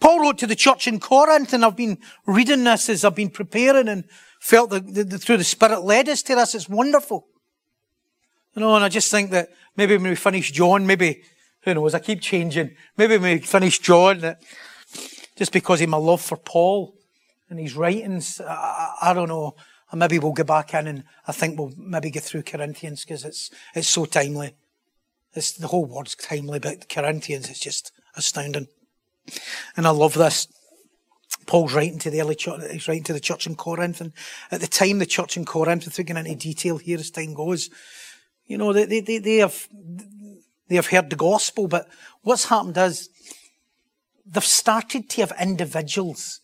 Paul 0.00 0.20
wrote 0.20 0.38
to 0.38 0.46
the 0.46 0.54
church 0.54 0.86
in 0.86 1.00
Corinth, 1.00 1.52
and 1.52 1.64
I've 1.64 1.76
been 1.76 1.98
reading 2.26 2.64
this 2.64 2.88
as 2.88 3.04
I've 3.04 3.14
been 3.14 3.30
preparing 3.30 3.88
and 3.88 4.04
felt 4.40 4.70
that 4.70 5.20
through 5.20 5.38
the 5.38 5.44
Spirit 5.44 5.80
led 5.80 6.08
us 6.08 6.22
to 6.24 6.34
this. 6.34 6.54
It's 6.54 6.68
wonderful. 6.68 7.26
You 8.56 8.62
know, 8.62 8.74
and 8.74 8.82
I 8.82 8.88
just 8.88 9.10
think 9.10 9.30
that 9.32 9.50
maybe 9.76 9.98
when 9.98 10.08
we 10.08 10.16
finish 10.16 10.50
John, 10.50 10.86
maybe, 10.86 11.22
who 11.60 11.74
knows, 11.74 11.94
I 11.94 11.98
keep 11.98 12.22
changing. 12.22 12.74
Maybe 12.96 13.18
when 13.18 13.34
we 13.34 13.46
finish 13.46 13.78
John, 13.78 14.20
that 14.20 14.42
just 15.36 15.52
because 15.52 15.82
of 15.82 15.90
my 15.90 15.98
love 15.98 16.22
for 16.22 16.38
Paul 16.38 16.94
and 17.50 17.60
his 17.60 17.76
writings, 17.76 18.40
I, 18.40 18.94
I 19.02 19.12
don't 19.12 19.28
know, 19.28 19.56
and 19.90 20.00
maybe 20.00 20.18
we'll 20.18 20.32
go 20.32 20.42
back 20.42 20.72
in 20.72 20.86
and 20.86 21.04
I 21.28 21.32
think 21.32 21.58
we'll 21.58 21.74
maybe 21.76 22.10
get 22.10 22.22
through 22.22 22.44
Corinthians 22.44 23.04
because 23.04 23.26
it's, 23.26 23.50
it's 23.74 23.88
so 23.88 24.06
timely. 24.06 24.54
It's, 25.34 25.52
the 25.52 25.68
whole 25.68 25.84
word's 25.84 26.14
timely, 26.14 26.58
but 26.58 26.88
Corinthians 26.88 27.50
is 27.50 27.60
just 27.60 27.92
astounding. 28.14 28.68
And 29.76 29.86
I 29.86 29.90
love 29.90 30.14
this. 30.14 30.48
Paul's 31.46 31.74
writing 31.74 31.98
to 31.98 32.10
the 32.10 32.22
early 32.22 32.34
church, 32.34 32.62
he's 32.72 32.88
writing 32.88 33.04
to 33.04 33.12
the 33.12 33.20
church 33.20 33.46
in 33.46 33.54
Corinth. 33.54 34.00
And 34.00 34.14
at 34.50 34.62
the 34.62 34.66
time, 34.66 34.98
the 34.98 35.04
church 35.04 35.36
in 35.36 35.44
Corinth, 35.44 35.84
without 35.84 36.06
getting 36.06 36.24
into 36.26 36.48
detail 36.48 36.78
here 36.78 36.98
as 36.98 37.10
time 37.10 37.34
goes, 37.34 37.68
you 38.46 38.58
know, 38.58 38.72
they, 38.72 39.00
they, 39.00 39.18
they 39.18 39.36
have, 39.36 39.68
they 40.68 40.76
have 40.76 40.86
heard 40.86 41.10
the 41.10 41.16
gospel, 41.16 41.68
but 41.68 41.88
what's 42.22 42.46
happened 42.46 42.76
is 42.78 43.08
they've 44.24 44.44
started 44.44 45.08
to 45.10 45.20
have 45.22 45.32
individuals 45.40 46.40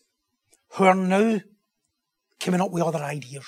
who 0.71 0.85
are 0.85 0.95
now 0.95 1.39
coming 2.39 2.61
up 2.61 2.71
with 2.71 2.83
other 2.83 3.03
ideas. 3.03 3.45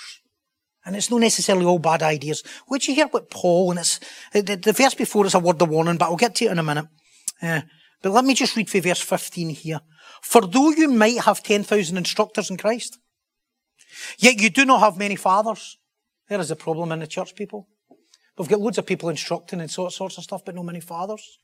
And 0.84 0.94
it's 0.94 1.10
not 1.10 1.20
necessarily 1.20 1.66
all 1.66 1.80
bad 1.80 2.02
ideas. 2.02 2.44
Would 2.68 2.86
you 2.86 2.94
hear 2.94 3.08
what 3.08 3.30
Paul, 3.30 3.72
and 3.72 3.80
it's, 3.80 3.98
the, 4.32 4.72
verse 4.72 4.94
before 4.94 5.26
is 5.26 5.34
a 5.34 5.40
word 5.40 5.60
of 5.60 5.68
warning, 5.68 5.96
but 5.96 6.06
I'll 6.06 6.16
get 6.16 6.36
to 6.36 6.44
it 6.44 6.52
in 6.52 6.58
a 6.60 6.62
minute. 6.62 6.86
Uh, 7.42 7.62
but 8.02 8.12
let 8.12 8.24
me 8.24 8.34
just 8.34 8.56
read 8.56 8.70
for 8.70 8.80
verse 8.80 9.00
15 9.00 9.50
here. 9.50 9.80
For 10.22 10.42
though 10.42 10.70
you 10.70 10.88
might 10.88 11.20
have 11.22 11.42
10,000 11.42 11.96
instructors 11.96 12.50
in 12.50 12.56
Christ, 12.56 12.98
yet 14.18 14.40
you 14.40 14.48
do 14.48 14.64
not 14.64 14.80
have 14.80 14.96
many 14.96 15.16
fathers. 15.16 15.76
There 16.28 16.40
is 16.40 16.50
a 16.50 16.56
problem 16.56 16.92
in 16.92 17.00
the 17.00 17.06
church, 17.06 17.34
people. 17.34 17.68
We've 18.38 18.48
got 18.48 18.60
loads 18.60 18.78
of 18.78 18.86
people 18.86 19.08
instructing 19.08 19.60
and 19.60 19.70
sorts 19.70 20.00
of 20.00 20.24
stuff, 20.24 20.44
but 20.44 20.54
no 20.54 20.62
many 20.62 20.80
fathers. 20.80 21.38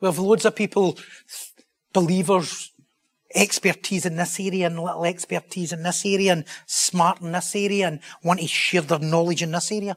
We 0.00 0.06
have 0.06 0.18
loads 0.18 0.44
of 0.44 0.54
people, 0.54 0.98
believers, 1.92 2.72
expertise 3.34 4.06
in 4.06 4.16
this 4.16 4.38
area 4.38 4.66
and 4.66 4.78
little 4.78 5.04
expertise 5.04 5.72
in 5.72 5.82
this 5.82 6.04
area 6.04 6.32
and 6.32 6.44
smart 6.66 7.20
in 7.20 7.32
this 7.32 7.56
area 7.56 7.88
and 7.88 8.00
want 8.22 8.40
to 8.40 8.46
share 8.46 8.82
their 8.82 8.98
knowledge 8.98 9.42
in 9.42 9.50
this 9.50 9.72
area. 9.72 9.96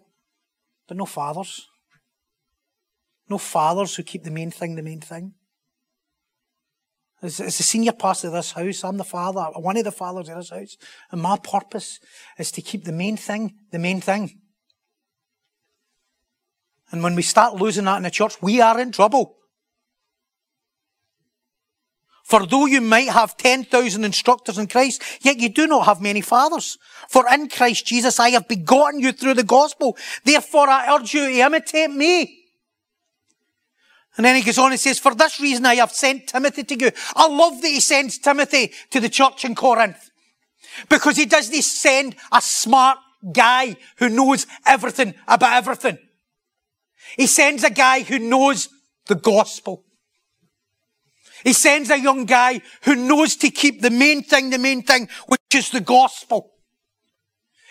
But 0.87 0.97
no 0.97 1.05
fathers. 1.05 1.67
No 3.29 3.37
fathers 3.37 3.95
who 3.95 4.03
keep 4.03 4.23
the 4.23 4.31
main 4.31 4.51
thing 4.51 4.75
the 4.75 4.81
main 4.81 5.01
thing. 5.01 5.33
As, 7.21 7.39
as 7.39 7.57
the 7.57 7.63
senior 7.63 7.93
pastor 7.93 8.27
of 8.27 8.33
this 8.33 8.51
house, 8.51 8.83
I'm 8.83 8.97
the 8.97 9.03
father, 9.03 9.41
one 9.59 9.75
of 9.75 9.83
the 9.83 9.91
fathers 9.91 10.29
of 10.29 10.37
this 10.37 10.51
house, 10.51 10.77
and 11.11 11.21
my 11.21 11.37
purpose 11.37 11.99
is 12.37 12.51
to 12.51 12.61
keep 12.61 12.85
the 12.85 12.91
main 12.91 13.17
thing 13.17 13.55
the 13.71 13.79
main 13.79 14.01
thing. 14.01 14.39
And 16.91 17.03
when 17.03 17.15
we 17.15 17.21
start 17.21 17.55
losing 17.55 17.85
that 17.85 17.97
in 17.97 18.03
the 18.03 18.11
church, 18.11 18.41
we 18.41 18.61
are 18.61 18.79
in 18.79 18.91
trouble. 18.91 19.35
For 22.23 22.45
though 22.45 22.65
you 22.65 22.81
might 22.81 23.07
have 23.07 23.37
10,000 23.37 24.03
instructors 24.03 24.57
in 24.57 24.67
Christ, 24.67 25.01
yet 25.21 25.39
you 25.39 25.47
do 25.47 25.65
not 25.65 25.85
have 25.85 26.01
many 26.01 26.19
fathers. 26.19 26.77
For 27.07 27.25
in 27.31 27.47
Christ 27.47 27.85
Jesus 27.85 28.19
I 28.19 28.31
have 28.31 28.49
begotten 28.49 28.99
you 28.99 29.13
through 29.13 29.35
the 29.35 29.45
gospel. 29.45 29.97
Therefore 30.25 30.67
I 30.69 30.93
urge 30.93 31.13
you 31.13 31.21
to 31.21 31.39
imitate 31.39 31.89
me. 31.89 32.43
And 34.17 34.25
then 34.25 34.35
he 34.35 34.41
goes 34.41 34.57
on 34.57 34.71
and 34.71 34.79
says, 34.79 34.99
for 34.99 35.15
this 35.15 35.39
reason 35.39 35.65
I 35.65 35.75
have 35.75 35.91
sent 35.91 36.27
Timothy 36.27 36.65
to 36.65 36.77
you. 36.77 36.91
I 37.15 37.27
love 37.29 37.61
that 37.61 37.67
he 37.69 37.79
sends 37.79 38.17
Timothy 38.17 38.73
to 38.89 38.99
the 38.99 39.09
church 39.09 39.45
in 39.45 39.55
Corinth. 39.55 40.09
Because 40.89 41.15
he 41.15 41.25
doesn't 41.25 41.61
send 41.61 42.15
a 42.31 42.41
smart 42.41 42.97
guy 43.31 43.77
who 43.99 44.09
knows 44.09 44.47
everything 44.65 45.13
about 45.29 45.53
everything. 45.53 45.97
He 47.15 47.27
sends 47.27 47.63
a 47.63 47.69
guy 47.69 48.01
who 48.01 48.19
knows 48.19 48.69
the 49.07 49.15
gospel. 49.15 49.83
He 51.43 51.53
sends 51.53 51.89
a 51.89 51.99
young 51.99 52.25
guy 52.25 52.61
who 52.83 52.95
knows 52.95 53.35
to 53.37 53.49
keep 53.49 53.81
the 53.81 53.89
main 53.89 54.23
thing 54.23 54.49
the 54.49 54.57
main 54.57 54.83
thing, 54.83 55.07
which 55.27 55.41
is 55.53 55.69
the 55.69 55.81
gospel. 55.81 56.51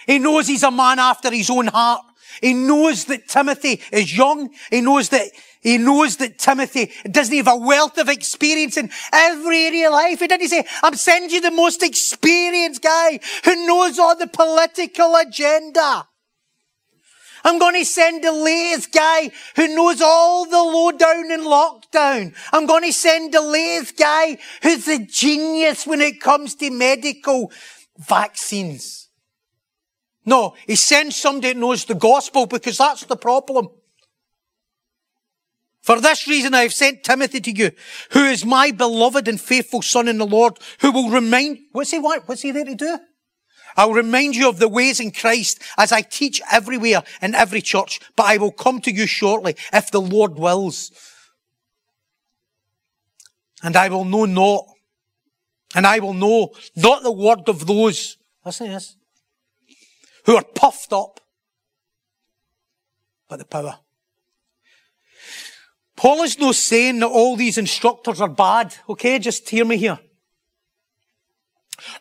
He 0.06 0.18
knows 0.18 0.46
he's 0.46 0.62
a 0.62 0.70
man 0.70 0.98
after 0.98 1.30
his 1.30 1.50
own 1.50 1.66
heart. 1.66 2.02
He 2.40 2.54
knows 2.54 3.06
that 3.06 3.28
Timothy 3.28 3.80
is 3.92 4.16
young. 4.16 4.50
He 4.70 4.80
knows 4.80 5.08
that 5.08 5.30
he 5.62 5.78
knows 5.78 6.18
that 6.18 6.38
Timothy 6.38 6.92
doesn't 7.10 7.36
have 7.36 7.48
a 7.48 7.56
wealth 7.56 7.98
of 7.98 8.08
experience 8.08 8.76
in 8.76 8.88
every 9.12 9.64
area 9.64 9.88
of 9.88 9.94
life. 9.94 10.20
He 10.20 10.28
didn't 10.28 10.48
say, 10.48 10.64
I'm 10.80 10.94
sending 10.94 11.30
you 11.30 11.40
the 11.40 11.50
most 11.50 11.82
experienced 11.82 12.82
guy 12.82 13.18
who 13.44 13.66
knows 13.66 13.98
all 13.98 14.16
the 14.16 14.28
political 14.28 15.16
agenda. 15.16 16.06
I'm 17.46 17.60
going 17.60 17.76
to 17.76 17.84
send 17.84 18.24
latest 18.24 18.92
guy 18.92 19.30
who 19.54 19.72
knows 19.72 20.02
all 20.02 20.46
the 20.46 20.56
lowdown 20.56 21.30
and 21.30 21.44
lockdown. 21.44 22.34
I'm 22.52 22.66
going 22.66 22.82
to 22.82 22.92
send 22.92 23.32
latest 23.32 23.96
guy 23.96 24.38
who's 24.64 24.88
a 24.88 24.98
genius 24.98 25.86
when 25.86 26.00
it 26.00 26.20
comes 26.20 26.56
to 26.56 26.72
medical 26.72 27.52
vaccines. 27.98 29.10
No, 30.24 30.56
he 30.66 30.74
sends 30.74 31.14
somebody 31.14 31.52
that 31.52 31.60
knows 31.60 31.84
the 31.84 31.94
gospel 31.94 32.46
because 32.46 32.78
that's 32.78 33.04
the 33.04 33.16
problem. 33.16 33.68
For 35.82 36.00
this 36.00 36.26
reason 36.26 36.52
I 36.52 36.62
have 36.62 36.74
sent 36.74 37.04
Timothy 37.04 37.40
to 37.42 37.52
you, 37.52 37.70
who 38.10 38.24
is 38.24 38.44
my 38.44 38.72
beloved 38.72 39.28
and 39.28 39.40
faithful 39.40 39.82
son 39.82 40.08
in 40.08 40.18
the 40.18 40.26
Lord, 40.26 40.58
who 40.80 40.90
will 40.90 41.10
remind, 41.10 41.58
what's 41.70 41.92
he 41.92 42.00
what? 42.00 42.26
What's 42.26 42.42
he 42.42 42.50
there 42.50 42.64
to 42.64 42.74
do? 42.74 42.98
I'll 43.76 43.92
remind 43.92 44.36
you 44.36 44.48
of 44.48 44.58
the 44.58 44.68
ways 44.68 45.00
in 45.00 45.10
Christ 45.10 45.60
as 45.76 45.92
I 45.92 46.02
teach 46.02 46.40
everywhere 46.50 47.02
in 47.20 47.34
every 47.34 47.60
church, 47.60 48.00
but 48.16 48.26
I 48.26 48.38
will 48.38 48.52
come 48.52 48.80
to 48.82 48.92
you 48.92 49.06
shortly 49.06 49.56
if 49.72 49.90
the 49.90 50.00
Lord 50.00 50.38
wills. 50.38 50.90
And 53.62 53.76
I 53.76 53.88
will 53.88 54.04
know 54.04 54.24
not, 54.24 54.66
and 55.74 55.86
I 55.86 55.98
will 55.98 56.14
know 56.14 56.52
not 56.74 57.02
the 57.02 57.12
word 57.12 57.48
of 57.48 57.66
those, 57.66 58.16
listen 58.44 58.66
to 58.68 58.72
this, 58.74 58.96
who 60.24 60.36
are 60.36 60.44
puffed 60.44 60.92
up, 60.92 61.20
but 63.28 63.38
the 63.38 63.44
power 63.44 63.78
Paul 65.96 66.22
is 66.22 66.38
not 66.38 66.54
saying 66.54 67.00
that 67.00 67.08
all 67.08 67.36
these 67.36 67.56
instructors 67.56 68.20
are 68.20 68.28
bad, 68.28 68.74
okay? 68.88 69.18
Just 69.18 69.48
hear 69.48 69.64
me 69.64 69.78
here. 69.78 69.98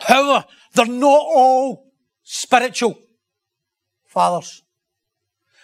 However, 0.02 0.46
they're 0.76 0.86
not 0.86 1.22
all 1.26 1.92
spiritual 2.24 3.00
fathers. 4.06 4.62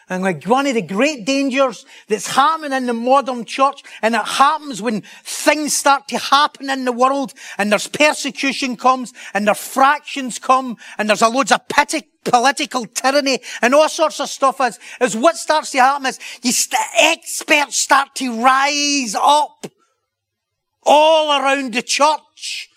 And 0.09 0.23
like 0.23 0.43
one 0.43 0.67
of 0.67 0.73
the 0.73 0.81
great 0.81 1.25
dangers 1.25 1.85
that's 2.09 2.27
happening 2.27 2.73
in 2.73 2.85
the 2.85 2.93
modern 2.93 3.45
church, 3.45 3.81
and 4.01 4.13
it 4.13 4.25
happens 4.25 4.81
when 4.81 5.03
things 5.23 5.77
start 5.77 6.09
to 6.09 6.17
happen 6.17 6.69
in 6.69 6.83
the 6.83 6.91
world, 6.91 7.33
and 7.57 7.71
there's 7.71 7.87
persecution 7.87 8.75
comes, 8.75 9.13
and 9.33 9.47
there's 9.47 9.57
fractions 9.57 10.37
come, 10.37 10.75
and 10.97 11.07
there's 11.07 11.21
a 11.21 11.29
loads 11.29 11.53
of 11.53 11.65
pity, 11.69 12.03
political 12.25 12.85
tyranny, 12.87 13.39
and 13.61 13.73
all 13.73 13.87
sorts 13.87 14.19
of 14.19 14.27
stuff 14.27 14.59
is, 14.59 14.79
is 14.99 15.15
what 15.15 15.37
starts 15.37 15.71
to 15.71 15.77
happen 15.77 16.07
is, 16.07 16.19
you 16.43 16.51
st- 16.51 16.81
experts 16.99 17.77
start 17.77 18.13
to 18.15 18.43
rise 18.43 19.15
up 19.15 19.65
all 20.83 21.41
around 21.41 21.73
the 21.73 21.81
church. 21.81 22.69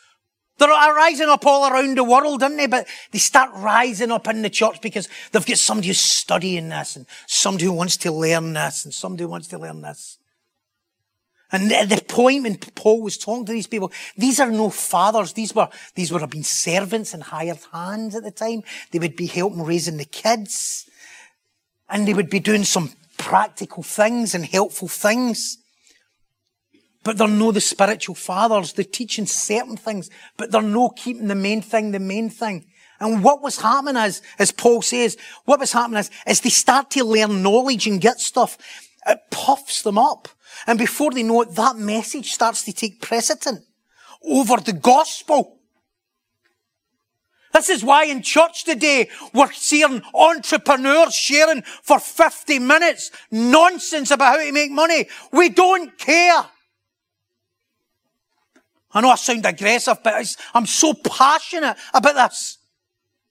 They're 0.59 0.69
rising 0.69 1.29
up 1.29 1.45
all 1.47 1.71
around 1.71 1.97
the 1.97 2.05
world, 2.05 2.43
aren't 2.43 2.57
they? 2.57 2.67
But 2.67 2.87
they 3.11 3.19
start 3.19 3.51
rising 3.55 4.13
up 4.13 4.29
in 4.29 4.43
the 4.43 4.51
church 4.51 4.81
because 4.81 5.09
they've 5.33 5.45
got 5.45 5.59
somebody 5.59 5.89
who's 5.89 6.01
studying 6.01 6.69
this 6.69 6.97
and 6.97 7.07
somebody 7.27 7.65
who 7.65 7.73
wants 7.73 7.97
to 7.99 8.13
learn 8.13 8.53
this 8.53 8.85
and 8.85 8.95
somebody 8.95 9.25
who 9.25 9.31
wants 9.31 9.49
to 9.49 9.59
learn 9.59 9.83
this. 9.83 10.19
And 11.51 11.71
the 11.71 12.03
point 12.09 12.43
when 12.43 12.57
Paul 12.57 13.03
was 13.03 13.17
talking 13.17 13.47
to 13.47 13.53
these 13.53 13.67
people, 13.67 13.93
these 14.17 14.41
are 14.41 14.51
no 14.51 14.71
fathers. 14.71 15.33
These 15.35 15.55
were, 15.55 15.69
these 15.95 16.11
would 16.11 16.21
have 16.21 16.31
been 16.31 16.43
servants 16.43 17.15
and 17.15 17.23
hired 17.23 17.59
hands 17.73 18.17
at 18.17 18.25
the 18.25 18.31
time. 18.31 18.63
They 18.91 18.99
would 18.99 19.15
be 19.15 19.27
helping 19.27 19.63
raising 19.63 19.97
the 19.97 20.05
kids. 20.05 20.89
And 21.89 22.09
they 22.09 22.15
would 22.15 22.31
be 22.31 22.41
doing 22.41 22.65
some 22.65 22.93
practical 23.19 23.83
things 23.83 24.35
and 24.35 24.45
helpful 24.45 24.89
things. 24.89 25.59
But 27.05 27.19
they're 27.19 27.29
no 27.29 27.53
the 27.53 27.61
spiritual 27.61 28.15
fathers. 28.15 28.73
They're 28.73 28.85
teaching 28.85 29.27
certain 29.27 29.77
things, 29.77 30.11
but 30.37 30.51
they're 30.51 30.63
no 30.63 30.89
keeping 30.89 31.29
the 31.29 31.35
main 31.35 31.63
thing 31.63 31.93
the 31.93 32.01
main 32.01 32.31
thing. 32.31 32.67
And 32.99 33.23
what 33.23 33.43
was 33.43 33.61
happening 33.61 34.03
is, 34.03 34.23
as 34.39 34.51
Paul 34.51 34.81
says, 34.81 35.17
what 35.45 35.61
was 35.61 35.73
happening 35.73 36.01
is, 36.01 36.11
as 36.27 36.41
they 36.41 36.51
start 36.51 36.91
to 36.93 37.05
learn 37.05 37.43
knowledge 37.43 37.87
and 37.87 38.01
get 38.01 38.21
stuff, 38.21 38.57
it 39.07 39.19
puffs 39.31 39.83
them 39.83 39.99
up. 39.99 40.29
And 40.67 40.79
before 40.79 41.11
they 41.11 41.23
know 41.23 41.43
it, 41.43 41.55
that 41.55 41.77
message 41.77 42.33
starts 42.33 42.65
to 42.65 42.73
take 42.73 43.03
precedent 43.03 43.63
over 44.27 44.57
the 44.57 44.73
gospel. 44.73 45.59
This 47.53 47.69
is 47.69 47.85
why 47.85 48.07
in 48.07 48.23
church 48.23 48.65
today 48.65 49.09
we're 49.33 49.53
seeing 49.53 50.03
entrepreneurs 50.13 51.15
sharing 51.15 51.63
for 51.63 52.01
50 52.01 52.59
minutes 52.59 53.13
nonsense 53.31 54.11
about 54.11 54.39
how 54.39 54.45
to 54.45 54.53
make 54.53 54.73
money. 54.73 55.07
We 55.33 55.51
don't 55.51 55.97
care. 55.99 56.47
I 58.95 59.01
know 59.01 59.11
I 59.11 59.17
sound 59.17 59.45
aggressive, 59.45 59.99
but 60.03 60.37
I'm 60.55 60.67
so 60.67 60.95
passionate 60.95 61.77
about 61.93 62.15
this. 62.15 62.59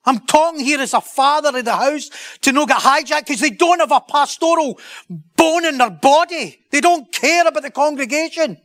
I'm 0.04 0.20
talking 0.20 0.60
here 0.60 0.80
as 0.80 0.92
a 0.92 1.00
father 1.00 1.56
of 1.56 1.64
the 1.64 1.74
house 1.74 2.10
to 2.42 2.52
not 2.52 2.68
get 2.68 2.80
hijacked 2.80 3.26
because 3.26 3.40
they 3.40 3.50
don't 3.50 3.80
have 3.80 3.90
a 3.90 4.02
pastoral 4.02 4.78
bone 5.08 5.64
in 5.64 5.78
their 5.78 5.90
body. 5.90 6.60
They 6.70 6.82
don't 6.82 7.10
care 7.10 7.48
about 7.48 7.62
the 7.62 7.70
congregation. 7.70 8.58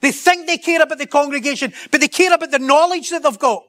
They 0.00 0.12
think 0.12 0.46
they 0.46 0.58
care 0.58 0.82
about 0.82 0.98
the 0.98 1.06
congregation, 1.06 1.72
but 1.90 2.00
they 2.00 2.08
care 2.08 2.32
about 2.32 2.52
the 2.52 2.60
knowledge 2.60 3.10
that 3.10 3.24
they've 3.24 3.38
got. 3.38 3.64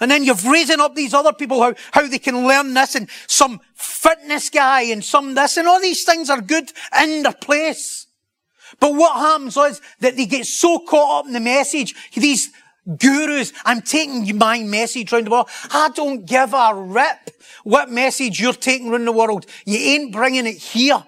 And 0.00 0.10
then 0.10 0.24
you've 0.24 0.44
raising 0.44 0.80
up 0.80 0.96
these 0.96 1.14
other 1.14 1.32
people, 1.32 1.62
how, 1.62 1.74
how 1.92 2.08
they 2.08 2.18
can 2.18 2.46
learn 2.46 2.74
this 2.74 2.96
and 2.96 3.08
some 3.28 3.60
fitness 3.74 4.50
guy 4.50 4.82
and 4.82 5.04
some 5.04 5.34
this 5.34 5.56
and 5.56 5.68
all 5.68 5.80
these 5.80 6.02
things 6.02 6.28
are 6.28 6.40
good 6.40 6.72
in 7.00 7.22
their 7.22 7.32
place. 7.32 8.08
But 8.80 8.94
what 8.94 9.16
happens 9.16 9.56
is 9.56 9.80
that 10.00 10.16
they 10.16 10.26
get 10.26 10.46
so 10.46 10.78
caught 10.80 11.20
up 11.20 11.26
in 11.26 11.32
the 11.32 11.40
message, 11.40 11.94
these 12.14 12.50
gurus, 12.98 13.52
I'm 13.64 13.82
taking 13.82 14.36
my 14.36 14.62
message 14.62 15.12
around 15.12 15.26
the 15.26 15.30
world. 15.30 15.48
I 15.70 15.90
don't 15.94 16.24
give 16.26 16.52
a 16.52 16.74
rip 16.74 17.30
what 17.64 17.90
message 17.90 18.40
you're 18.40 18.52
taking 18.52 18.90
around 18.90 19.04
the 19.04 19.12
world. 19.12 19.46
You 19.64 19.78
ain't 19.78 20.12
bringing 20.12 20.46
it 20.46 20.56
here. 20.56 21.04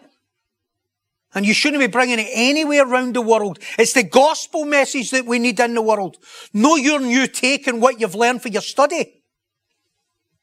And 1.35 1.45
you 1.45 1.53
shouldn't 1.53 1.81
be 1.81 1.89
bringing 1.89 2.21
it 2.21 2.29
anywhere 2.33 2.89
around 2.89 3.17
the 3.17 3.21
world. 3.21 3.59
It's 3.77 3.93
the 3.93 4.05
gospel 4.05 4.65
message 4.65 5.11
that 5.11 5.27
we 5.27 5.41
need 5.41 5.59
in 5.59 5.75
the 5.75 5.83
world. 5.83 6.17
Know 6.53 6.77
your 6.77 7.01
new 7.01 7.27
take 7.27 7.67
and 7.67 7.83
what 7.83 8.01
you've 8.01 8.15
learned 8.15 8.41
for 8.41 8.49
your 8.49 8.63
study. 8.63 9.23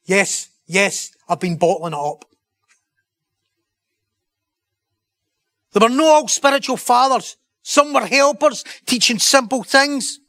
Yes, 0.04 0.50
yes, 0.66 1.12
I've 1.30 1.40
been 1.40 1.58
bottling 1.58 1.94
it 1.94 2.00
up. 2.00 2.26
There 5.74 5.88
were 5.88 5.96
no 5.96 6.18
old 6.18 6.30
spiritual 6.30 6.78
fathers. 6.78 7.38
Some 7.64 7.94
were 7.94 8.06
helpers 8.06 8.64
teaching 8.86 9.20
simple 9.20 9.64
things. 9.64 10.20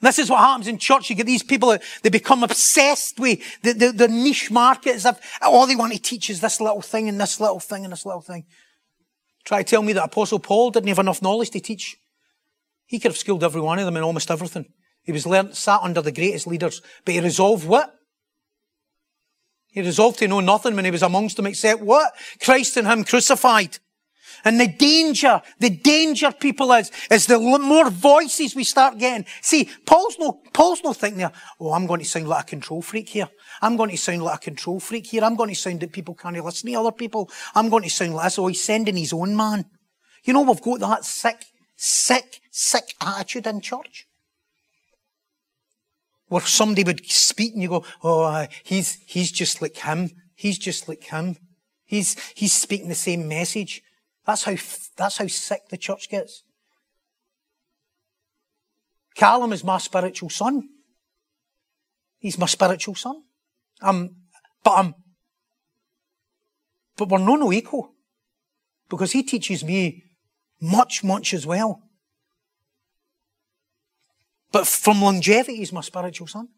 This 0.00 0.18
is 0.18 0.30
what 0.30 0.38
happens 0.38 0.66
in 0.66 0.78
church. 0.78 1.10
You 1.10 1.16
get 1.16 1.26
these 1.26 1.42
people, 1.42 1.76
they 2.02 2.08
become 2.08 2.42
obsessed 2.42 3.20
with 3.20 3.40
the, 3.62 3.72
the, 3.74 3.92
the 3.92 4.08
niche 4.08 4.50
markets 4.50 5.04
all 5.04 5.18
oh, 5.42 5.66
they 5.66 5.76
want 5.76 5.92
to 5.92 6.00
teach 6.00 6.30
is 6.30 6.40
this 6.40 6.60
little 6.60 6.80
thing 6.80 7.08
and 7.08 7.20
this 7.20 7.38
little 7.38 7.60
thing 7.60 7.84
and 7.84 7.92
this 7.92 8.06
little 8.06 8.22
thing. 8.22 8.46
Try 9.44 9.62
to 9.62 9.68
tell 9.68 9.82
me 9.82 9.92
that 9.92 10.04
Apostle 10.04 10.38
Paul 10.38 10.70
didn't 10.70 10.88
have 10.88 10.98
enough 10.98 11.20
knowledge 11.20 11.50
to 11.50 11.60
teach. 11.60 11.98
He 12.86 12.98
could 12.98 13.10
have 13.10 13.18
schooled 13.18 13.44
every 13.44 13.60
one 13.60 13.78
of 13.78 13.84
them 13.84 13.96
in 13.96 14.02
almost 14.02 14.30
everything. 14.30 14.66
He 15.02 15.12
was 15.12 15.26
learned, 15.26 15.54
sat 15.56 15.80
under 15.82 16.00
the 16.00 16.12
greatest 16.12 16.46
leaders, 16.46 16.80
but 17.04 17.14
he 17.14 17.20
resolved 17.20 17.66
what? 17.66 17.94
He 19.72 19.80
resolved 19.80 20.18
to 20.18 20.28
know 20.28 20.40
nothing 20.40 20.74
when 20.74 20.84
he 20.84 20.90
was 20.90 21.02
amongst 21.02 21.36
them 21.36 21.46
except 21.46 21.80
what? 21.80 22.12
Christ 22.40 22.76
and 22.76 22.86
him 22.86 23.04
crucified. 23.04 23.78
And 24.44 24.58
the 24.58 24.68
danger, 24.68 25.42
the 25.58 25.70
danger 25.70 26.32
people 26.32 26.72
is, 26.72 26.90
is 27.10 27.26
the 27.26 27.38
more 27.38 27.90
voices 27.90 28.54
we 28.54 28.64
start 28.64 28.98
getting. 28.98 29.26
See, 29.42 29.68
Paul's 29.84 30.16
no, 30.18 30.40
Paul's 30.52 30.82
no 30.82 30.92
thinking 30.92 31.18
there, 31.18 31.32
oh, 31.60 31.72
I'm 31.72 31.86
going 31.86 32.00
to 32.00 32.06
sound 32.06 32.28
like 32.28 32.44
a 32.44 32.46
control 32.46 32.82
freak 32.82 33.10
here. 33.10 33.28
I'm 33.60 33.76
going 33.76 33.90
to 33.90 33.98
sound 33.98 34.22
like 34.22 34.38
a 34.38 34.44
control 34.44 34.80
freak 34.80 35.06
here. 35.06 35.22
I'm 35.22 35.36
going 35.36 35.50
to 35.50 35.56
sound 35.56 35.80
that 35.80 35.92
people 35.92 36.14
can't 36.14 36.42
listen 36.42 36.70
to 36.70 36.76
other 36.76 36.92
people. 36.92 37.30
I'm 37.54 37.68
going 37.68 37.82
to 37.82 37.90
sound 37.90 38.14
like. 38.14 38.38
Oh, 38.38 38.46
he's 38.46 38.62
sending 38.62 38.96
his 38.96 39.12
own 39.12 39.36
man. 39.36 39.66
You 40.24 40.32
know, 40.32 40.42
we've 40.42 40.60
got 40.60 40.80
that 40.80 41.04
sick, 41.04 41.44
sick, 41.76 42.40
sick 42.50 42.94
attitude 43.00 43.46
in 43.46 43.60
church. 43.60 44.06
Where 46.30 46.40
somebody 46.42 46.84
would 46.84 47.04
speak 47.06 47.54
and 47.54 47.62
you 47.62 47.68
go, 47.68 47.84
oh, 48.04 48.22
uh, 48.22 48.46
he's, 48.62 48.98
he's 49.04 49.32
just 49.32 49.60
like 49.60 49.76
him. 49.76 50.10
He's 50.36 50.58
just 50.58 50.88
like 50.88 51.02
him. 51.02 51.36
He's, 51.84 52.16
he's 52.34 52.52
speaking 52.52 52.88
the 52.88 52.94
same 52.94 53.26
message. 53.26 53.82
That's 54.24 54.44
how, 54.44 54.54
that's 54.96 55.18
how 55.18 55.26
sick 55.26 55.62
the 55.70 55.76
church 55.76 56.08
gets. 56.08 56.44
Callum 59.16 59.52
is 59.52 59.64
my 59.64 59.78
spiritual 59.78 60.30
son. 60.30 60.68
He's 62.20 62.38
my 62.38 62.46
spiritual 62.46 62.94
son. 62.94 63.24
Um, 63.82 64.10
but 64.62 64.70
I'm, 64.70 64.94
but 66.96 67.08
we're 67.08 67.18
no 67.18 67.34
no 67.34 67.52
equal. 67.52 67.90
Because 68.88 69.10
he 69.10 69.24
teaches 69.24 69.64
me 69.64 70.04
much, 70.60 71.02
much 71.02 71.34
as 71.34 71.44
well. 71.44 71.82
But 74.52 74.66
from 74.66 75.02
longevity, 75.02 75.56
he's 75.56 75.72
my 75.72 75.80
spiritual 75.80 76.26
son. 76.26 76.48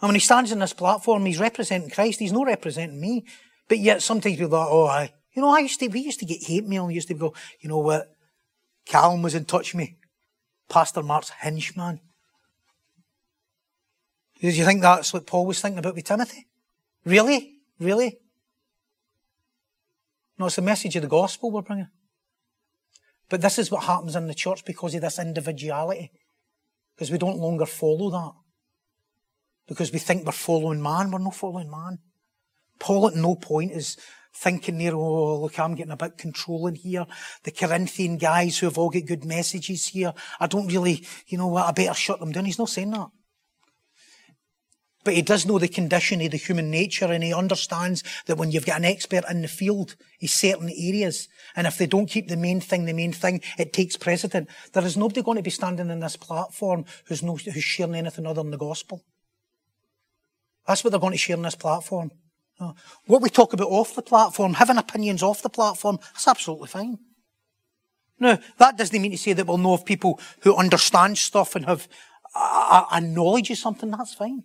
And 0.00 0.08
when 0.08 0.14
he 0.14 0.20
stands 0.20 0.52
on 0.52 0.60
this 0.60 0.72
platform, 0.72 1.26
he's 1.26 1.40
representing 1.40 1.90
Christ. 1.90 2.20
He's 2.20 2.32
not 2.32 2.46
representing 2.46 3.00
me. 3.00 3.24
But 3.66 3.78
yet 3.78 4.02
sometimes 4.02 4.36
people 4.36 4.50
thought, 4.50 4.70
oh, 4.70 4.86
I, 4.86 5.12
you 5.32 5.42
know, 5.42 5.48
I 5.48 5.58
used 5.58 5.80
to, 5.80 5.88
we 5.88 6.00
used 6.00 6.20
to 6.20 6.24
get 6.24 6.42
hate 6.42 6.64
mail. 6.64 6.86
We 6.86 6.94
used 6.94 7.08
to 7.08 7.14
go, 7.14 7.34
you 7.60 7.68
know 7.68 7.78
what? 7.78 8.14
Callum 8.86 9.22
was 9.22 9.34
in 9.34 9.44
touch 9.44 9.74
with 9.74 9.78
me. 9.78 9.96
Pastor 10.68 11.02
Mark's 11.02 11.30
henchman. 11.30 12.00
Do 14.40 14.48
you 14.48 14.64
think 14.64 14.82
that's 14.82 15.12
what 15.12 15.26
Paul 15.26 15.46
was 15.46 15.60
thinking 15.60 15.80
about 15.80 15.96
with 15.96 16.04
Timothy? 16.04 16.46
Really? 17.04 17.56
Really? 17.80 18.18
No, 20.38 20.46
it's 20.46 20.56
the 20.56 20.62
message 20.62 20.94
of 20.94 21.02
the 21.02 21.08
gospel 21.08 21.50
we're 21.50 21.62
bringing. 21.62 21.88
But 23.28 23.42
this 23.42 23.58
is 23.58 23.70
what 23.70 23.84
happens 23.84 24.16
in 24.16 24.26
the 24.26 24.34
church 24.34 24.64
because 24.64 24.94
of 24.94 25.02
this 25.02 25.18
individuality. 25.18 26.10
Because 26.94 27.10
we 27.10 27.18
don't 27.18 27.38
longer 27.38 27.66
follow 27.66 28.10
that. 28.10 28.32
Because 29.66 29.92
we 29.92 29.98
think 29.98 30.24
we're 30.24 30.32
following 30.32 30.82
man. 30.82 31.10
We're 31.10 31.18
not 31.18 31.34
following 31.34 31.70
man. 31.70 31.98
Paul 32.78 33.08
at 33.08 33.14
no 33.14 33.34
point 33.34 33.72
is 33.72 33.96
thinking 34.34 34.78
there, 34.78 34.94
oh, 34.94 35.40
look, 35.42 35.58
I'm 35.58 35.74
getting 35.74 35.92
a 35.92 35.96
bit 35.96 36.16
controlling 36.16 36.76
here. 36.76 37.06
The 37.42 37.50
Corinthian 37.50 38.18
guys 38.18 38.58
who 38.58 38.66
have 38.66 38.78
all 38.78 38.90
got 38.90 39.06
good 39.06 39.24
messages 39.24 39.88
here, 39.88 40.14
I 40.38 40.46
don't 40.46 40.68
really, 40.68 41.04
you 41.26 41.38
know 41.38 41.48
what, 41.48 41.66
I 41.66 41.72
better 41.72 41.94
shut 41.94 42.20
them 42.20 42.32
down. 42.32 42.44
He's 42.44 42.58
not 42.58 42.68
saying 42.68 42.90
that. 42.92 43.08
But 45.08 45.14
he 45.14 45.22
does 45.22 45.46
know 45.46 45.58
the 45.58 45.68
condition 45.68 46.20
of 46.20 46.32
the 46.32 46.36
human 46.36 46.70
nature 46.70 47.06
and 47.06 47.24
he 47.24 47.32
understands 47.32 48.04
that 48.26 48.36
when 48.36 48.50
you've 48.50 48.66
got 48.66 48.76
an 48.76 48.84
expert 48.84 49.24
in 49.30 49.40
the 49.40 49.48
field 49.48 49.96
in 50.20 50.28
certain 50.28 50.68
areas, 50.68 51.28
and 51.56 51.66
if 51.66 51.78
they 51.78 51.86
don't 51.86 52.10
keep 52.10 52.28
the 52.28 52.36
main 52.36 52.60
thing 52.60 52.84
the 52.84 52.92
main 52.92 53.14
thing, 53.14 53.40
it 53.56 53.72
takes 53.72 53.96
precedent. 53.96 54.50
There 54.74 54.84
is 54.84 54.98
nobody 54.98 55.22
going 55.22 55.36
to 55.36 55.42
be 55.42 55.48
standing 55.48 55.88
in 55.88 56.00
this 56.00 56.16
platform 56.16 56.84
who's, 57.06 57.22
no, 57.22 57.36
who's 57.36 57.64
sharing 57.64 57.94
anything 57.94 58.26
other 58.26 58.42
than 58.42 58.50
the 58.50 58.58
gospel. 58.58 59.02
That's 60.66 60.84
what 60.84 60.90
they're 60.90 61.00
going 61.00 61.12
to 61.12 61.18
share 61.18 61.36
on 61.36 61.42
this 61.42 61.54
platform. 61.54 62.10
Uh, 62.60 62.74
what 63.06 63.22
we 63.22 63.30
talk 63.30 63.54
about 63.54 63.68
off 63.68 63.94
the 63.94 64.02
platform, 64.02 64.52
having 64.52 64.76
opinions 64.76 65.22
off 65.22 65.40
the 65.40 65.48
platform, 65.48 65.98
that's 66.12 66.28
absolutely 66.28 66.68
fine. 66.68 66.98
Now, 68.20 68.38
that 68.58 68.76
doesn't 68.76 69.00
mean 69.00 69.12
to 69.12 69.16
say 69.16 69.32
that 69.32 69.46
we'll 69.46 69.56
know 69.56 69.72
of 69.72 69.86
people 69.86 70.20
who 70.42 70.54
understand 70.54 71.16
stuff 71.16 71.56
and 71.56 71.64
have 71.64 71.88
a, 72.36 72.84
a 72.92 73.00
knowledge 73.00 73.50
of 73.50 73.56
something, 73.56 73.90
that's 73.90 74.12
fine. 74.12 74.44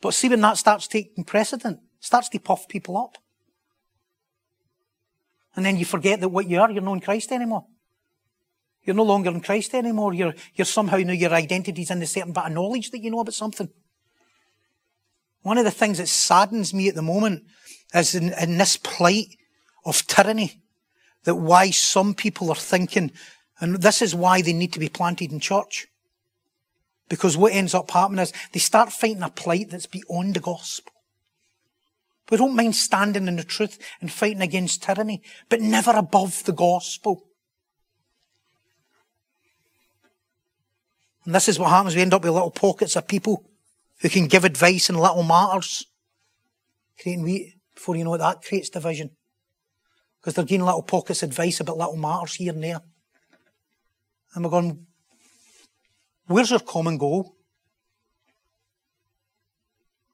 But 0.00 0.14
see, 0.14 0.28
when 0.28 0.40
that 0.40 0.56
starts 0.56 0.86
taking 0.86 1.24
precedent, 1.24 1.80
starts 2.00 2.28
to 2.30 2.38
puff 2.38 2.68
people 2.68 2.96
up. 2.96 3.18
And 5.56 5.64
then 5.64 5.76
you 5.76 5.84
forget 5.84 6.20
that 6.20 6.28
what 6.28 6.48
you 6.48 6.60
are, 6.60 6.70
you're 6.70 6.82
not 6.82 6.94
in 6.94 7.00
Christ 7.00 7.32
anymore. 7.32 7.66
You're 8.82 8.96
no 8.96 9.02
longer 9.02 9.30
in 9.30 9.40
Christ 9.40 9.74
anymore. 9.74 10.14
You're, 10.14 10.34
you're 10.54 10.64
somehow 10.64 10.96
now 10.98 11.12
your 11.12 11.34
identity's 11.34 11.90
in 11.90 12.00
the 12.00 12.06
certain 12.06 12.32
bit 12.32 12.44
of 12.44 12.52
knowledge 12.52 12.90
that 12.90 13.00
you 13.00 13.10
know 13.10 13.20
about 13.20 13.34
something. 13.34 13.68
One 15.42 15.58
of 15.58 15.64
the 15.64 15.70
things 15.70 15.98
that 15.98 16.08
saddens 16.08 16.72
me 16.72 16.88
at 16.88 16.94
the 16.94 17.02
moment 17.02 17.44
is 17.94 18.14
in, 18.14 18.32
in 18.40 18.58
this 18.58 18.76
plight 18.76 19.36
of 19.84 20.06
tyranny, 20.06 20.62
that 21.24 21.34
why 21.34 21.70
some 21.70 22.14
people 22.14 22.50
are 22.50 22.56
thinking, 22.56 23.12
and 23.60 23.76
this 23.76 24.00
is 24.00 24.14
why 24.14 24.40
they 24.40 24.52
need 24.52 24.72
to 24.72 24.78
be 24.78 24.88
planted 24.88 25.32
in 25.32 25.40
church. 25.40 25.86
Because 27.10 27.36
what 27.36 27.52
ends 27.52 27.74
up 27.74 27.90
happening 27.90 28.20
is 28.20 28.32
they 28.52 28.60
start 28.60 28.92
fighting 28.92 29.22
a 29.22 29.28
plight 29.28 29.70
that's 29.70 29.86
beyond 29.86 30.34
the 30.34 30.40
gospel. 30.40 30.92
We 32.30 32.36
don't 32.36 32.54
mind 32.54 32.76
standing 32.76 33.26
in 33.26 33.34
the 33.34 33.42
truth 33.42 33.78
and 34.00 34.10
fighting 34.10 34.40
against 34.40 34.84
tyranny, 34.84 35.20
but 35.48 35.60
never 35.60 35.90
above 35.90 36.44
the 36.44 36.52
gospel. 36.52 37.24
And 41.24 41.34
this 41.34 41.48
is 41.48 41.58
what 41.58 41.70
happens. 41.70 41.96
We 41.96 42.02
end 42.02 42.14
up 42.14 42.22
with 42.22 42.32
little 42.32 42.52
pockets 42.52 42.94
of 42.94 43.08
people 43.08 43.44
who 44.00 44.08
can 44.08 44.28
give 44.28 44.44
advice 44.44 44.88
in 44.88 44.94
little 44.94 45.24
matters. 45.24 45.84
Creating 47.02 47.24
wheat, 47.24 47.54
before 47.74 47.96
you 47.96 48.04
know 48.04 48.14
it, 48.14 48.18
that 48.18 48.42
creates 48.42 48.70
division. 48.70 49.10
Because 50.20 50.34
they're 50.34 50.44
getting 50.44 50.64
little 50.64 50.82
pockets 50.82 51.24
of 51.24 51.30
advice 51.30 51.58
about 51.58 51.76
little 51.76 51.96
matters 51.96 52.36
here 52.36 52.52
and 52.52 52.62
there. 52.62 52.80
And 54.34 54.44
we're 54.44 54.50
going, 54.50 54.86
Where's 56.30 56.50
your 56.50 56.60
common 56.60 56.96
goal? 56.96 57.34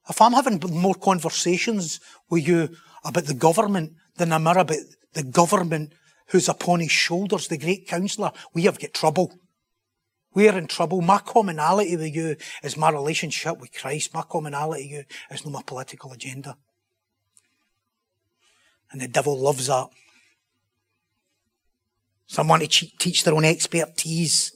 If 0.08 0.18
I'm 0.22 0.32
having 0.32 0.58
more 0.70 0.94
conversations 0.94 2.00
with 2.30 2.48
you 2.48 2.70
about 3.04 3.26
the 3.26 3.34
government 3.34 3.92
than 4.16 4.32
I'm 4.32 4.46
about 4.46 4.78
the 5.12 5.22
government 5.22 5.92
who's 6.28 6.48
upon 6.48 6.80
his 6.80 6.90
shoulders, 6.90 7.48
the 7.48 7.58
great 7.58 7.86
counselor, 7.86 8.32
we 8.54 8.62
have 8.62 8.80
got 8.80 8.94
trouble. 8.94 9.38
We 10.32 10.48
are 10.48 10.56
in 10.56 10.68
trouble. 10.68 11.02
My 11.02 11.18
commonality 11.18 11.98
with 11.98 12.16
you 12.16 12.36
is 12.62 12.78
my 12.78 12.88
relationship 12.88 13.60
with 13.60 13.74
Christ. 13.74 14.14
My 14.14 14.22
commonality 14.22 14.84
with 14.84 14.92
you 14.92 15.04
is 15.30 15.44
not 15.44 15.52
my 15.52 15.62
political 15.66 16.12
agenda. 16.12 16.56
And 18.90 19.02
the 19.02 19.08
devil 19.08 19.38
loves 19.38 19.66
that. 19.66 19.88
Someone 22.26 22.60
to 22.60 22.68
teach 22.68 23.22
their 23.22 23.34
own 23.34 23.44
expertise 23.44 24.55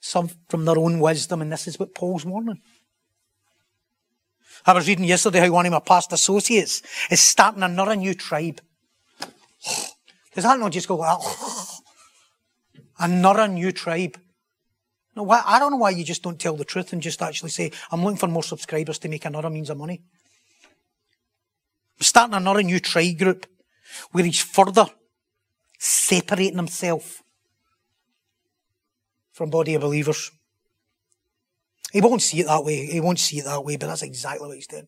some 0.00 0.30
from 0.48 0.64
their 0.64 0.78
own 0.78 0.98
wisdom, 0.98 1.42
and 1.42 1.52
this 1.52 1.68
is 1.68 1.78
what 1.78 1.94
Paul's 1.94 2.24
warning. 2.24 2.60
I 4.66 4.72
was 4.72 4.88
reading 4.88 5.04
yesterday 5.04 5.40
how 5.40 5.52
one 5.52 5.66
of 5.66 5.72
my 5.72 5.80
past 5.80 6.12
associates 6.12 6.82
is 7.10 7.20
starting 7.20 7.62
another 7.62 7.96
new 7.96 8.14
tribe. 8.14 8.60
Does 10.34 10.44
that 10.44 10.58
not 10.58 10.72
just 10.72 10.88
go 10.88 10.96
like 10.96 11.18
Another 12.98 13.48
new 13.48 13.72
tribe. 13.72 14.18
No, 15.16 15.22
why, 15.22 15.42
I 15.44 15.58
don't 15.58 15.72
know 15.72 15.78
why 15.78 15.90
you 15.90 16.04
just 16.04 16.22
don't 16.22 16.38
tell 16.38 16.56
the 16.56 16.64
truth 16.64 16.92
and 16.92 17.00
just 17.00 17.22
actually 17.22 17.50
say, 17.50 17.72
I'm 17.90 18.04
looking 18.04 18.18
for 18.18 18.28
more 18.28 18.42
subscribers 18.42 18.98
to 18.98 19.08
make 19.08 19.24
another 19.24 19.50
means 19.50 19.70
of 19.70 19.78
money. 19.78 20.02
I'm 21.98 22.04
starting 22.04 22.34
another 22.34 22.62
new 22.62 22.78
tribe 22.78 23.18
group 23.18 23.46
where 24.12 24.24
he's 24.24 24.40
further 24.40 24.86
separating 25.78 26.56
himself 26.56 27.22
from 29.40 29.48
body 29.48 29.74
of 29.74 29.80
believers. 29.80 30.32
He 31.92 32.02
won't 32.02 32.20
see 32.20 32.40
it 32.40 32.46
that 32.46 32.62
way. 32.62 32.84
He 32.84 33.00
won't 33.00 33.18
see 33.18 33.38
it 33.38 33.46
that 33.46 33.64
way, 33.64 33.78
but 33.78 33.86
that's 33.86 34.02
exactly 34.02 34.46
what 34.46 34.54
he's 34.54 34.66
doing. 34.66 34.86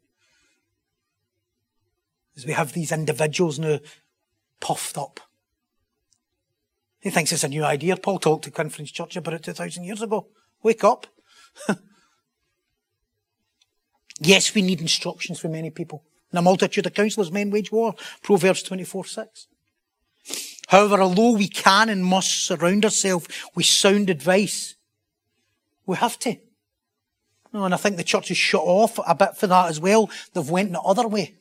As 2.37 2.45
we 2.45 2.53
have 2.53 2.75
these 2.75 2.93
individuals 2.93 3.59
now 3.59 3.79
puffed 4.61 4.99
up. 4.99 5.21
He 7.01 7.09
thinks 7.09 7.33
it's 7.33 7.45
a 7.45 7.49
new 7.49 7.65
idea. 7.65 7.97
Paul 7.97 8.19
talked 8.19 8.45
to 8.45 8.51
Corinthian 8.51 8.85
Church 8.85 9.17
about 9.17 9.33
it 9.33 9.43
2,000 9.43 9.85
years 9.85 10.03
ago. 10.03 10.27
Wake 10.63 10.85
up. 10.85 11.07
yes, 14.21 14.55
we 14.55 14.61
need 14.61 14.83
instructions 14.83 15.39
from 15.41 15.53
many 15.53 15.71
people. 15.71 16.05
And 16.31 16.41
a 16.41 16.43
multitude 16.43 16.85
of 16.85 16.93
counselors 16.93 17.33
men 17.33 17.51
wage 17.51 17.73
war. 17.73 17.95
Proverbs 18.23 18.63
24 18.63 19.07
6. 19.07 19.47
However, 20.73 21.03
although 21.03 21.33
we 21.33 21.49
can 21.49 21.91
and 21.91 22.03
must 22.03 22.47
surround 22.47 22.87
ourselves 22.87 23.29
with 23.55 23.67
sound 23.67 24.09
advice, 24.09 24.75
we 25.85 25.99
have 25.99 26.19
to. 26.21 26.39
and 27.53 27.75
I 27.75 27.77
think 27.77 27.99
the 27.99 28.03
church 28.03 28.29
has 28.29 28.39
shut 28.39 28.63
off 28.65 28.99
a 29.07 29.15
bit 29.15 29.37
for 29.37 29.47
that 29.49 29.69
as 29.69 29.79
well. 29.79 30.09
They've 30.33 30.49
went 30.49 30.73
the 30.73 30.81
other 30.81 31.07
way. 31.07 31.35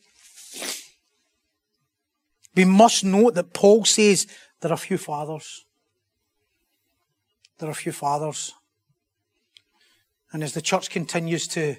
We 2.57 2.65
must 2.65 3.05
note 3.05 3.35
that 3.35 3.53
Paul 3.53 3.85
says 3.85 4.27
there 4.59 4.73
are 4.73 4.77
few 4.77 4.97
fathers. 4.97 5.63
There 7.59 7.69
are 7.69 7.73
few 7.73 7.93
fathers. 7.93 8.53
And 10.33 10.43
as 10.43 10.51
the 10.51 10.61
church 10.61 10.89
continues 10.89 11.47
to 11.55 11.77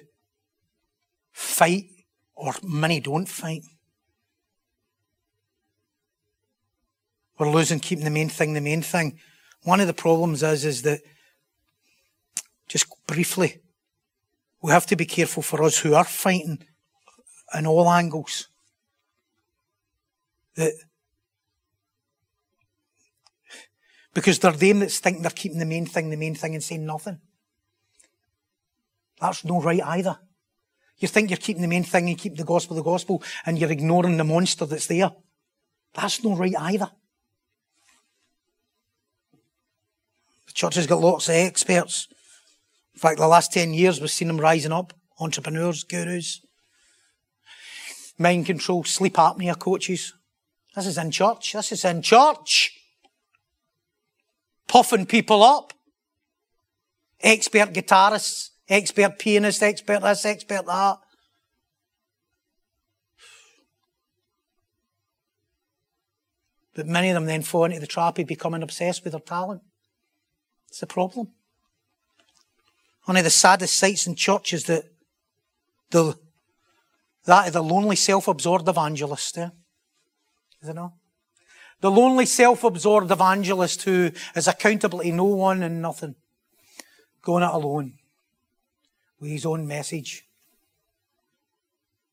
fight, 1.31 1.85
or 2.33 2.53
many 2.63 2.99
don't 2.99 3.29
fight, 3.29 3.61
We're 7.37 7.49
losing 7.49 7.79
keeping 7.79 8.05
the 8.05 8.11
main 8.11 8.29
thing 8.29 8.53
the 8.53 8.61
main 8.61 8.81
thing. 8.81 9.19
One 9.63 9.79
of 9.79 9.87
the 9.87 9.93
problems 9.93 10.43
is, 10.43 10.65
is 10.65 10.81
that, 10.83 11.01
just 12.67 12.85
briefly, 13.07 13.61
we 14.61 14.71
have 14.71 14.85
to 14.87 14.95
be 14.95 15.05
careful 15.05 15.43
for 15.43 15.63
us 15.63 15.79
who 15.79 15.93
are 15.93 16.03
fighting 16.03 16.63
in 17.53 17.67
all 17.67 17.89
angles. 17.89 18.47
That 20.55 20.73
because 24.13 24.39
they're 24.39 24.51
them 24.51 24.79
that's 24.79 24.99
thinking 24.99 25.23
they're 25.23 25.31
keeping 25.31 25.59
the 25.59 25.65
main 25.65 25.85
thing 25.85 26.09
the 26.09 26.17
main 26.17 26.35
thing 26.35 26.53
and 26.53 26.63
saying 26.63 26.85
nothing. 26.85 27.19
That's 29.19 29.43
no 29.43 29.59
right 29.61 29.81
either. 29.81 30.19
You 30.97 31.07
think 31.07 31.29
you're 31.29 31.37
keeping 31.37 31.61
the 31.61 31.67
main 31.67 31.83
thing 31.83 32.07
and 32.09 32.17
keeping 32.17 32.37
the 32.37 32.43
gospel 32.43 32.75
the 32.75 32.83
gospel 32.83 33.23
and 33.45 33.57
you're 33.57 33.71
ignoring 33.71 34.17
the 34.17 34.23
monster 34.23 34.65
that's 34.65 34.87
there. 34.87 35.11
That's 35.93 36.23
no 36.23 36.35
right 36.35 36.53
either. 36.57 36.91
The 40.53 40.59
church 40.59 40.75
has 40.75 40.87
got 40.87 41.01
lots 41.01 41.29
of 41.29 41.35
experts. 41.35 42.07
In 42.93 42.99
fact, 42.99 43.17
the 43.17 43.27
last 43.27 43.51
10 43.51 43.73
years, 43.73 43.99
we've 43.99 44.11
seen 44.11 44.27
them 44.27 44.39
rising 44.39 44.71
up. 44.71 44.93
Entrepreneurs, 45.19 45.83
gurus, 45.83 46.41
mind 48.17 48.45
control, 48.45 48.83
sleep 48.83 49.13
apnea 49.15 49.57
coaches. 49.57 50.13
This 50.75 50.87
is 50.87 50.97
in 50.97 51.11
church. 51.11 51.53
This 51.53 51.71
is 51.71 51.85
in 51.85 52.01
church. 52.01 52.79
Puffing 54.67 55.05
people 55.05 55.43
up. 55.43 55.73
Expert 57.21 57.73
guitarists 57.73 58.49
Expert 58.69 59.19
pianist, 59.19 59.61
expert 59.61 60.01
this, 60.01 60.25
expert 60.25 60.65
that. 60.65 60.97
But 66.73 66.87
many 66.87 67.09
of 67.09 67.15
them 67.15 67.25
then 67.25 67.43
fall 67.43 67.65
into 67.65 67.79
the 67.79 67.87
trap 67.87 68.17
of 68.17 68.25
becoming 68.25 68.63
obsessed 68.63 69.03
with 69.03 69.11
their 69.11 69.19
talent. 69.19 69.61
It's 70.73 70.81
a 70.81 70.87
problem. 70.87 71.27
One 73.03 73.15
of 73.15 73.23
the 73.23 73.29
saddest 73.29 73.77
sights 73.77 74.07
in 74.07 74.15
church 74.15 74.53
is 74.53 74.63
that 74.63 74.85
the, 75.91 76.17
that 77.25 77.45
of 77.45 77.53
the 77.53 77.61
lonely 77.61 77.95
self-absorbed 77.95 78.67
evangelist. 78.67 79.37
Eh? 79.37 79.49
Is 80.63 80.69
it 80.69 80.73
not? 80.73 80.93
The 81.81 81.91
lonely 81.91 82.25
self-absorbed 82.25 83.11
evangelist 83.11 83.83
who 83.83 84.09
is 84.35 84.47
accountable 84.47 85.01
to 85.01 85.11
no 85.11 85.25
one 85.25 85.61
and 85.61 85.79
nothing. 85.79 86.15
Going 87.21 87.43
it 87.43 87.53
alone. 87.53 87.93
With 89.19 89.29
his 89.29 89.45
own 89.45 89.67
message. 89.67 90.25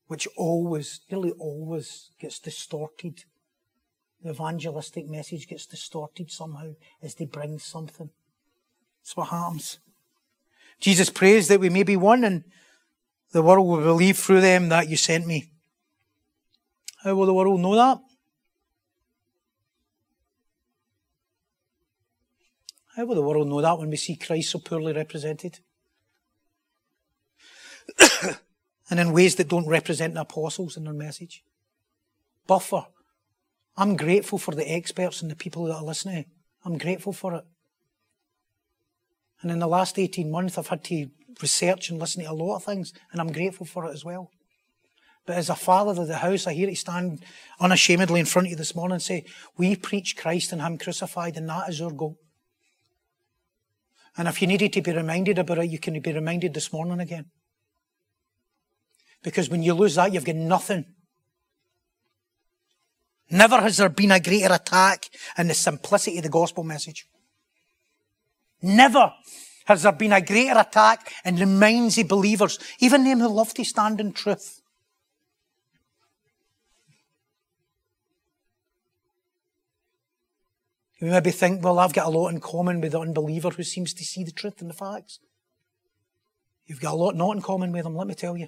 Which 0.05 0.27
always, 0.37 0.99
nearly 1.09 1.31
always 1.31 2.11
gets 2.19 2.37
distorted. 2.37 3.23
The 4.21 4.29
evangelistic 4.29 5.09
message 5.09 5.47
gets 5.47 5.65
distorted 5.65 6.29
somehow 6.29 6.73
as 7.01 7.15
they 7.15 7.25
bring 7.25 7.57
something. 7.57 8.11
That's 9.01 9.17
what 9.17 9.29
happens. 9.29 9.79
Jesus 10.79 11.09
prays 11.09 11.47
that 11.47 11.59
we 11.59 11.69
may 11.69 11.83
be 11.83 11.95
one 11.95 12.23
and 12.23 12.43
the 13.31 13.41
world 13.41 13.67
will 13.67 13.81
believe 13.81 14.17
through 14.17 14.41
them 14.41 14.69
that 14.69 14.89
you 14.89 14.97
sent 14.97 15.25
me. 15.25 15.51
How 17.03 17.15
will 17.15 17.25
the 17.25 17.33
world 17.33 17.59
know 17.59 17.75
that? 17.75 17.99
How 22.95 23.05
will 23.05 23.15
the 23.15 23.21
world 23.21 23.47
know 23.47 23.61
that 23.61 23.79
when 23.79 23.89
we 23.89 23.95
see 23.95 24.15
Christ 24.15 24.51
so 24.51 24.59
poorly 24.59 24.93
represented? 24.93 25.59
and 28.89 28.99
in 28.99 29.13
ways 29.13 29.35
that 29.35 29.47
don't 29.47 29.67
represent 29.67 30.13
the 30.13 30.21
apostles 30.21 30.75
and 30.77 30.85
their 30.85 30.93
message. 30.93 31.43
Buffer. 32.47 32.85
I'm 33.77 33.95
grateful 33.95 34.37
for 34.37 34.53
the 34.53 34.69
experts 34.69 35.21
and 35.21 35.31
the 35.31 35.35
people 35.35 35.65
that 35.65 35.75
are 35.75 35.83
listening. 35.83 36.25
I'm 36.65 36.77
grateful 36.77 37.13
for 37.13 37.35
it. 37.35 37.45
And 39.41 39.51
in 39.51 39.59
the 39.59 39.67
last 39.67 39.97
18 39.97 40.29
months, 40.29 40.57
I've 40.57 40.67
had 40.67 40.83
to 40.85 41.09
research 41.41 41.89
and 41.89 41.99
listen 41.99 42.23
to 42.23 42.31
a 42.31 42.33
lot 42.33 42.57
of 42.57 42.63
things, 42.63 42.93
and 43.11 43.19
I'm 43.19 43.31
grateful 43.31 43.65
for 43.65 43.85
it 43.85 43.93
as 43.93 44.05
well. 44.05 44.29
But 45.25 45.37
as 45.37 45.49
a 45.49 45.55
father 45.55 45.99
of 45.99 46.07
the 46.07 46.17
house, 46.17 46.47
I 46.47 46.53
hear 46.53 46.67
to 46.67 46.75
stand 46.75 47.23
unashamedly 47.59 48.19
in 48.19 48.25
front 48.25 48.47
of 48.47 48.51
you 48.51 48.57
this 48.57 48.75
morning 48.75 48.95
and 48.95 49.01
say, 49.01 49.25
We 49.57 49.75
preach 49.75 50.17
Christ 50.17 50.51
and 50.51 50.61
Him 50.61 50.77
crucified, 50.77 51.37
and 51.37 51.47
that 51.49 51.69
is 51.69 51.81
our 51.81 51.91
goal. 51.91 52.17
And 54.17 54.27
if 54.27 54.41
you 54.41 54.47
needed 54.47 54.73
to 54.73 54.81
be 54.81 54.91
reminded 54.91 55.37
about 55.39 55.59
it, 55.59 55.69
you 55.69 55.79
can 55.79 55.99
be 55.99 56.11
reminded 56.11 56.53
this 56.53 56.73
morning 56.73 56.99
again. 56.99 57.25
Because 59.23 59.49
when 59.49 59.63
you 59.63 59.73
lose 59.73 59.95
that, 59.95 60.13
you've 60.13 60.25
got 60.25 60.35
nothing. 60.35 60.85
Never 63.29 63.61
has 63.61 63.77
there 63.77 63.87
been 63.87 64.11
a 64.11 64.19
greater 64.19 64.53
attack 64.53 65.05
in 65.37 65.47
the 65.47 65.53
simplicity 65.53 66.17
of 66.17 66.23
the 66.23 66.29
gospel 66.29 66.63
message. 66.63 67.07
Never 68.61 69.13
has 69.65 69.83
there 69.83 69.91
been 69.91 70.13
a 70.13 70.21
greater 70.21 70.59
attack 70.59 71.13
in 71.23 71.35
the 71.35 71.45
minds 71.45 71.97
of 71.97 72.07
believers, 72.07 72.59
even 72.79 73.03
them 73.03 73.19
who 73.19 73.27
love 73.27 73.53
to 73.53 73.63
stand 73.63 73.99
in 73.99 74.11
truth. 74.11 74.61
You 80.99 81.07
maybe 81.07 81.31
think, 81.31 81.63
well, 81.63 81.79
I've 81.79 81.93
got 81.93 82.05
a 82.05 82.09
lot 82.11 82.29
in 82.29 82.39
common 82.39 82.79
with 82.79 82.91
the 82.91 82.99
unbeliever 82.99 83.49
who 83.49 83.63
seems 83.63 83.91
to 83.95 84.03
see 84.03 84.23
the 84.23 84.31
truth 84.31 84.61
and 84.61 84.69
the 84.69 84.75
facts. 84.75 85.19
You've 86.67 86.79
got 86.79 86.93
a 86.93 86.95
lot 86.95 87.15
not 87.15 87.35
in 87.35 87.41
common 87.41 87.71
with 87.71 87.83
them, 87.83 87.95
let 87.95 88.05
me 88.05 88.13
tell 88.13 88.37
you. 88.37 88.47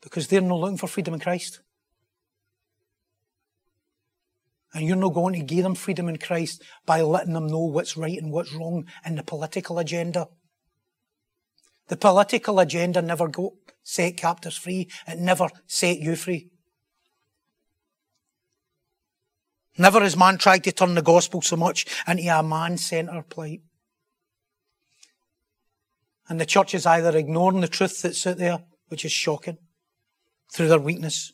Because 0.00 0.28
they're 0.28 0.40
not 0.40 0.60
looking 0.60 0.78
for 0.78 0.86
freedom 0.86 1.14
in 1.14 1.20
Christ. 1.20 1.60
And 4.74 4.86
you're 4.86 4.96
not 4.96 5.14
going 5.14 5.34
to 5.34 5.44
give 5.44 5.64
them 5.64 5.74
freedom 5.74 6.08
in 6.08 6.16
Christ 6.16 6.62
by 6.86 7.02
letting 7.02 7.34
them 7.34 7.46
know 7.46 7.60
what's 7.60 7.96
right 7.96 8.16
and 8.16 8.32
what's 8.32 8.54
wrong 8.54 8.86
in 9.04 9.16
the 9.16 9.22
political 9.22 9.78
agenda. 9.78 10.28
The 11.88 11.96
political 11.96 12.58
agenda 12.58 13.02
never 13.02 13.28
go, 13.28 13.54
set 13.82 14.16
captives 14.16 14.56
free. 14.56 14.88
It 15.06 15.18
never 15.18 15.48
set 15.66 15.98
you 15.98 16.16
free. 16.16 16.48
Never 19.76 20.00
has 20.00 20.16
man 20.16 20.38
tried 20.38 20.64
to 20.64 20.72
turn 20.72 20.94
the 20.94 21.02
gospel 21.02 21.42
so 21.42 21.56
much 21.56 21.86
into 22.06 22.22
a 22.28 22.42
man-centered 22.42 23.28
plight. 23.28 23.62
And 26.28 26.40
the 26.40 26.46
church 26.46 26.74
is 26.74 26.86
either 26.86 27.16
ignoring 27.16 27.60
the 27.60 27.68
truth 27.68 28.00
that's 28.00 28.26
out 28.26 28.38
there, 28.38 28.64
which 28.88 29.04
is 29.04 29.12
shocking, 29.12 29.58
through 30.52 30.68
their 30.68 30.78
weakness, 30.78 31.32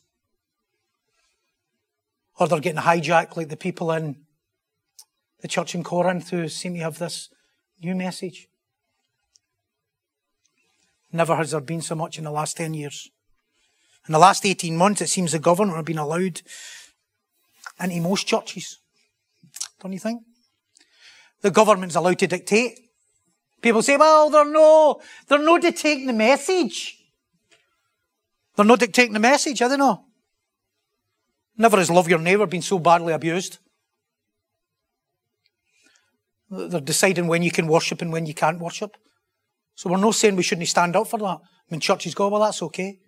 or 2.39 2.47
they're 2.47 2.59
getting 2.59 2.81
hijacked 2.81 3.35
like 3.35 3.49
the 3.49 3.57
people 3.57 3.91
in 3.91 4.15
the 5.41 5.47
church 5.47 5.75
in 5.75 5.83
Corinth 5.83 6.29
who 6.29 6.47
seem 6.47 6.73
to 6.73 6.79
have 6.79 6.97
this 6.97 7.29
new 7.81 7.93
message. 7.93 8.47
Never 11.11 11.35
has 11.35 11.51
there 11.51 11.61
been 11.61 11.81
so 11.81 11.95
much 11.95 12.17
in 12.17 12.23
the 12.23 12.31
last 12.31 12.57
10 12.57 12.73
years. 12.73 13.09
In 14.07 14.13
the 14.13 14.19
last 14.19 14.45
18 14.45 14.75
months, 14.75 15.01
it 15.01 15.09
seems 15.09 15.31
the 15.31 15.39
government 15.39 15.75
have 15.75 15.85
been 15.85 15.97
allowed 15.97 16.41
into 17.79 18.01
most 18.01 18.25
churches. 18.25 18.79
Don't 19.81 19.93
you 19.93 19.99
think? 19.99 20.23
The 21.41 21.51
government's 21.51 21.95
allowed 21.95 22.19
to 22.19 22.27
dictate. 22.27 22.79
People 23.61 23.81
say, 23.81 23.97
well, 23.97 24.29
they're 24.29 24.45
no, 24.45 25.01
they're 25.27 25.39
no 25.39 25.57
dictating 25.57 26.07
the 26.07 26.13
message. 26.13 26.97
They're 28.55 28.65
not 28.65 28.79
dictating 28.79 29.13
the 29.13 29.19
message, 29.19 29.61
are 29.61 29.69
they 29.69 29.77
not? 29.77 30.03
Never 31.59 31.75
has 31.75 31.91
love 31.91 32.07
your 32.07 32.19
neighbour 32.19 32.45
been 32.45 32.61
so 32.61 32.79
badly 32.79 33.11
abused. 33.11 33.57
They're 36.49 36.79
deciding 36.79 37.27
when 37.27 37.43
you 37.43 37.51
can 37.51 37.67
worship 37.67 38.01
and 38.01 38.13
when 38.13 38.25
you 38.25 38.33
can't 38.33 38.59
worship. 38.59 38.95
So 39.75 39.89
we're 39.89 39.97
not 39.97 40.15
saying 40.15 40.37
we 40.37 40.43
shouldn't 40.43 40.69
stand 40.69 40.95
up 40.95 41.07
for 41.07 41.19
that. 41.19 41.25
I 41.25 41.37
mean, 41.69 41.81
churches 41.81 42.15
go, 42.15 42.29
well, 42.29 42.41
that's 42.41 42.61
okay. 42.63 42.99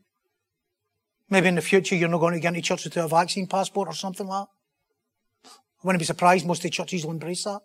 Maybe 1.30 1.48
in 1.48 1.56
the 1.56 1.62
future 1.62 1.96
you're 1.96 2.10
not 2.10 2.20
going 2.20 2.34
to 2.34 2.42
get 2.42 2.50
into 2.50 2.62
churches 2.62 2.94
with 2.94 2.98
a 2.98 3.08
vaccine 3.08 3.48
passport 3.48 3.88
or 3.88 3.94
something 3.94 4.28
like 4.28 4.46
that. 4.46 5.50
I 5.50 5.88
wouldn't 5.88 6.02
be 6.02 6.06
surprised 6.06 6.46
most 6.46 6.60
of 6.60 6.64
the 6.64 6.70
churches 6.72 7.06
will 7.06 7.14
embrace 7.14 7.46
that. 7.46 7.62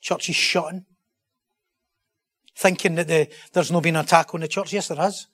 Churches 0.00 0.34
shutting. 0.34 0.86
Thinking 2.56 2.94
that 2.94 3.06
the, 3.06 3.28
there's 3.52 3.70
no 3.70 3.82
been 3.82 3.96
an 3.96 4.04
attack 4.06 4.34
on 4.34 4.40
the 4.40 4.48
church. 4.48 4.72
Yes, 4.72 4.88
there 4.88 4.96
has. 4.96 5.26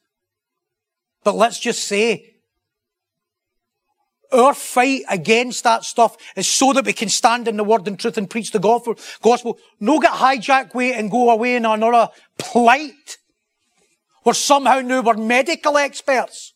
But 1.22 1.37
let's 1.37 1.61
just 1.61 1.85
say 1.85 2.32
our 4.33 4.55
fight 4.55 5.03
against 5.09 5.64
that 5.64 5.85
stuff 5.85 6.16
is 6.37 6.47
so 6.47 6.72
that 6.72 6.85
we 6.85 6.93
can 6.93 7.09
stand 7.09 7.49
in 7.49 7.57
the 7.57 7.64
word 7.64 7.87
and 7.87 7.99
truth 7.99 8.16
and 8.18 8.28
preach 8.28 8.51
the 8.51 8.59
gospel. 8.59 9.59
No 9.80 10.01
get 10.01 10.12
hijacked 10.12 10.74
way 10.74 10.95
and 10.95 11.11
go 11.11 11.30
away 11.30 11.57
in 11.57 11.64
another 11.64 12.09
plight. 12.39 13.18
Where 14.22 14.35
somehow 14.35 14.80
now 14.80 15.03
we're 15.03 15.14
medical 15.14 15.76
experts. 15.76 16.55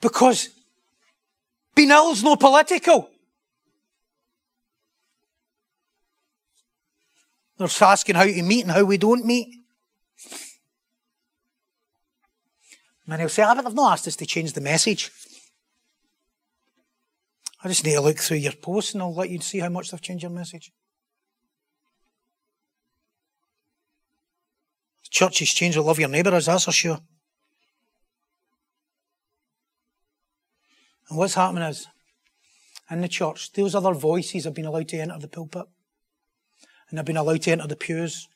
Because 0.00 0.50
being 1.74 1.90
ill's 1.90 2.22
no 2.22 2.36
political. 2.36 3.10
They're 7.56 7.68
asking 7.80 8.14
how 8.14 8.24
to 8.24 8.42
meet 8.42 8.62
and 8.62 8.70
how 8.70 8.84
we 8.84 8.98
don't 8.98 9.24
meet. 9.24 9.48
And 13.10 13.20
he'll 13.20 13.30
say, 13.30 13.42
ah, 13.42 13.54
but 13.54 13.64
they've 13.64 13.74
not 13.74 13.92
asked 13.92 14.06
us 14.06 14.16
to 14.16 14.26
change 14.26 14.52
the 14.52 14.60
message. 14.60 15.10
I 17.64 17.68
just 17.68 17.84
need 17.84 17.94
to 17.94 18.00
look 18.02 18.18
through 18.18 18.36
your 18.36 18.52
posts 18.52 18.92
and 18.92 19.02
I'll 19.02 19.14
let 19.14 19.30
you 19.30 19.40
see 19.40 19.60
how 19.60 19.70
much 19.70 19.90
they've 19.90 20.00
changed 20.00 20.22
your 20.22 20.30
message. 20.30 20.70
The 25.04 25.08
church 25.10 25.38
has 25.38 25.48
changed. 25.48 25.78
Love 25.78 25.98
your 25.98 26.10
neighbour, 26.10 26.34
as 26.34 26.46
that's 26.46 26.64
for 26.64 26.72
sure. 26.72 26.98
And 31.08 31.18
what's 31.18 31.34
happening 31.34 31.64
is, 31.64 31.88
in 32.90 33.00
the 33.00 33.08
church, 33.08 33.52
those 33.52 33.74
other 33.74 33.94
voices 33.94 34.44
have 34.44 34.54
been 34.54 34.66
allowed 34.66 34.88
to 34.88 34.98
enter 34.98 35.18
the 35.18 35.28
pulpit. 35.28 35.64
And 36.88 36.98
they've 36.98 37.06
been 37.06 37.16
allowed 37.16 37.42
to 37.42 37.52
enter 37.52 37.66
the 37.66 37.76
pews. 37.76 38.28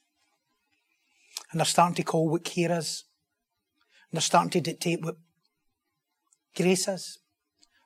And 1.51 1.61
they're 1.61 1.67
starting 1.67 1.95
to 1.97 2.03
call 2.03 2.31
what 2.31 2.45
care 2.45 2.73
is. 2.73 3.05
And 4.13 4.19
they're 4.19 4.21
starting 4.23 4.51
to 4.51 4.61
dictate 4.61 5.03
what 5.03 5.17
grace 6.55 6.87
is. 6.87 7.19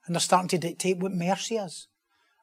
And 0.04 0.14
they're 0.14 0.20
starting 0.20 0.48
to 0.48 0.58
dictate 0.58 0.98
what 0.98 1.12
mercy 1.12 1.56
is. 1.56 1.86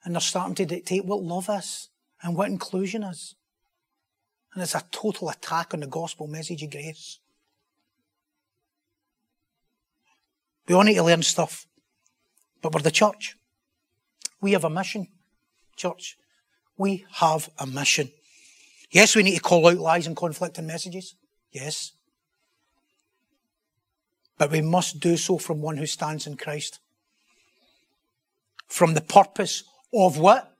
And 0.03 0.15
they're 0.15 0.21
starting 0.21 0.55
to 0.55 0.65
dictate 0.65 1.05
what 1.05 1.21
love 1.21 1.49
is 1.49 1.89
and 2.21 2.37
what 2.37 2.47
inclusion 2.47 3.03
is. 3.03 3.35
And 4.53 4.63
it's 4.63 4.73
a 4.73 4.83
total 4.91 5.29
attack 5.29 5.73
on 5.73 5.81
the 5.81 5.87
gospel 5.87 6.27
message 6.27 6.63
of 6.63 6.71
grace. 6.71 7.19
We 10.65 10.75
all 10.75 10.83
need 10.83 10.95
to 10.95 11.03
learn 11.03 11.23
stuff. 11.23 11.67
But 12.61 12.73
we're 12.73 12.81
the 12.81 12.91
church. 12.91 13.35
We 14.39 14.53
have 14.53 14.63
a 14.63 14.69
mission, 14.69 15.09
church. 15.75 16.17
We 16.77 17.05
have 17.15 17.49
a 17.59 17.67
mission. 17.67 18.11
Yes, 18.91 19.13
we 19.13 19.23
need 19.23 19.35
to 19.35 19.41
call 19.41 19.67
out 19.67 19.77
lies 19.77 20.07
and 20.07 20.15
conflicting 20.15 20.67
messages. 20.67 21.15
Yes. 21.51 21.91
But 24.43 24.51
we 24.51 24.59
must 24.59 24.99
do 24.99 25.15
so 25.15 25.37
from 25.37 25.61
one 25.61 25.77
who 25.77 25.85
stands 25.85 26.27
in 26.27 26.35
Christ. 26.35 26.79
From 28.67 28.93
the 28.93 28.99
purpose 28.99 29.63
of 29.93 30.17
what? 30.17 30.53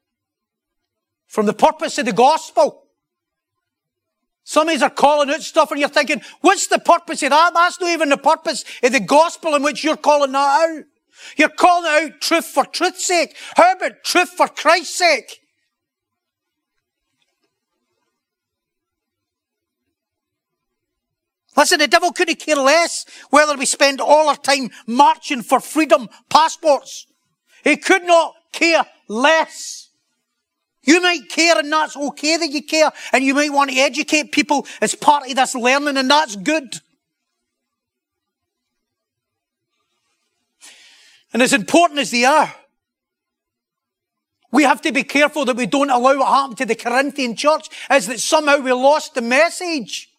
From 1.27 1.47
the 1.47 1.53
purpose 1.53 1.97
of 1.97 2.05
the 2.05 2.13
gospel. 2.13 2.85
Some 4.45 4.69
of 4.69 4.81
are 4.81 4.89
calling 4.89 5.29
out 5.31 5.41
stuff 5.41 5.69
and 5.71 5.81
you're 5.81 5.89
thinking, 5.89 6.21
what's 6.39 6.67
the 6.67 6.79
purpose 6.79 7.23
of 7.23 7.31
that? 7.31 7.53
That's 7.53 7.81
not 7.81 7.89
even 7.89 8.07
the 8.07 8.15
purpose 8.15 8.63
of 8.81 8.93
the 8.93 9.01
gospel 9.01 9.53
in 9.53 9.63
which 9.63 9.83
you're 9.83 9.97
calling 9.97 10.31
that 10.31 10.69
out. 10.69 10.83
You're 11.35 11.49
calling 11.49 11.91
out 11.91 12.21
truth 12.21 12.45
for 12.45 12.63
truth's 12.63 13.03
sake. 13.03 13.35
How 13.57 13.73
about 13.73 14.05
truth 14.05 14.29
for 14.29 14.47
Christ's 14.47 14.95
sake? 14.95 15.41
Listen, 21.55 21.79
the 21.79 21.87
devil 21.87 22.11
couldn't 22.11 22.39
care 22.39 22.55
less 22.55 23.05
whether 23.29 23.55
we 23.55 23.65
spend 23.65 24.01
all 24.01 24.29
our 24.29 24.35
time 24.35 24.69
marching 24.87 25.41
for 25.41 25.59
freedom 25.59 26.09
passports. 26.29 27.05
He 27.63 27.77
could 27.77 28.03
not 28.03 28.35
care 28.51 28.83
less. 29.07 29.89
You 30.83 31.01
might 31.01 31.29
care 31.29 31.57
and 31.57 31.71
that's 31.71 31.95
okay 31.95 32.37
that 32.37 32.49
you 32.49 32.63
care 32.63 32.91
and 33.13 33.23
you 33.23 33.33
might 33.33 33.53
want 33.53 33.71
to 33.71 33.77
educate 33.77 34.31
people 34.31 34.65
as 34.81 34.95
part 34.95 35.29
of 35.29 35.35
this 35.35 35.55
learning 35.55 35.97
and 35.97 36.09
that's 36.09 36.35
good. 36.35 36.81
And 41.31 41.41
as 41.41 41.53
important 41.53 41.99
as 41.99 42.11
they 42.11 42.25
are, 42.25 42.53
we 44.51 44.63
have 44.63 44.81
to 44.81 44.91
be 44.91 45.03
careful 45.03 45.45
that 45.45 45.55
we 45.55 45.65
don't 45.65 45.89
allow 45.89 46.17
what 46.17 46.27
happened 46.27 46.57
to 46.59 46.65
the 46.65 46.75
Corinthian 46.75 47.35
church 47.35 47.69
is 47.89 48.05
that 48.07 48.19
somehow 48.19 48.57
we 48.57 48.71
lost 48.71 49.15
the 49.15 49.21
message. 49.21 50.12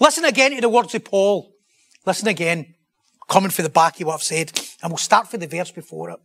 Listen 0.00 0.24
again 0.24 0.52
to 0.52 0.60
the 0.62 0.68
words 0.68 0.94
of 0.94 1.04
Paul. 1.04 1.54
Listen 2.06 2.28
again, 2.28 2.74
coming 3.28 3.50
for 3.50 3.62
the 3.62 3.68
back 3.68 4.00
of 4.00 4.06
what 4.06 4.14
I've 4.14 4.22
said, 4.22 4.50
and 4.82 4.90
we'll 4.90 4.96
start 4.96 5.30
for 5.30 5.36
the 5.36 5.46
verse 5.46 5.70
before 5.70 6.10
it, 6.10 6.18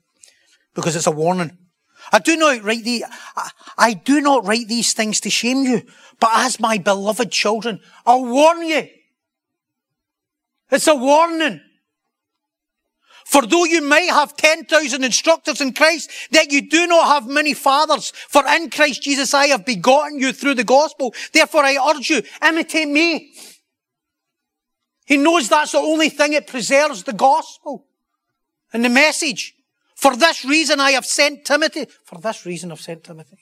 because 0.74 0.96
it's 0.96 1.08
a 1.08 1.12
warning. 1.12 1.58
I 2.12 2.20
do 2.20 2.38
not 2.38 2.64
write 2.64 2.86
the, 2.86 3.04
I, 3.36 3.50
I 3.78 3.94
do 3.94 4.22
not 4.22 4.46
write 4.46 4.70
these 4.70 4.94
things 4.94 5.20
to 5.22 5.30
shame 5.30 5.64
you, 5.64 5.82
but 6.20 6.32
as 6.34 6.60
my 6.60 6.78
beloved 6.78 7.32
children, 7.32 7.82
I'll 8.06 8.26
warn 8.26 8.64
you. 8.64 8.88
It's 10.72 10.88
a 10.88 10.96
warning. 10.96 11.62
For 13.26 13.42
though 13.42 13.66
you 13.66 13.82
may 13.82 14.08
have 14.08 14.38
10,000 14.38 15.04
instructors 15.04 15.60
in 15.60 15.74
Christ, 15.74 16.12
that 16.32 16.52
you 16.52 16.70
do 16.70 16.86
not 16.88 17.08
have 17.08 17.28
many 17.28 17.54
fathers. 17.54 18.12
For 18.30 18.44
in 18.48 18.70
Christ 18.70 19.02
Jesus 19.02 19.34
I 19.34 19.48
have 19.48 19.66
begotten 19.66 20.20
you 20.20 20.32
through 20.32 20.54
the 20.54 20.64
gospel. 20.64 21.14
Therefore 21.34 21.64
I 21.64 21.94
urge 21.96 22.10
you, 22.10 22.22
imitate 22.42 22.88
me 22.88 23.34
he 25.06 25.18
knows 25.18 25.48
that's 25.48 25.72
the 25.72 25.78
only 25.78 26.10
thing 26.10 26.32
that 26.32 26.48
preserves 26.48 27.04
the 27.04 27.14
gospel 27.14 27.86
and 28.74 28.84
the 28.84 28.90
message. 28.90 29.56
For 29.96 30.16
this 30.16 30.44
reason 30.44 30.80
I 30.80 30.92
have 30.92 31.06
sent 31.06 31.46
Timothy. 31.46 31.88
For 32.04 32.20
this 32.20 32.46
reason 32.46 32.72
I've 32.72 32.82
sent 32.82 33.04
Timothy. 33.04 33.38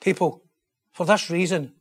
People, 0.00 0.44
for 0.92 1.04
this 1.04 1.30
reason, 1.30 1.72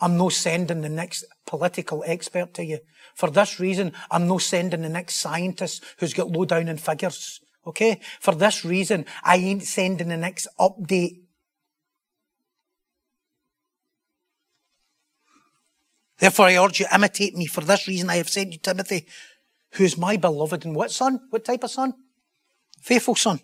I'm 0.00 0.16
no 0.16 0.28
sending 0.28 0.82
the 0.82 0.88
next 0.88 1.24
political 1.46 2.04
expert 2.06 2.52
to 2.54 2.64
you. 2.64 2.80
For 3.14 3.30
this 3.30 3.58
reason, 3.58 3.92
I'm 4.10 4.28
no 4.28 4.38
sending 4.38 4.82
the 4.82 4.88
next 4.88 5.16
scientist 5.16 5.82
who's 5.98 6.12
got 6.12 6.30
low 6.30 6.44
down 6.44 6.68
in 6.68 6.76
figures. 6.76 7.40
Okay? 7.66 8.00
For 8.20 8.34
this 8.34 8.64
reason, 8.64 9.06
I 9.24 9.36
ain't 9.36 9.64
sending 9.64 10.08
the 10.08 10.16
next 10.16 10.46
update 10.60 11.22
Therefore 16.18 16.46
I 16.46 16.56
urge 16.56 16.80
you, 16.80 16.86
to 16.86 16.94
imitate 16.94 17.36
me. 17.36 17.46
For 17.46 17.60
this 17.60 17.86
reason 17.86 18.10
I 18.10 18.16
have 18.16 18.28
sent 18.28 18.52
you 18.52 18.58
Timothy, 18.58 19.06
who 19.72 19.84
is 19.84 19.98
my 19.98 20.16
beloved 20.16 20.64
and 20.64 20.74
what 20.74 20.90
son? 20.90 21.20
What 21.30 21.44
type 21.44 21.64
of 21.64 21.70
son? 21.70 21.94
Faithful 22.80 23.14
son. 23.14 23.40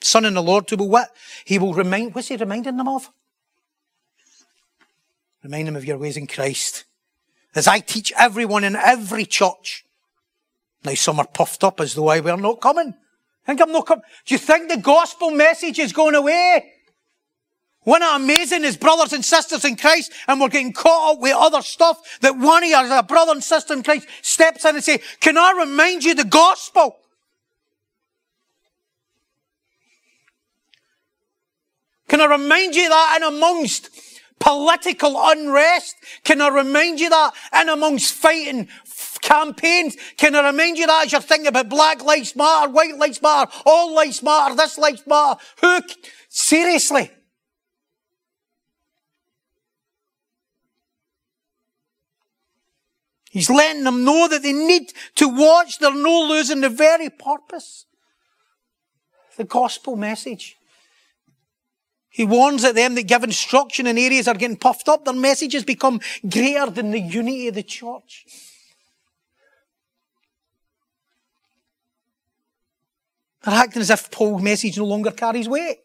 Son 0.00 0.24
in 0.24 0.34
the 0.34 0.42
Lord 0.42 0.70
who 0.70 0.76
will 0.76 0.88
what? 0.88 1.10
He 1.44 1.58
will 1.58 1.74
remind, 1.74 2.14
what's 2.14 2.28
he 2.28 2.36
reminding 2.36 2.76
them 2.76 2.88
of? 2.88 3.10
Remind 5.42 5.68
them 5.68 5.76
of 5.76 5.84
your 5.84 5.98
ways 5.98 6.16
in 6.16 6.26
Christ. 6.26 6.84
As 7.54 7.66
I 7.66 7.80
teach 7.80 8.12
everyone 8.16 8.64
in 8.64 8.76
every 8.76 9.24
church. 9.24 9.84
Now 10.84 10.94
some 10.94 11.18
are 11.18 11.26
puffed 11.26 11.64
up 11.64 11.80
as 11.80 11.94
though 11.94 12.08
I 12.08 12.20
were 12.20 12.36
not 12.36 12.60
coming. 12.60 12.94
I 13.44 13.46
think 13.46 13.60
I'm 13.60 13.72
not 13.72 13.86
coming. 13.86 14.04
Do 14.26 14.34
you 14.34 14.38
think 14.38 14.68
the 14.68 14.76
gospel 14.76 15.30
message 15.30 15.78
is 15.78 15.92
going 15.92 16.14
away? 16.14 16.72
Wasn't 17.88 18.04
it 18.04 18.16
amazing 18.16 18.64
as 18.66 18.76
brothers 18.76 19.14
and 19.14 19.24
sisters 19.24 19.64
in 19.64 19.74
Christ 19.74 20.12
and 20.26 20.38
we're 20.38 20.50
getting 20.50 20.74
caught 20.74 21.14
up 21.14 21.22
with 21.22 21.34
other 21.34 21.62
stuff 21.62 22.18
that 22.20 22.36
one 22.36 22.62
of 22.62 22.68
you 22.68 22.76
as 22.76 22.90
a 22.90 23.02
brother 23.02 23.32
and 23.32 23.42
sister 23.42 23.72
in 23.72 23.82
Christ 23.82 24.06
steps 24.20 24.66
in 24.66 24.74
and 24.74 24.84
say, 24.84 25.00
can 25.20 25.38
I 25.38 25.54
remind 25.58 26.04
you 26.04 26.14
the 26.14 26.26
gospel? 26.26 26.98
Can 32.08 32.20
I 32.20 32.26
remind 32.26 32.74
you 32.74 32.90
that 32.90 33.14
in 33.16 33.22
amongst 33.22 33.88
political 34.38 35.14
unrest? 35.18 35.96
Can 36.24 36.42
I 36.42 36.48
remind 36.48 37.00
you 37.00 37.08
that 37.08 37.32
in 37.58 37.70
amongst 37.70 38.12
fighting 38.12 38.68
campaigns? 39.22 39.96
Can 40.18 40.34
I 40.34 40.46
remind 40.50 40.76
you 40.76 40.86
that 40.88 41.06
as 41.06 41.12
you're 41.12 41.22
thinking 41.22 41.46
about 41.46 41.70
Black 41.70 42.04
Lives 42.04 42.36
Matter, 42.36 42.70
White 42.70 42.98
Lives 42.98 43.22
Matter, 43.22 43.50
All 43.64 43.94
Lives 43.94 44.22
Matter, 44.22 44.54
This 44.54 44.76
Lives 44.76 45.06
Matter? 45.06 45.40
Who, 45.62 45.80
seriously? 46.28 47.12
He's 53.38 53.48
letting 53.48 53.84
them 53.84 54.02
know 54.02 54.26
that 54.26 54.42
they 54.42 54.52
need 54.52 54.92
to 55.14 55.28
watch. 55.28 55.78
They're 55.78 55.94
no 55.94 56.26
losing 56.26 56.60
the 56.60 56.68
very 56.68 57.08
purpose. 57.08 57.84
The 59.36 59.44
gospel 59.44 59.94
message. 59.94 60.56
He 62.08 62.24
warns 62.24 62.62
that 62.62 62.74
them 62.74 62.96
that 62.96 63.04
give 63.04 63.22
instruction 63.22 63.86
in 63.86 63.96
areas 63.96 64.26
are 64.26 64.34
getting 64.34 64.56
puffed 64.56 64.88
up. 64.88 65.04
Their 65.04 65.14
messages 65.14 65.62
become 65.62 66.00
greater 66.28 66.68
than 66.68 66.90
the 66.90 66.98
unity 66.98 67.46
of 67.46 67.54
the 67.54 67.62
church. 67.62 68.26
They're 73.44 73.54
acting 73.54 73.82
as 73.82 73.90
if 73.90 74.10
Paul's 74.10 74.42
message 74.42 74.78
no 74.78 74.84
longer 74.84 75.12
carries 75.12 75.48
weight. 75.48 75.78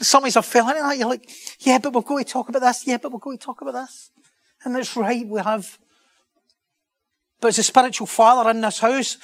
Some 0.00 0.24
of 0.24 0.28
us 0.28 0.36
are 0.38 0.42
feeling 0.42 0.76
that. 0.76 0.96
You're 0.96 1.06
like, 1.06 1.30
yeah, 1.60 1.76
but 1.76 1.92
we're 1.92 2.00
going 2.00 2.24
to 2.24 2.30
talk 2.30 2.48
about 2.48 2.62
this. 2.62 2.86
Yeah, 2.86 2.96
but 2.96 3.12
we're 3.12 3.18
going 3.18 3.36
to 3.36 3.44
talk 3.44 3.60
about 3.60 3.74
this. 3.74 4.08
And 4.64 4.76
it's 4.76 4.96
right, 4.96 5.26
we 5.26 5.40
have. 5.40 5.78
But 7.40 7.48
as 7.48 7.58
a 7.58 7.62
spiritual 7.62 8.06
father 8.06 8.50
in 8.50 8.60
this 8.60 8.78
house, 8.78 9.18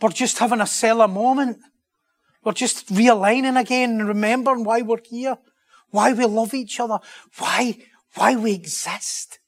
we're 0.00 0.10
just 0.10 0.38
having 0.38 0.60
a 0.60 0.66
Selah 0.66 1.08
moment. 1.08 1.58
We're 2.42 2.52
just 2.52 2.88
realigning 2.88 3.60
again 3.60 4.00
and 4.00 4.08
remembering 4.08 4.64
why 4.64 4.80
we're 4.80 5.02
here, 5.04 5.36
why 5.90 6.14
we 6.14 6.24
love 6.24 6.54
each 6.54 6.80
other, 6.80 6.98
why, 7.36 7.76
why 8.14 8.36
we 8.36 8.52
exist. 8.52 9.38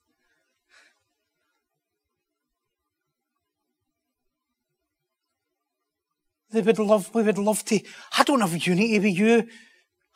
They 6.51 6.61
would 6.61 6.79
love, 6.79 7.15
we 7.15 7.23
would 7.23 7.39
love 7.39 7.65
to, 7.67 7.81
I 8.19 8.25
don't 8.25 8.43
have 8.43 8.67
unity 8.67 8.99
with 8.99 9.19
you. 9.19 9.49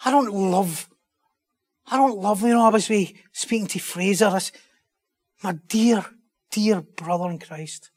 I 0.05 0.11
don't 0.11 0.31
love, 0.31 0.87
I 1.87 1.97
don't 1.97 2.19
love, 2.19 2.43
you 2.43 2.49
know, 2.49 2.67
I 2.67 2.69
was 2.69 2.91
speaking 3.33 3.67
to 3.69 3.79
Fraser. 3.79 4.27
I, 4.27 4.41
my 5.43 5.59
dear, 5.69 6.05
dear 6.51 6.81
brother 6.81 7.31
in 7.31 7.39
Christ. 7.39 7.91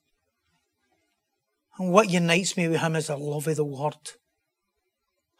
And 1.78 1.92
what 1.92 2.10
unites 2.10 2.58
me 2.58 2.68
with 2.68 2.82
him 2.82 2.96
is 2.96 3.10
a 3.10 3.16
love 3.16 3.48
of 3.48 3.56
the 3.56 3.64
Word. 3.64 3.96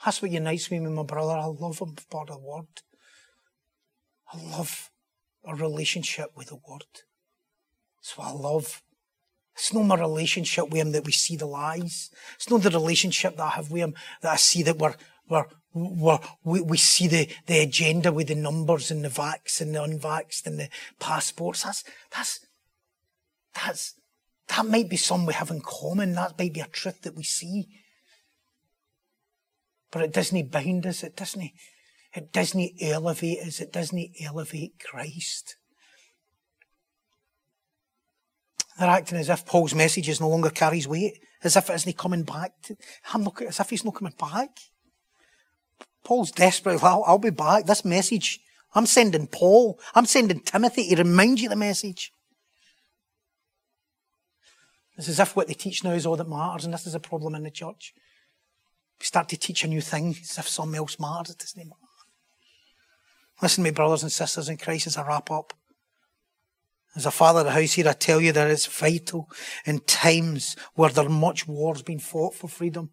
That's 0.04 0.22
what 0.22 0.32
unites 0.32 0.72
me 0.72 0.80
with 0.80 0.92
my 0.92 1.04
brother. 1.04 1.34
I 1.34 1.46
love 1.46 1.80
him 1.80 1.96
for 2.10 2.26
the 2.26 2.38
Word. 2.38 2.68
I 4.34 4.38
love 4.58 4.90
a 5.46 5.56
relationship 5.56 6.30
with 6.36 6.48
the 6.48 6.56
Word. 6.56 6.86
That's 7.98 8.18
what 8.18 8.28
I 8.28 8.32
love. 8.32 8.82
It's 9.56 9.74
not 9.74 9.84
my 9.84 9.96
relationship 9.96 10.70
with 10.70 10.80
him 10.80 10.94
that 10.94 11.06
we 11.06 11.12
see 11.12 11.36
the 11.36 11.46
lies. 11.46 12.12
It's 12.36 12.50
not 12.50 12.62
the 12.62 12.70
relationship 12.70 13.36
that 13.36 13.44
I 13.44 13.50
have 13.50 13.72
with 13.72 13.82
him 13.82 13.96
that 14.22 14.32
I 14.32 14.38
see 14.38 14.64
that 14.64 14.78
we're, 14.78 14.96
we're, 15.28 15.48
we 15.74 16.62
we 16.62 16.78
see 16.78 17.08
the, 17.08 17.30
the 17.46 17.60
agenda 17.60 18.12
with 18.12 18.28
the 18.28 18.36
numbers 18.36 18.90
and 18.90 19.04
the 19.04 19.10
vax 19.10 19.62
and 19.62 19.76
the 19.76 19.80
unvaxxed 19.80 20.48
and 20.48 20.60
the 20.60 20.70
passports. 21.00 21.64
That's, 21.64 21.84
that's, 22.12 22.40
that's, 23.54 23.94
that 24.48 24.66
might 24.66 24.90
be 24.90 24.98
something 24.98 25.28
we 25.28 25.34
have 25.34 25.52
in 25.52 25.62
common. 25.62 26.14
That 26.14 26.40
might 26.40 26.54
be 26.54 26.60
a 26.60 26.68
truth 26.68 27.02
that 27.04 27.16
we 27.16 27.24
see. 27.24 27.68
But 29.92 30.04
it 30.04 30.14
doesn't 30.14 30.52
bind 30.52 30.86
us. 30.88 31.04
It 31.04 31.16
doesn't, 31.16 31.52
it 32.14 32.32
doesn't 32.32 32.72
elevate 32.82 33.40
us. 33.40 33.60
It 33.60 33.72
doesn't 33.72 34.10
elevate 34.24 34.74
Christ. 34.84 35.56
They're 38.80 38.90
acting 38.90 39.20
as 39.20 39.30
if 39.30 39.46
Paul's 39.46 39.76
message 39.76 40.10
is 40.10 40.22
no 40.22 40.30
longer 40.30 40.50
carries 40.50 40.88
weight. 40.88 41.20
as 41.44 41.56
if 41.56 41.70
it 41.70 41.74
isn't 41.74 41.98
coming 41.98 42.24
back. 42.24 42.54
To, 42.64 42.78
I'm 43.14 43.24
looking 43.24 43.48
as 43.48 43.60
if 43.60 43.70
he's 43.70 43.86
not 43.86 43.96
coming 43.96 44.14
back. 44.18 44.50
Paul's 46.10 46.32
desperate. 46.32 46.84
I'll, 46.84 47.04
I'll 47.06 47.20
be 47.20 47.30
back. 47.30 47.68
This 47.68 47.86
message, 47.86 48.40
I'm 48.74 48.88
sending 48.88 49.28
Paul. 49.28 49.80
I'm 49.94 50.08
sending 50.08 50.40
Timothy 50.40 50.90
to 50.96 51.04
remind 51.04 51.40
you 51.40 51.50
the 51.50 51.56
message. 51.56 52.12
It's 54.98 55.08
as 55.08 55.20
if 55.20 55.36
what 55.36 55.48
they 55.48 55.54
teach 55.54 55.84
now 55.84 55.92
is 55.92 56.08
all 56.08 56.16
that 56.16 56.28
matters, 56.28 56.66
and 56.66 56.74
this 56.74 56.88
is 56.88 56.96
a 56.96 57.00
problem 57.00 57.36
in 57.36 57.44
the 57.44 57.52
church. 57.52 57.94
We 59.00 59.06
start 59.06 59.30
to 59.30 59.38
teach 59.38 59.64
a 59.64 59.68
new 59.68 59.82
thing 59.82 60.16
as 60.20 60.40
if 60.40 60.48
something 60.48 60.80
else 60.80 61.00
matters. 61.00 61.30
It 61.30 61.38
doesn't 61.38 61.64
matter. 61.64 61.76
Listen, 63.44 63.64
my 63.64 63.70
brothers 63.70 64.02
and 64.02 64.12
sisters 64.12 64.50
in 64.50 64.58
Christ, 64.58 64.88
as 64.88 64.98
I 64.98 65.08
wrap 65.08 65.30
up. 65.30 65.54
As 66.96 67.06
a 67.06 67.12
father 67.12 67.42
of 67.42 67.46
the 67.46 67.52
house 67.52 67.74
here, 67.74 67.88
I 67.88 67.94
tell 67.94 68.20
you 68.20 68.32
that 68.32 68.50
it's 68.50 68.66
vital 68.66 69.30
in 69.64 69.82
times 69.82 70.56
where 70.74 70.90
there 70.90 71.06
are 71.06 71.10
much 71.10 71.48
wars 71.48 71.84
being 71.84 72.00
fought 72.00 72.34
for 72.34 72.48
freedom 72.48 72.90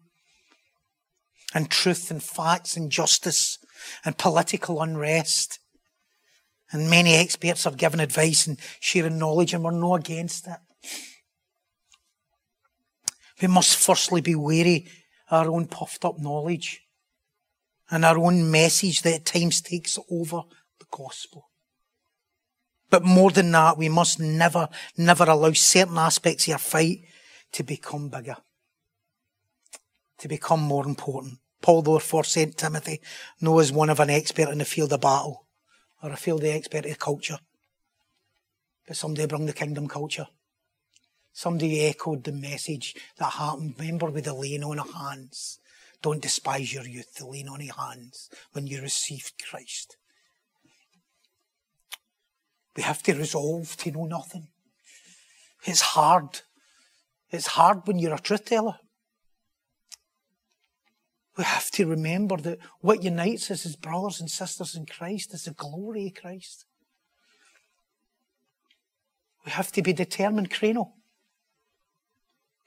and 1.53 1.69
truth 1.69 2.11
and 2.11 2.21
facts 2.21 2.75
and 2.75 2.91
justice 2.91 3.57
and 4.03 4.17
political 4.17 4.81
unrest. 4.81 5.59
And 6.71 6.89
many 6.89 7.15
experts 7.15 7.63
have 7.63 7.77
given 7.77 7.99
advice 7.99 8.45
and 8.47 8.57
sharing 8.79 9.17
knowledge, 9.17 9.53
and 9.53 9.63
we're 9.63 9.71
no 9.71 9.95
against 9.95 10.47
it. 10.47 10.57
We 13.41 13.47
must 13.47 13.77
firstly 13.77 14.21
be 14.21 14.35
wary 14.35 14.87
of 15.29 15.47
our 15.47 15.53
own 15.53 15.67
puffed 15.67 16.03
up 16.03 16.19
knowledge 16.19 16.81
and 17.89 18.03
our 18.03 18.17
own 18.17 18.49
message 18.51 19.01
that 19.03 19.13
at 19.13 19.25
times 19.25 19.61
takes 19.61 19.97
over 20.09 20.41
the 20.79 20.85
gospel. 20.91 21.49
But 22.89 23.03
more 23.03 23.31
than 23.31 23.51
that, 23.51 23.77
we 23.77 23.89
must 23.89 24.19
never, 24.19 24.69
never 24.97 25.25
allow 25.25 25.51
certain 25.53 25.97
aspects 25.97 26.47
of 26.47 26.53
our 26.53 26.59
fight 26.59 26.99
to 27.53 27.63
become 27.63 28.09
bigger, 28.09 28.37
to 30.19 30.27
become 30.27 30.61
more 30.61 30.85
important. 30.85 31.39
Paul 31.61 31.81
therefore 31.81 32.23
sent 32.23 32.57
Timothy, 32.57 33.01
no 33.41 33.59
as 33.59 33.71
one 33.71 33.89
of 33.89 33.99
an 33.99 34.09
expert 34.09 34.49
in 34.49 34.59
the 34.59 34.65
field 34.65 34.93
of 34.93 35.01
battle, 35.01 35.47
or 36.01 36.11
a 36.11 36.17
field 36.17 36.43
of 36.43 36.49
expert 36.49 36.85
of 36.85 36.99
culture, 36.99 37.39
but 38.87 38.95
somebody 38.95 39.27
bring 39.27 39.45
the 39.45 39.53
kingdom 39.53 39.87
culture. 39.87 40.27
Somebody 41.33 41.85
echoed 41.85 42.23
the 42.23 42.31
message 42.31 42.95
that 43.19 43.33
happened. 43.33 43.75
Remember 43.77 44.09
with 44.09 44.25
the 44.25 44.33
laying 44.33 44.63
on 44.63 44.79
of 44.79 44.91
hands. 44.91 45.59
Don't 46.01 46.21
despise 46.21 46.73
your 46.73 46.87
youth, 46.87 47.13
the 47.15 47.27
laying 47.27 47.47
on 47.47 47.61
of 47.61 47.75
hands 47.75 48.29
when 48.53 48.65
you 48.65 48.81
received 48.81 49.33
Christ. 49.47 49.97
We 52.75 52.83
have 52.83 53.03
to 53.03 53.13
resolve 53.13 53.75
to 53.77 53.91
know 53.91 54.05
nothing. 54.05 54.47
It's 55.63 55.81
hard. 55.81 56.41
It's 57.29 57.47
hard 57.47 57.81
when 57.85 57.99
you're 57.99 58.15
a 58.15 58.19
truth 58.19 58.45
teller. 58.45 58.79
We 61.37 61.43
have 61.43 61.69
to 61.71 61.85
remember 61.85 62.37
that 62.37 62.57
what 62.81 63.03
unites 63.03 63.51
us 63.51 63.65
as 63.65 63.75
brothers 63.75 64.19
and 64.19 64.29
sisters 64.29 64.75
in 64.75 64.87
Christ 64.87 65.33
is 65.35 65.43
the 65.43 65.51
glory 65.51 66.07
of 66.07 66.15
Christ. 66.15 66.65
We 69.45 69.51
have 69.51 69.71
to 69.73 69.83
be 69.83 69.93
determined, 69.93 70.49
Krino. 70.49 70.93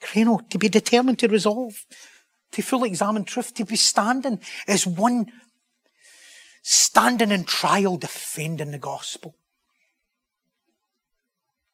Krino, 0.01 0.49
to 0.49 0.59
be 0.59 0.69
determined 0.69 1.19
to 1.19 1.29
resolve, 1.29 1.85
to 2.53 2.63
fully 2.63 2.89
examine 2.89 3.25
truth, 3.25 3.53
to 3.55 3.65
be 3.65 3.77
standing 3.77 4.41
as 4.69 4.87
one 4.87 5.27
standing 6.63 7.33
in 7.33 7.45
trial 7.45 7.97
defending 7.97 8.71
the 8.71 8.79
gospel. 8.79 9.35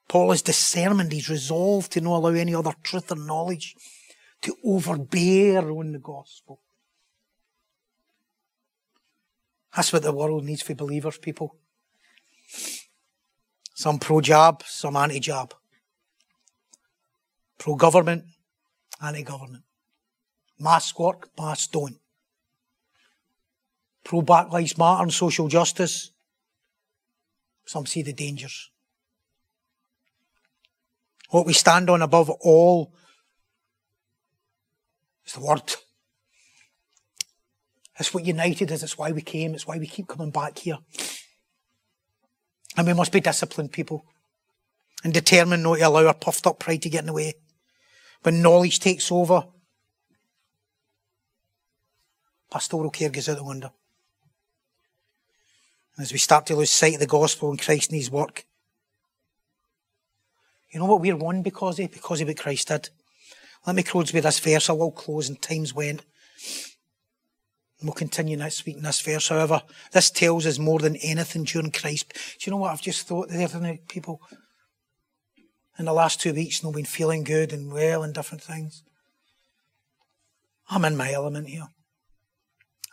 Paul 0.08 0.32
is 0.32 0.42
discernment, 0.42 1.12
he's 1.12 1.28
resolved 1.28 1.92
to 1.92 2.00
not 2.00 2.16
allow 2.16 2.30
any 2.30 2.54
other 2.54 2.72
truth 2.82 3.12
or 3.12 3.16
knowledge 3.16 3.74
to 4.42 4.56
overbear 4.64 5.70
on 5.70 5.92
the 5.92 5.98
gospel. 5.98 6.60
That's 9.76 9.92
what 9.92 10.02
the 10.02 10.12
world 10.12 10.42
needs 10.44 10.62
for 10.62 10.74
believers, 10.74 11.18
people. 11.18 11.56
Some 13.74 13.98
pro 13.98 14.20
jab, 14.20 14.62
some 14.64 14.96
anti 14.96 15.20
jab 15.20 15.54
pro 17.58 17.74
government, 17.74 18.24
anti 19.02 19.22
government. 19.22 19.64
Mask 20.58 20.98
work, 20.98 21.30
mask 21.38 21.72
don't. 21.72 21.98
Pro 24.04 24.22
Black 24.22 24.52
Lives 24.52 24.78
Matter 24.78 25.02
and 25.02 25.12
social 25.12 25.48
justice. 25.48 26.12
Some 27.66 27.86
see 27.86 28.02
the 28.02 28.12
dangers. 28.12 28.70
What 31.30 31.44
we 31.44 31.52
stand 31.52 31.90
on 31.90 32.02
above 32.02 32.30
all 32.30 32.94
is 35.26 35.32
the 35.32 35.40
Word. 35.40 35.74
It's 37.98 38.12
what 38.12 38.24
united 38.24 38.72
us. 38.72 38.82
It's 38.82 38.98
why 38.98 39.12
we 39.12 39.22
came. 39.22 39.54
It's 39.54 39.66
why 39.66 39.78
we 39.78 39.86
keep 39.86 40.08
coming 40.08 40.30
back 40.30 40.58
here. 40.58 40.78
And 42.76 42.86
we 42.86 42.92
must 42.92 43.12
be 43.12 43.20
disciplined 43.20 43.72
people 43.72 44.04
and 45.02 45.14
determined 45.14 45.62
not 45.62 45.76
to 45.76 45.88
allow 45.88 46.06
our 46.06 46.14
puffed 46.14 46.46
up 46.46 46.58
pride 46.58 46.82
to 46.82 46.90
get 46.90 47.00
in 47.00 47.06
the 47.06 47.12
way 47.12 47.34
when 48.26 48.42
knowledge 48.42 48.80
takes 48.80 49.12
over, 49.12 49.44
pastoral 52.50 52.90
care 52.90 53.08
goes 53.08 53.28
out 53.28 53.36
the 53.36 53.44
window. 53.44 53.72
And 55.96 56.02
as 56.02 56.12
we 56.12 56.18
start 56.18 56.44
to 56.46 56.56
lose 56.56 56.70
sight 56.70 56.94
of 56.94 57.00
the 57.00 57.06
gospel 57.06 57.50
and 57.50 57.62
Christ 57.62 57.90
and 57.90 57.98
his 57.98 58.10
work, 58.10 58.44
you 60.70 60.80
know 60.80 60.86
what 60.86 61.00
we're 61.00 61.16
won 61.16 61.42
because 61.42 61.78
of? 61.78 61.92
Because 61.92 62.20
of 62.20 62.26
what 62.26 62.36
Christ 62.36 62.66
did. 62.66 62.90
Let 63.64 63.76
me 63.76 63.84
close 63.84 64.12
with 64.12 64.24
this 64.24 64.40
verse. 64.40 64.68
I 64.68 64.72
will 64.72 64.90
close 64.90 65.28
and 65.28 65.40
times 65.40 65.72
went. 65.72 66.02
We'll 67.86 67.94
continue 67.94 68.36
next 68.36 68.66
week 68.66 68.76
in 68.76 68.82
this 68.82 69.00
verse. 69.00 69.28
However, 69.28 69.62
this 69.92 70.10
tells 70.10 70.46
us 70.46 70.58
more 70.58 70.78
than 70.78 70.96
anything 70.96 71.44
during 71.44 71.70
Christ. 71.70 72.12
Do 72.12 72.18
you 72.40 72.50
know 72.50 72.58
what 72.58 72.72
I've 72.72 72.82
just 72.82 73.06
thought 73.06 73.28
there 73.28 73.48
tonight, 73.48 73.88
people? 73.88 74.20
in 75.78 75.84
the 75.84 75.92
last 75.92 76.20
two 76.20 76.32
weeks 76.32 76.60
and 76.60 76.68
I've 76.68 76.74
been 76.74 76.84
feeling 76.84 77.24
good 77.24 77.52
and 77.52 77.72
well 77.72 78.02
and 78.02 78.14
different 78.14 78.42
things. 78.42 78.82
I'm 80.68 80.84
in 80.84 80.96
my 80.96 81.12
element 81.12 81.48
here. 81.48 81.68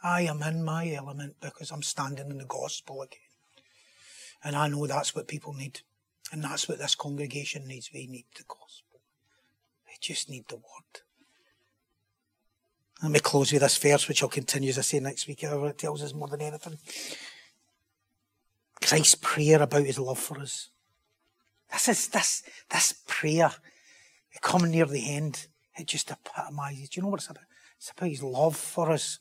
I 0.03 0.21
am 0.23 0.43
in 0.43 0.63
my 0.63 0.91
element 0.91 1.37
because 1.41 1.71
I'm 1.71 1.81
standing 1.81 2.29
in 2.29 2.37
the 2.37 2.45
gospel 2.45 3.01
again. 3.01 3.19
And 4.43 4.55
I 4.55 4.67
know 4.67 4.85
that's 4.85 5.15
what 5.15 5.29
people 5.29 5.53
need. 5.53 5.79
And 6.31 6.43
that's 6.43 6.67
what 6.67 6.79
this 6.79 6.95
congregation 6.95 7.67
needs. 7.67 7.89
We 7.93 8.07
need 8.07 8.25
the 8.35 8.43
gospel. 8.43 8.99
They 9.87 9.93
just 10.01 10.29
need 10.29 10.45
the 10.49 10.57
word. 10.57 11.01
Let 13.01 13.11
me 13.11 13.19
close 13.19 13.51
with 13.51 13.61
this 13.61 13.77
verse, 13.77 14.07
which 14.07 14.23
I'll 14.23 14.29
continue 14.29 14.69
as 14.69 14.77
I 14.77 14.81
say 14.81 14.99
next 14.99 15.27
week. 15.27 15.41
However, 15.41 15.67
it 15.69 15.77
tells 15.77 16.01
us 16.03 16.13
more 16.13 16.27
than 16.27 16.41
anything. 16.41 16.77
Christ's 18.81 19.15
prayer 19.15 19.61
about 19.61 19.85
his 19.85 19.99
love 19.99 20.19
for 20.19 20.39
us. 20.39 20.69
This 21.71 21.87
is 21.89 22.07
this 22.09 22.43
this 22.69 22.93
prayer 23.07 23.51
coming 24.41 24.71
near 24.71 24.85
the 24.85 25.15
end. 25.15 25.47
It 25.77 25.87
just 25.87 26.11
epitomizes. 26.11 26.89
Do 26.89 26.99
you 26.99 27.03
know 27.03 27.09
what 27.09 27.19
it's 27.19 27.29
about? 27.29 27.43
It's 27.77 27.91
about 27.91 28.09
his 28.09 28.23
love 28.23 28.55
for 28.55 28.91
us. 28.91 29.19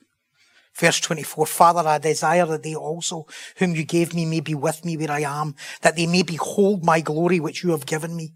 Verse 0.75 1.01
24, 1.01 1.47
Father, 1.47 1.87
I 1.87 1.99
desire 1.99 2.47
that 2.47 2.63
they 2.63 2.75
also, 2.75 3.27
whom 3.57 3.75
you 3.75 3.85
gave 3.85 4.15
me, 4.15 4.25
may 4.25 4.41
be 4.41 4.55
with 4.55 4.85
me 4.85 4.97
where 4.97 5.11
I 5.11 5.21
am, 5.21 5.55
that 5.83 5.97
they 5.97 6.07
may 6.07 6.23
behold 6.23 6.83
my 6.83 7.01
glory 7.01 7.41
which 7.41 7.63
you 7.63 7.71
have 7.71 7.85
given 7.85 8.17
me. 8.17 8.33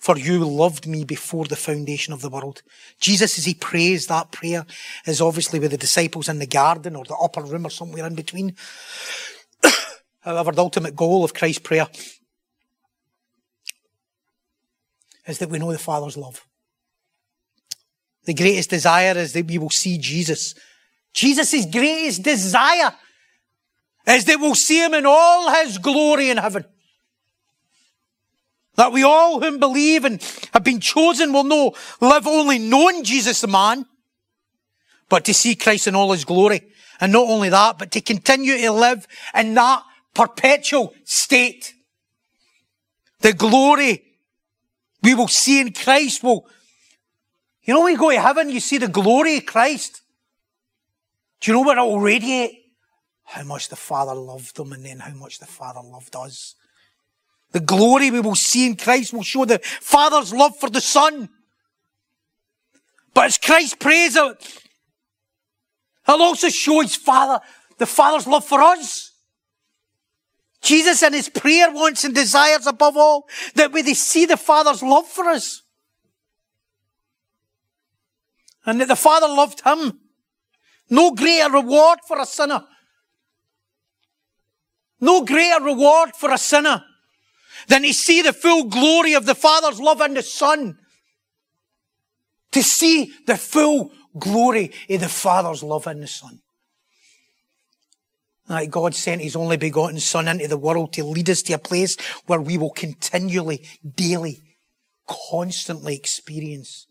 For 0.00 0.18
you 0.18 0.44
loved 0.44 0.86
me 0.86 1.04
before 1.04 1.44
the 1.44 1.54
foundation 1.54 2.12
of 2.12 2.22
the 2.22 2.28
world. 2.28 2.62
Jesus, 3.00 3.38
as 3.38 3.44
he 3.44 3.54
prays 3.54 4.08
that 4.08 4.32
prayer, 4.32 4.66
is 5.06 5.20
obviously 5.20 5.60
with 5.60 5.70
the 5.70 5.76
disciples 5.76 6.28
in 6.28 6.40
the 6.40 6.46
garden 6.46 6.96
or 6.96 7.04
the 7.04 7.14
upper 7.14 7.42
room 7.42 7.66
or 7.66 7.70
somewhere 7.70 8.06
in 8.06 8.16
between. 8.16 8.56
However, 10.20 10.50
the 10.50 10.62
ultimate 10.62 10.96
goal 10.96 11.24
of 11.24 11.34
Christ's 11.34 11.60
prayer 11.60 11.86
is 15.26 15.38
that 15.38 15.50
we 15.50 15.58
know 15.60 15.72
the 15.72 15.78
Father's 15.78 16.16
love. 16.16 16.44
The 18.24 18.34
greatest 18.34 18.70
desire 18.70 19.16
is 19.16 19.32
that 19.34 19.46
we 19.46 19.58
will 19.58 19.70
see 19.70 19.98
Jesus. 19.98 20.54
Jesus' 21.16 21.64
greatest 21.64 22.22
desire 22.22 22.92
is 24.06 24.26
that 24.26 24.38
we'll 24.38 24.54
see 24.54 24.84
him 24.84 24.92
in 24.92 25.06
all 25.06 25.50
his 25.50 25.78
glory 25.78 26.28
in 26.28 26.36
heaven. 26.36 26.66
That 28.76 28.92
we 28.92 29.02
all 29.02 29.40
whom 29.40 29.58
believe 29.58 30.04
and 30.04 30.20
have 30.52 30.62
been 30.62 30.78
chosen 30.78 31.32
will 31.32 31.44
know, 31.44 31.72
live 32.02 32.26
only 32.26 32.58
knowing 32.58 33.02
Jesus 33.02 33.40
the 33.40 33.46
man, 33.46 33.86
but 35.08 35.24
to 35.24 35.32
see 35.32 35.54
Christ 35.54 35.86
in 35.86 35.94
all 35.94 36.12
his 36.12 36.26
glory. 36.26 36.60
And 37.00 37.12
not 37.12 37.28
only 37.28 37.48
that, 37.48 37.78
but 37.78 37.90
to 37.92 38.02
continue 38.02 38.58
to 38.58 38.72
live 38.72 39.08
in 39.34 39.54
that 39.54 39.84
perpetual 40.12 40.94
state. 41.04 41.72
The 43.20 43.32
glory 43.32 44.04
we 45.02 45.14
will 45.14 45.28
see 45.28 45.60
in 45.60 45.72
Christ. 45.72 46.22
Will, 46.22 46.46
you 47.62 47.72
know, 47.72 47.84
when 47.84 47.92
you 47.92 47.98
go 47.98 48.10
to 48.10 48.20
heaven, 48.20 48.50
you 48.50 48.60
see 48.60 48.76
the 48.76 48.88
glory 48.88 49.38
of 49.38 49.46
Christ. 49.46 50.02
Do 51.40 51.50
you 51.50 51.56
know 51.56 51.62
what 51.62 51.78
it 51.78 51.82
will 51.82 52.00
radiate? 52.00 52.52
How 53.24 53.42
much 53.42 53.68
the 53.68 53.76
Father 53.76 54.14
loved 54.14 54.56
them 54.56 54.72
and 54.72 54.84
then 54.84 55.00
how 55.00 55.14
much 55.14 55.38
the 55.38 55.46
Father 55.46 55.80
loved 55.82 56.14
us. 56.14 56.54
The 57.52 57.60
glory 57.60 58.10
we 58.10 58.20
will 58.20 58.34
see 58.34 58.66
in 58.66 58.76
Christ 58.76 59.12
will 59.12 59.22
show 59.22 59.44
the 59.44 59.58
Father's 59.58 60.32
love 60.32 60.56
for 60.58 60.70
the 60.70 60.80
Son. 60.80 61.28
But 63.14 63.26
as 63.26 63.38
Christ 63.38 63.78
prays 63.78 64.14
it, 64.14 64.62
it'll 66.06 66.22
also 66.22 66.48
show 66.48 66.80
his 66.80 66.96
Father, 66.96 67.44
the 67.78 67.86
Father's 67.86 68.26
love 68.26 68.44
for 68.44 68.60
us. 68.60 69.12
Jesus 70.62 71.02
in 71.02 71.12
his 71.12 71.28
prayer 71.28 71.70
wants 71.70 72.04
and 72.04 72.14
desires 72.14 72.66
above 72.66 72.96
all 72.96 73.26
that 73.54 73.72
we 73.72 73.82
see 73.94 74.26
the 74.26 74.36
Father's 74.36 74.82
love 74.82 75.06
for 75.06 75.24
us. 75.26 75.62
And 78.64 78.80
that 78.80 78.88
the 78.88 78.96
Father 78.96 79.28
loved 79.28 79.60
him. 79.60 80.00
No 80.88 81.12
greater 81.12 81.50
reward 81.50 82.00
for 82.06 82.20
a 82.20 82.26
sinner. 82.26 82.64
No 85.00 85.24
greater 85.24 85.62
reward 85.62 86.10
for 86.14 86.32
a 86.32 86.38
sinner 86.38 86.84
than 87.68 87.82
to 87.82 87.92
see 87.92 88.22
the 88.22 88.32
full 88.32 88.64
glory 88.64 89.14
of 89.14 89.26
the 89.26 89.34
Father's 89.34 89.80
love 89.80 90.00
in 90.00 90.14
the 90.14 90.22
Son. 90.22 90.78
To 92.52 92.62
see 92.62 93.12
the 93.26 93.36
full 93.36 93.90
glory 94.18 94.72
of 94.88 95.00
the 95.00 95.08
Father's 95.08 95.62
love 95.62 95.86
in 95.86 96.00
the 96.00 96.06
Son. 96.06 96.40
That 98.48 98.70
God 98.70 98.94
sent 98.94 99.22
His 99.22 99.36
only 99.36 99.56
begotten 99.56 99.98
Son 99.98 100.28
into 100.28 100.48
the 100.48 100.56
world 100.56 100.92
to 100.94 101.04
lead 101.04 101.28
us 101.28 101.42
to 101.42 101.54
a 101.54 101.58
place 101.58 101.96
where 102.26 102.40
we 102.40 102.56
will 102.56 102.70
continually, 102.70 103.66
daily, 103.84 104.42
constantly 105.06 105.96
experience 105.96 106.86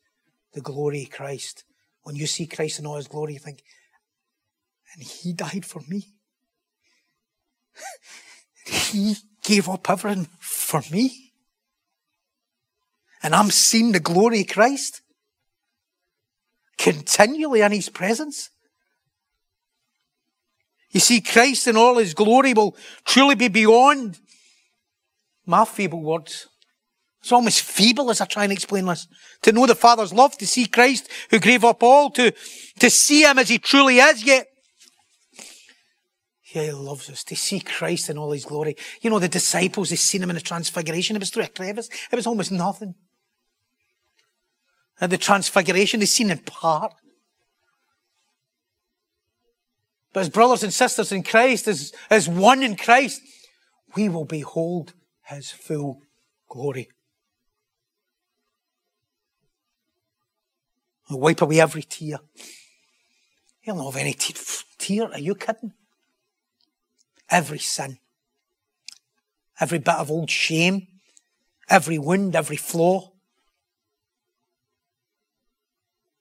the 0.53 0.61
glory 0.61 1.03
of 1.03 1.11
Christ. 1.11 1.63
When 2.03 2.15
you 2.15 2.27
see 2.27 2.45
Christ 2.45 2.79
in 2.79 2.85
all 2.85 2.97
His 2.97 3.07
glory, 3.07 3.33
you 3.33 3.39
think, 3.39 3.63
and 4.95 5.03
He 5.03 5.33
died 5.33 5.65
for 5.65 5.81
me. 5.87 6.07
he 8.65 9.15
gave 9.43 9.69
up 9.69 9.89
everything 9.89 10.27
for 10.39 10.81
me. 10.91 11.33
And 13.21 13.35
I'm 13.35 13.51
seeing 13.51 13.91
the 13.91 13.99
glory 13.99 14.41
of 14.41 14.47
Christ 14.47 15.01
continually 16.77 17.61
in 17.61 17.71
His 17.71 17.89
presence. 17.89 18.49
You 20.91 20.99
see, 20.99 21.21
Christ 21.21 21.67
in 21.67 21.75
all 21.75 21.97
His 21.97 22.13
glory 22.13 22.53
will 22.53 22.75
truly 23.03 23.35
be 23.35 23.47
beyond 23.47 24.19
my 25.45 25.65
feeble 25.65 26.01
words. 26.01 26.47
It's 27.21 27.31
almost 27.31 27.63
feeble 27.63 28.11
as 28.11 28.21
I 28.21 28.25
try 28.25 28.43
and 28.43 28.53
explain 28.53 28.85
this. 28.85 29.07
To 29.41 29.51
know 29.51 29.65
the 29.65 29.75
Father's 29.75 30.13
love, 30.13 30.37
to 30.37 30.45
see 30.45 30.67
Christ 30.67 31.09
who 31.31 31.39
gave 31.39 31.63
up 31.63 31.81
all, 31.81 32.11
to, 32.11 32.31
to 32.79 32.89
see 32.89 33.23
Him 33.23 33.39
as 33.39 33.49
He 33.49 33.57
truly 33.57 33.97
is, 33.97 34.23
yet 34.23 34.47
yeah, 36.55 36.63
he 36.63 36.71
loves 36.71 37.09
us 37.09 37.23
to 37.25 37.35
see 37.35 37.59
Christ 37.59 38.09
in 38.09 38.17
all 38.17 38.31
his 38.31 38.45
glory. 38.45 38.77
You 39.01 39.09
know, 39.09 39.19
the 39.19 39.27
disciples, 39.27 39.89
they 39.89 39.97
seen 39.97 40.23
him 40.23 40.29
in 40.29 40.35
the 40.35 40.41
transfiguration. 40.41 41.17
It 41.17 41.19
was 41.19 41.29
through 41.29 41.43
a 41.43 41.47
crevice. 41.49 41.89
It 42.09 42.15
was 42.15 42.25
almost 42.25 42.49
nothing. 42.49 42.95
And 45.01 45.11
the 45.11 45.17
transfiguration, 45.17 45.99
they 45.99 46.05
seen 46.05 46.31
in 46.31 46.37
part. 46.37 46.93
But 50.13 50.21
as 50.21 50.29
brothers 50.29 50.63
and 50.63 50.73
sisters 50.73 51.11
in 51.11 51.23
Christ, 51.23 51.67
as, 51.67 51.91
as 52.09 52.29
one 52.29 52.63
in 52.63 52.77
Christ, 52.77 53.21
we 53.93 54.07
will 54.07 54.23
behold 54.23 54.93
his 55.23 55.51
full 55.51 55.99
glory. 56.49 56.87
He'll 61.09 61.19
wipe 61.19 61.41
away 61.41 61.59
every 61.59 61.83
tear. 61.83 62.19
He'll 63.59 63.75
not 63.75 63.91
have 63.91 63.99
any 63.99 64.15
tear. 64.77 65.11
Are 65.11 65.19
you 65.19 65.35
kidding? 65.35 65.73
Every 67.29 67.59
sin, 67.59 67.99
every 69.59 69.79
bit 69.79 69.95
of 69.95 70.11
old 70.11 70.29
shame, 70.29 70.87
every 71.69 71.97
wound, 71.97 72.35
every 72.35 72.57
flaw, 72.57 73.11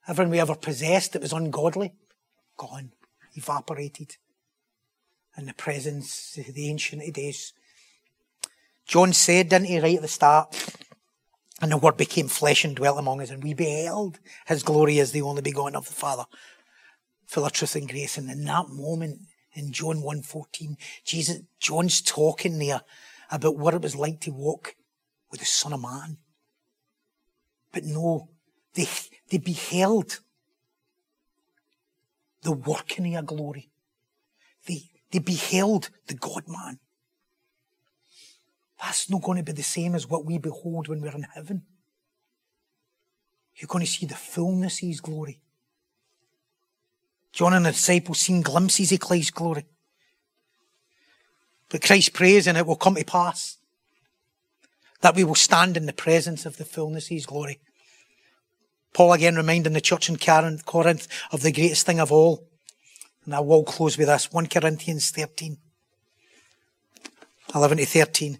everything 0.07 0.31
we 0.31 0.39
ever 0.39 0.55
possessed 0.55 1.13
that 1.13 1.21
was 1.21 1.33
ungodly, 1.33 1.93
gone, 2.57 2.91
evaporated 3.33 4.17
in 5.37 5.45
the 5.45 5.53
presence 5.53 6.37
of 6.37 6.53
the 6.53 6.69
ancient 6.69 7.13
days. 7.13 7.53
John 8.87 9.13
said, 9.13 9.49
didn't 9.49 9.67
he, 9.67 9.79
right 9.79 9.95
at 9.95 10.01
the 10.01 10.07
start, 10.07 10.55
and 11.61 11.71
the 11.71 11.77
Word 11.77 11.97
became 11.97 12.27
flesh 12.27 12.63
and 12.63 12.75
dwelt 12.75 12.99
among 12.99 13.21
us, 13.21 13.31
and 13.31 13.43
we 13.43 13.53
beheld 13.53 14.19
His 14.45 14.63
glory 14.63 14.99
as 14.99 15.11
the 15.11 15.21
only 15.21 15.41
begotten 15.41 15.75
of 15.75 15.87
the 15.87 15.93
Father, 15.93 16.25
full 17.25 17.45
of 17.45 17.51
truth 17.51 17.75
and 17.75 17.89
grace. 17.89 18.17
And 18.17 18.29
in 18.29 18.43
that 18.45 18.69
moment, 18.69 19.21
in 19.55 19.71
John 19.71 20.01
1.14. 20.01 20.77
Jesus, 21.03 21.41
John's 21.59 22.01
talking 22.01 22.59
there 22.59 22.81
about 23.31 23.57
what 23.57 23.73
it 23.73 23.81
was 23.81 23.95
like 23.95 24.19
to 24.21 24.31
walk 24.31 24.75
with 25.31 25.39
the 25.39 25.45
Son 25.45 25.73
of 25.73 25.81
Man. 25.81 26.17
But 27.71 27.83
no, 27.83 28.29
they, 28.73 28.87
they 29.29 29.37
beheld 29.37 30.19
the 32.43 32.51
working 32.51 33.15
of 33.15 33.25
glory. 33.25 33.71
They, 34.67 34.83
they 35.11 35.19
beheld 35.19 35.89
the 36.07 36.13
God 36.13 36.43
man. 36.47 36.79
That's 38.79 39.09
not 39.09 39.23
going 39.23 39.37
to 39.37 39.43
be 39.43 39.53
the 39.53 39.63
same 39.63 39.95
as 39.95 40.07
what 40.07 40.25
we 40.25 40.37
behold 40.37 40.87
when 40.87 41.01
we're 41.01 41.15
in 41.15 41.23
heaven. 41.33 41.63
You're 43.55 43.67
going 43.67 43.85
to 43.85 43.91
see 43.91 44.05
the 44.05 44.15
fullness 44.15 44.81
of 44.81 44.89
his 44.89 45.01
glory. 45.01 45.39
John 47.35 47.53
and 47.53 47.65
the 47.65 47.71
disciples 47.71 48.19
seen 48.19 48.41
glimpses 48.41 48.93
of 48.93 49.01
Christ's 49.01 49.31
glory. 49.31 49.65
But 51.69 51.81
Christ 51.81 52.13
prays 52.13 52.47
and 52.47 52.57
it 52.57 52.65
will 52.65 52.77
come 52.77 52.95
to 52.95 53.03
pass 53.03 53.57
that 55.01 55.15
we 55.15 55.25
will 55.25 55.35
stand 55.35 55.75
in 55.75 55.85
the 55.85 55.91
presence 55.91 56.45
of 56.45 56.55
the 56.55 56.63
fullness 56.63 57.07
of 57.07 57.09
his 57.09 57.25
glory. 57.25 57.59
Paul 58.93 59.11
again 59.11 59.35
reminding 59.35 59.73
the 59.73 59.81
church 59.81 60.07
in 60.07 60.15
Corinth 60.15 61.07
of 61.33 61.41
the 61.41 61.51
greatest 61.51 61.85
thing 61.85 61.99
of 61.99 62.09
all. 62.09 62.47
And 63.25 63.35
I 63.35 63.41
will 63.41 63.65
close 63.65 63.97
with 63.97 64.07
this. 64.07 64.31
1 64.31 64.47
Corinthians 64.47 65.11
13. 65.11 65.57
11 67.53 67.77
to 67.79 67.85
13. 67.85 68.39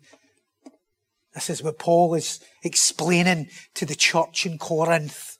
This 1.33 1.49
is 1.49 1.61
what 1.61 1.79
Paul 1.79 2.13
is 2.13 2.39
explaining 2.63 3.49
to 3.73 3.85
the 3.85 3.95
church 3.95 4.45
in 4.45 4.57
Corinth. 4.57 5.34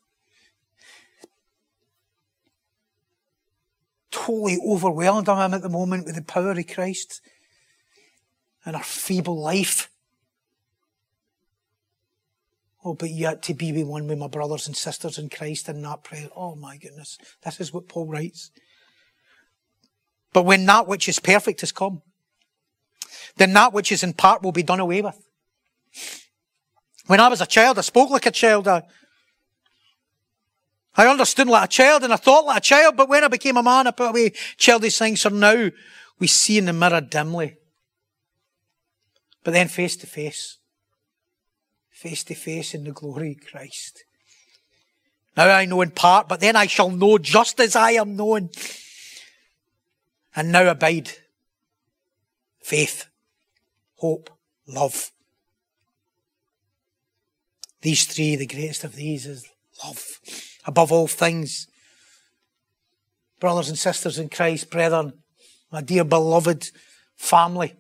Totally 4.16 4.58
overwhelmed 4.66 5.28
I 5.28 5.44
am 5.44 5.54
at 5.54 5.62
the 5.62 5.70
moment 5.70 6.06
with 6.06 6.16
the 6.16 6.22
power 6.22 6.52
of 6.52 6.68
Christ 6.68 7.22
and 8.66 8.76
our 8.76 8.84
feeble 8.84 9.40
life. 9.40 9.90
Oh, 12.84 12.94
but 12.94 13.10
yet 13.10 13.42
to 13.44 13.54
be 13.54 13.74
with 13.74 13.88
one 13.88 14.08
with 14.08 14.18
my 14.18 14.28
brothers 14.28 14.68
and 14.68 14.78
sisters 14.78 15.18
in 15.18 15.30
Christ 15.30 15.68
in 15.68 15.82
that 15.82 16.04
prayer. 16.04 16.30
Oh 16.36 16.56
my 16.56 16.78
goodness. 16.78 17.18
This 17.44 17.60
is 17.60 17.74
what 17.74 17.90
Paul 17.90 18.06
writes. 18.06 18.52
But 20.32 20.44
when 20.44 20.66
that 20.66 20.88
which 20.88 21.10
is 21.10 21.20
perfect 21.20 21.62
has 21.62 21.72
come, 21.72 22.02
then 23.38 23.54
that 23.54 23.74
which 23.74 23.92
is 23.92 24.04
in 24.04 24.14
part 24.14 24.44
will 24.44 24.52
be 24.52 24.64
done 24.64 24.80
away 24.80 25.02
with. 25.02 25.20
When 27.08 27.20
I 27.20 27.28
was 27.28 27.42
a 27.42 27.46
child, 27.46 27.78
I 27.78 27.82
spoke 27.82 28.10
like 28.10 28.26
a 28.26 28.32
child. 28.32 28.68
I 28.68 28.84
I 30.98 31.08
understood 31.08 31.48
like 31.48 31.66
a 31.66 31.68
child 31.68 32.04
and 32.04 32.14
I 32.14 32.16
thought 32.16 32.46
like 32.46 32.58
a 32.58 32.62
child, 32.62 32.96
but 32.96 33.10
when 33.10 33.24
I 33.24 33.28
became 33.28 33.58
a 33.58 33.64
man, 33.64 33.88
I 33.88 33.92
put 33.92 34.10
away 34.10 34.32
childish 34.58 34.98
things. 34.98 35.22
So 35.22 35.30
now 35.30 35.70
we 36.20 36.28
see 36.28 36.58
in 36.58 36.66
the 36.66 36.74
mirror 36.74 37.02
dimly. 37.02 37.58
But 39.44 39.52
then 39.52 39.68
face 39.68 39.98
to 39.98 40.08
face. 40.08 40.58
Face 41.90 42.24
to 42.26 42.36
face 42.36 42.74
in 42.74 42.86
the 42.86 42.92
glory 42.92 43.32
of 43.32 43.50
Christ. 43.50 44.06
Now 45.36 45.50
I 45.50 45.66
know 45.66 45.82
in 45.82 45.92
part, 45.92 46.30
but 46.30 46.40
then 46.40 46.56
I 46.56 46.68
shall 46.68 46.90
know 46.90 47.18
just 47.18 47.60
as 47.60 47.76
I 47.76 47.92
am 47.92 48.16
known. 48.16 48.50
And 50.36 50.52
now 50.52 50.70
abide 50.70 51.12
faith, 52.62 53.06
hope, 53.98 54.30
love. 54.68 55.12
These 57.82 58.06
three, 58.06 58.36
the 58.36 58.48
greatest 58.48 58.84
of 58.84 58.96
these 58.96 59.26
is 59.26 59.46
love 59.84 60.20
above 60.66 60.92
all 60.92 61.08
things. 61.08 61.68
Brothers 63.40 63.70
and 63.70 63.78
sisters 63.78 64.18
in 64.18 64.30
Christ, 64.30 64.70
brethren, 64.70 65.14
my 65.72 65.82
dear 65.82 66.04
beloved 66.04 66.72
family, 67.16 67.76